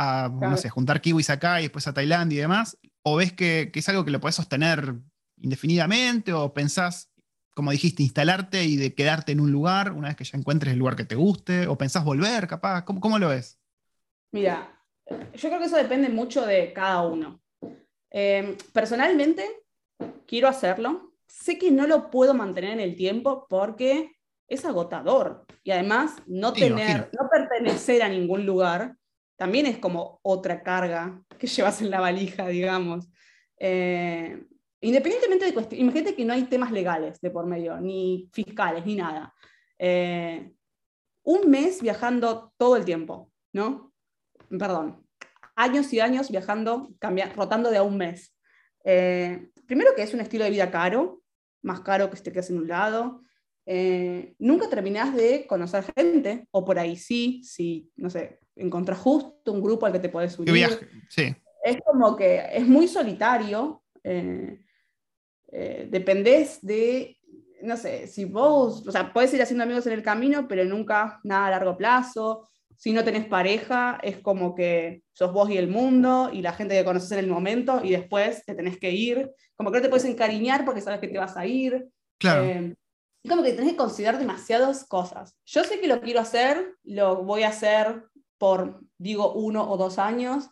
[0.01, 3.69] a, no sé, juntar kiwis acá y después a Tailandia y demás, o ves que,
[3.73, 4.95] que es algo que lo puedes sostener
[5.41, 7.11] indefinidamente, o pensás,
[7.53, 10.79] como dijiste, instalarte y de quedarte en un lugar una vez que ya encuentres el
[10.79, 13.59] lugar que te guste, o pensás volver, capaz, ¿cómo, cómo lo ves?
[14.31, 14.73] Mira,
[15.09, 17.41] yo creo que eso depende mucho de cada uno.
[18.09, 19.45] Em, personalmente,
[20.25, 21.13] quiero hacerlo.
[21.27, 24.13] Sé que no lo puedo mantener en el tiempo porque
[24.47, 25.45] es agotador.
[25.65, 28.95] Y además, no, tener, no pertenecer a ningún lugar
[29.39, 33.07] también es como otra carga que llevas en la valija, digamos.
[33.57, 34.45] Eh,
[34.81, 38.95] independientemente de cuestiones, imagínate que no hay temas legales de por medio, ni fiscales, ni
[38.95, 39.33] nada.
[39.77, 40.51] Eh,
[41.23, 43.93] un mes viajando todo el tiempo, ¿no?
[44.49, 45.07] Perdón,
[45.55, 46.89] años y años viajando,
[47.33, 48.35] rotando de a un mes.
[48.83, 51.21] Eh, primero que es un estilo de vida caro,
[51.61, 53.21] más caro que si te quedas en un lado.
[54.37, 59.61] nunca terminás de conocer gente, o por ahí sí, si, no sé, encontrás justo un
[59.61, 60.53] grupo al que te puedes unir.
[60.53, 60.87] Viaje?
[61.09, 61.35] Sí.
[61.63, 63.83] Es como que es muy solitario.
[64.03, 64.61] Eh,
[65.51, 67.17] eh, dependés de,
[67.61, 71.19] no sé, si vos, o sea, puedes ir haciendo amigos en el camino, pero nunca
[71.23, 72.47] nada a largo plazo.
[72.75, 76.75] Si no tenés pareja, es como que sos vos y el mundo y la gente
[76.75, 79.31] que conoces en el momento y después te tenés que ir.
[79.55, 81.89] Como que no te puedes encariñar porque sabes que te vas a ir.
[82.17, 82.45] Claro.
[82.45, 82.75] Eh,
[83.27, 85.35] como que tenés que considerar demasiadas cosas.
[85.45, 88.05] Yo sé que lo quiero hacer, lo voy a hacer
[88.39, 90.49] por, digo, uno o dos años,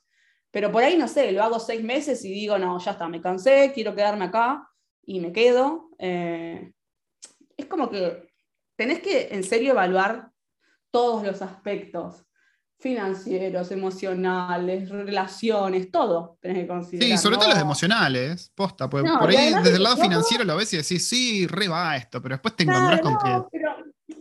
[0.51, 3.21] pero por ahí, no sé, lo hago seis meses y digo, no, ya está, me
[3.21, 4.69] cansé, quiero quedarme acá
[5.03, 5.89] y me quedo.
[5.97, 6.73] Eh,
[7.55, 8.31] es como que
[8.75, 10.31] tenés que en serio evaluar
[10.91, 12.27] todos los aspectos
[12.79, 17.17] financieros, emocionales, relaciones, todo tenés que considerar.
[17.17, 20.73] Sí, sobre todo los emocionales, posta, pues por ahí desde el lado financiero lo ves
[20.73, 23.57] y decís, sí, re va esto, pero después te encontrás con que...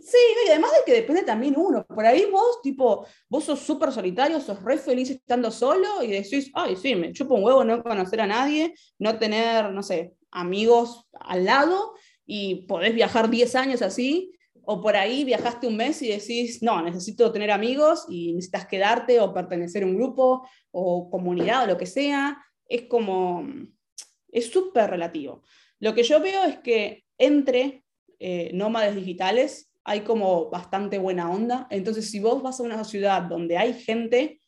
[0.07, 1.85] Sí, y además de que depende también uno.
[1.85, 6.49] Por ahí vos, tipo, vos sos súper solitario, sos re feliz estando solo y decís,
[6.53, 11.09] ay, sí, me chupo un huevo no conocer a nadie, no tener, no sé, amigos
[11.11, 11.91] al lado
[12.25, 14.31] y podés viajar 10 años así.
[14.63, 19.19] O por ahí viajaste un mes y decís, no, necesito tener amigos y necesitas quedarte
[19.19, 22.41] o pertenecer a un grupo o comunidad o lo que sea.
[22.65, 23.45] Es como,
[24.31, 25.43] es súper relativo.
[25.79, 27.83] Lo que yo veo es que entre
[28.19, 31.65] eh, nómades digitales hay como bastante buena onda.
[31.69, 34.41] Entonces, si vos vas a una ciudad donde hay gente,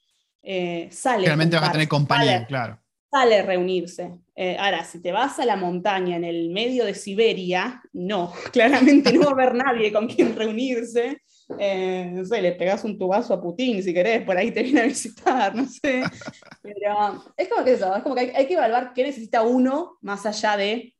[0.44, 1.26] eh, sale.
[1.26, 2.78] Realmente vas a tener compañía, claro.
[3.10, 4.20] Sale reunirse.
[4.36, 9.14] Eh, ahora, si te vas a la montaña en el medio de Siberia, no, claramente
[9.14, 11.22] no va a haber nadie con quien reunirse.
[11.58, 14.82] Eh, no sé, le pegas un tubazo a Putin si querés, por ahí te viene
[14.82, 16.04] a visitar, no sé.
[16.62, 20.26] Pero es como que eso, es como que hay, que evaluar qué necesita uno más
[20.26, 20.94] allá de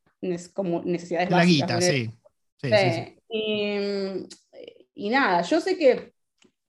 [0.54, 2.10] como necesidades la guita, sí.
[2.62, 6.12] Sí, sí, y, nada, yo sé que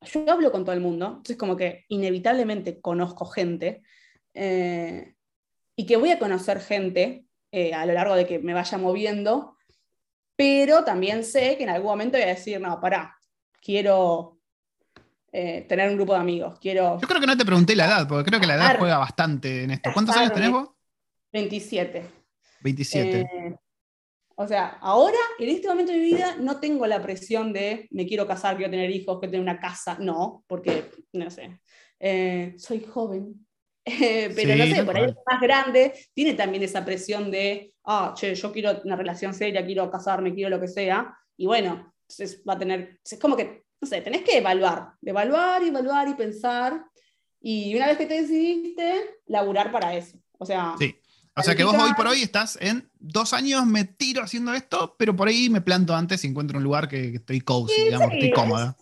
[0.01, 3.81] yo hablo con todo el mundo, entonces como que inevitablemente conozco gente
[4.33, 5.15] eh,
[5.75, 9.57] y que voy a conocer gente eh, a lo largo de que me vaya moviendo,
[10.35, 13.17] pero también sé que en algún momento voy a decir, no, pará,
[13.61, 14.39] quiero
[15.31, 16.99] eh, tener un grupo de amigos, quiero...
[16.99, 19.63] Yo creo que no te pregunté la edad, porque creo que la edad juega bastante
[19.63, 19.91] en esto.
[19.93, 20.69] ¿Cuántos años tenés vos?
[21.31, 22.05] 27.
[22.61, 23.59] 27.
[24.35, 28.05] O sea, ahora, en este momento de mi vida, no tengo la presión de me
[28.05, 29.97] quiero casar, quiero tener hijos, quiero tener una casa.
[29.99, 31.59] No, porque, no sé,
[31.99, 33.45] eh, soy joven.
[33.85, 38.51] pero no sé, por ahí más grande tiene también esa presión de, ah, che, yo
[38.51, 41.17] quiero una relación seria, quiero casarme, quiero lo que sea.
[41.35, 45.63] Y bueno, entonces va a tener, es como que no sé, tenés que evaluar, evaluar,
[45.63, 46.85] evaluar y pensar.
[47.41, 50.19] Y una vez que te decidiste, laburar para eso.
[50.37, 50.95] O sea, sí.
[51.35, 54.95] O sea que vos hoy por hoy estás en dos años, me tiro haciendo esto,
[54.97, 58.31] pero por ahí me planto antes y encuentro un lugar que, estoy cozy, digamos, estoy
[58.31, 58.75] cómoda.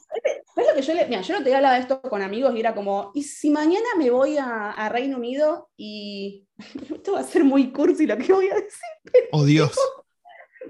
[0.56, 1.06] Es, lo que yo le.
[1.08, 3.86] Mira, yo no te hablaba de esto con amigos y era como, ¿y si mañana
[3.98, 6.48] me voy a, Reino Unido y.
[6.94, 9.30] esto va a ser muy cursi lo que voy a decir.
[9.32, 9.74] oh Dios.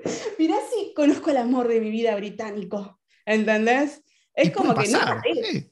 [0.38, 3.00] Mirá si conozco el amor de mi vida británico.
[3.26, 4.04] ¿Entendés?
[4.34, 5.66] Es como que no sabés.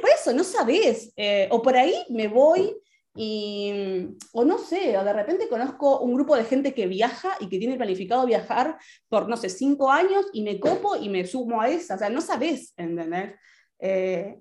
[0.00, 1.12] Por eso, no sabés.
[1.16, 2.74] Eh, o por ahí me voy
[3.14, 7.48] y, o no sé, o de repente conozco un grupo de gente que viaja y
[7.48, 8.78] que tiene planificado viajar
[9.08, 11.96] por, no sé, cinco años y me copo y me sumo a esa.
[11.96, 13.34] O sea, no sabés, ¿entendés?
[13.80, 14.38] Eh,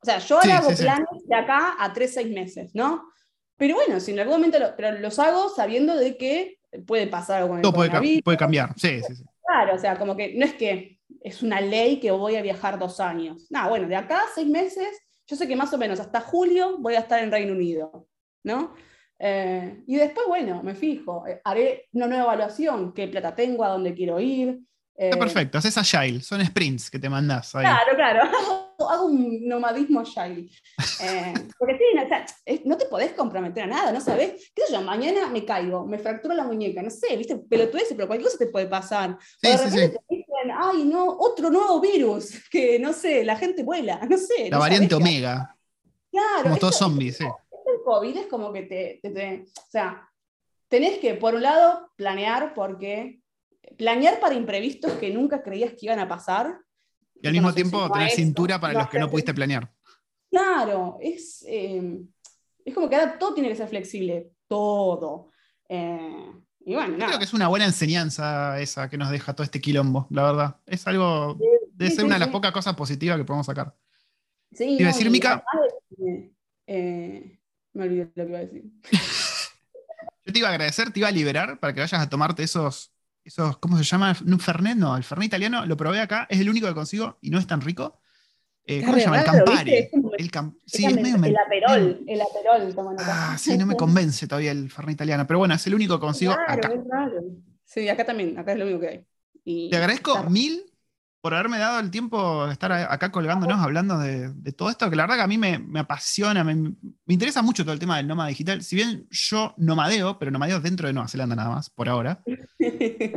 [0.00, 3.10] o sea, yo ahora hago planes de acá a tres, seis meses, ¿no?
[3.56, 7.48] Pero bueno, si en algún momento pero los hago sabiendo de que puede pasar algo
[7.48, 9.24] con el Todo puede, puede cambiar, sí, sí, sí.
[9.44, 12.78] Claro, o sea, como que no es que es una ley que voy a viajar
[12.78, 13.46] dos años.
[13.50, 14.88] No, bueno, de acá a seis meses,
[15.28, 18.08] yo sé que más o menos hasta julio voy a estar en Reino Unido,
[18.44, 18.74] ¿no?
[19.18, 23.68] Eh, y después, bueno, me fijo, eh, haré una nueva evaluación, qué plata tengo, a
[23.68, 24.60] dónde quiero ir,
[24.98, 27.54] Está eh, perfecto, haces agile, son sprints que te mandás.
[27.54, 27.64] Ahí.
[27.64, 28.22] Claro, claro,
[28.90, 30.50] hago, un nomadismo agile.
[31.00, 35.28] Eh, porque sí, no te podés comprometer a nada, no sabes, qué sé yo, mañana
[35.28, 38.66] me caigo, me fracturo la muñeca, no sé, viste, ese, pero cualquier cosa te puede
[38.66, 39.10] pasar.
[39.10, 40.17] o de repente te dicen,
[40.58, 44.50] ay, no, otro nuevo virus, que no sé, la gente vuela, no sé.
[44.50, 45.56] La variante Omega.
[46.10, 46.42] Claro.
[46.42, 47.24] Como todos zombies, sí.
[47.24, 50.08] El COVID es como que te, te, o sea,
[50.68, 53.20] tenés que, por un lado, planear porque
[53.76, 56.60] planear para imprevistos que nunca creías que iban a pasar.
[57.20, 59.70] Y al mismo tiempo tener cintura para los que no pudiste planear.
[60.30, 62.00] Claro, es, eh,
[62.64, 65.30] es como que ahora todo tiene que ser flexible, todo.
[65.68, 66.32] Eh,
[66.68, 70.06] y bueno, Creo que es una buena enseñanza esa que nos deja todo este quilombo,
[70.10, 70.56] la verdad.
[70.66, 71.38] Es algo,
[71.72, 73.74] debe ser una de las pocas cosas positivas que podemos sacar.
[74.52, 75.42] Sí, ¿Iba a decir, Mica?
[76.66, 77.40] Eh,
[77.72, 78.64] me olvidé lo que iba a decir.
[80.26, 82.92] Yo te iba a agradecer, te iba a liberar para que vayas a tomarte esos
[83.60, 84.14] ¿cómo se llama?
[84.26, 84.76] ¿Un Fernet?
[84.76, 87.46] No, el Fernet italiano lo probé acá, es el único que consigo y no es
[87.46, 87.98] tan rico.
[88.66, 89.20] Eh, ¿Cómo se llama?
[89.20, 89.88] el Campari.
[90.18, 90.30] El,
[90.66, 92.96] sí, es medio el aperol, el aperol.
[92.98, 96.00] Ah, sí, no me convence todavía el Fernet italiano, pero bueno, es el único que
[96.00, 96.72] consigo acá.
[97.64, 99.70] Sí, acá también, acá es lo único que hay.
[99.70, 100.67] Te agradezco mil
[101.20, 105.02] por haberme dado el tiempo de estar acá colgándonos, hablando de, todo esto, que la
[105.02, 106.74] verdad que a mí me, apasiona, me,
[107.08, 108.62] interesa mucho todo el tema del nómada digital.
[108.62, 112.22] Si bien yo nomadeo, pero nomadeo dentro de Nueva Zelanda nada más, por ahora.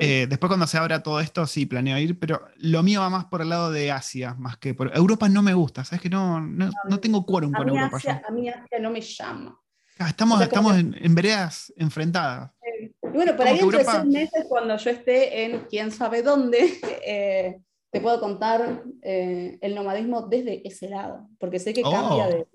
[0.04, 3.26] Eh, después cuando se abra todo esto, sí, planeo ir, pero lo mío va más
[3.26, 6.02] por el lado de Asia, más que por Europa no me gusta, ¿sabes?
[6.02, 8.00] Que no, no, tengo quórum con Europa.
[8.28, 9.60] a mí Asia no me llama.
[10.00, 12.52] Ah, estamos, estamos en, veredas enfrentadas.
[13.02, 17.62] bueno, por ahí dentro de seis meses, cuando yo esté en quién sabe dónde, eh,
[17.92, 22.30] te puedo contar eh, el nomadismo desde ese lado, porque sé que cambia oh.
[22.30, 22.48] de...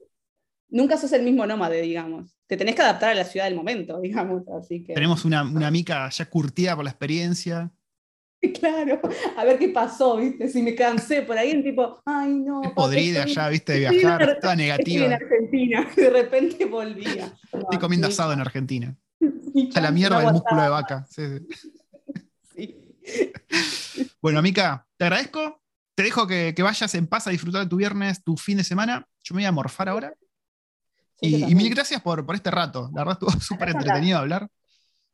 [0.69, 2.35] Nunca sos el mismo nómade, digamos.
[2.47, 4.43] Te tenés que adaptar a la ciudad del momento, digamos.
[4.49, 4.95] Así que...
[4.95, 7.71] Tenemos una, una mica ya curtida por la experiencia.
[8.61, 9.01] Claro,
[9.37, 10.49] a ver qué pasó, ¿viste?
[10.49, 12.61] Si me cansé por ahí, en tipo, ay, no.
[12.77, 13.73] Podrida allá, ¿viste?
[13.73, 15.07] De viajar, toda negativa.
[15.07, 17.33] en Argentina, de repente volvía.
[17.53, 18.97] Estoy comiendo asado en Argentina.
[19.75, 21.07] A la mierda del músculo de vaca.
[21.09, 21.73] Sí, sí.
[24.21, 25.63] Bueno, Mica, te agradezco.
[25.95, 29.07] Te dejo que, vayas en paz a disfrutar de tu viernes, tu fin de semana.
[29.23, 30.15] Yo me voy a morfar ahora.
[31.21, 32.91] y, mil gracias por, por, este rato.
[32.93, 34.51] La verdad estuvo súper entretenido hablar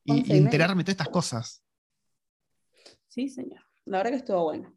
[0.04, 1.62] y, enterarme de estas cosas.
[3.06, 3.60] Sí, señor.
[3.84, 4.74] La verdad que estuvo bueno.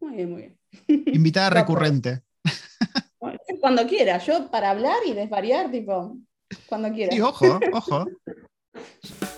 [0.00, 1.06] Muy bien, muy bien.
[1.12, 2.22] Invitada recurrente.
[3.60, 4.18] cuando quiera.
[4.18, 6.16] Yo para hablar y desvariar, tipo,
[6.66, 7.12] cuando quiera.
[7.12, 8.06] Sí, ojo, ojo.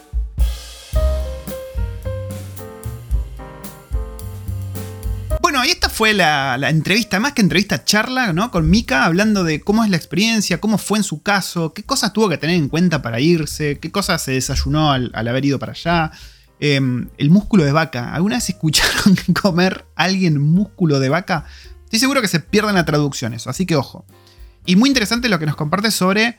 [5.56, 8.50] Bueno, y esta fue la, entrevista, más que entrevista, charla, ¿no?
[8.50, 12.12] Con Mika, hablando de cómo es la experiencia, cómo fue en su caso, qué cosas
[12.12, 15.72] tuvo que tener en cuenta para irse, qué cosas se desayunó al, haber ido para
[15.72, 16.10] allá.
[16.60, 18.12] Em, el músculo de vaca.
[18.12, 21.46] ¿Alguna vez escucharon comer alguien músculo de vaca?
[21.84, 24.04] Estoy seguro que se pierden la traducción eso, así que ojo.
[24.66, 26.36] Y muy interesante lo que nos comparte sobre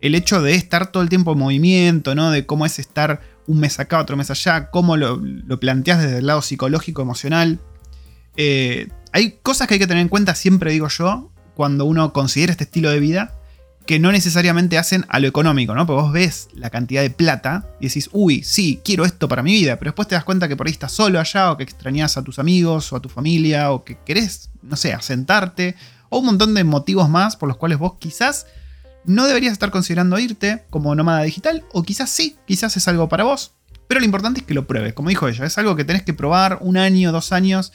[0.00, 2.30] el hecho de estar todo el tiempo en movimiento, ¿no?
[2.30, 6.18] De cómo es estar un mes acá, otro mes allá, cómo lo, lo planteas desde
[6.18, 7.58] el lado psicológico, emocional.
[8.36, 12.52] Eh, hay cosas que hay que tener en cuenta, siempre digo yo, cuando uno considera
[12.52, 13.34] este estilo de vida,
[13.86, 15.86] que no necesariamente hacen a lo económico, ¿no?
[15.86, 19.52] Porque vos ves la cantidad de plata y decís, uy, sí, quiero esto para mi
[19.52, 22.16] vida, pero después te das cuenta que por ahí estás solo allá, o que extrañas
[22.16, 25.74] a tus amigos o a tu familia, o que querés, no sé, asentarte,
[26.08, 28.46] o un montón de motivos más por los cuales vos quizás
[29.04, 33.24] no deberías estar considerando irte como nómada digital, o quizás sí, quizás es algo para
[33.24, 33.52] vos,
[33.88, 36.14] pero lo importante es que lo pruebes, como dijo ella, es algo que tenés que
[36.14, 37.72] probar un año, dos años,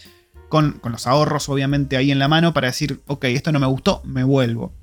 [0.49, 3.67] con, con los ahorros obviamente ahí en la mano para decir, ok, esto no me
[3.67, 4.73] gustó, me vuelvo.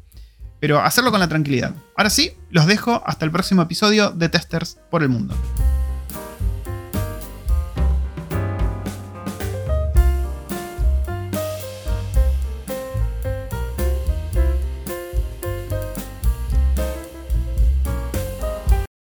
[0.60, 1.74] Pero hacerlo con la tranquilidad.
[1.96, 5.34] Ahora sí, los dejo hasta el próximo episodio de Testers por el Mundo.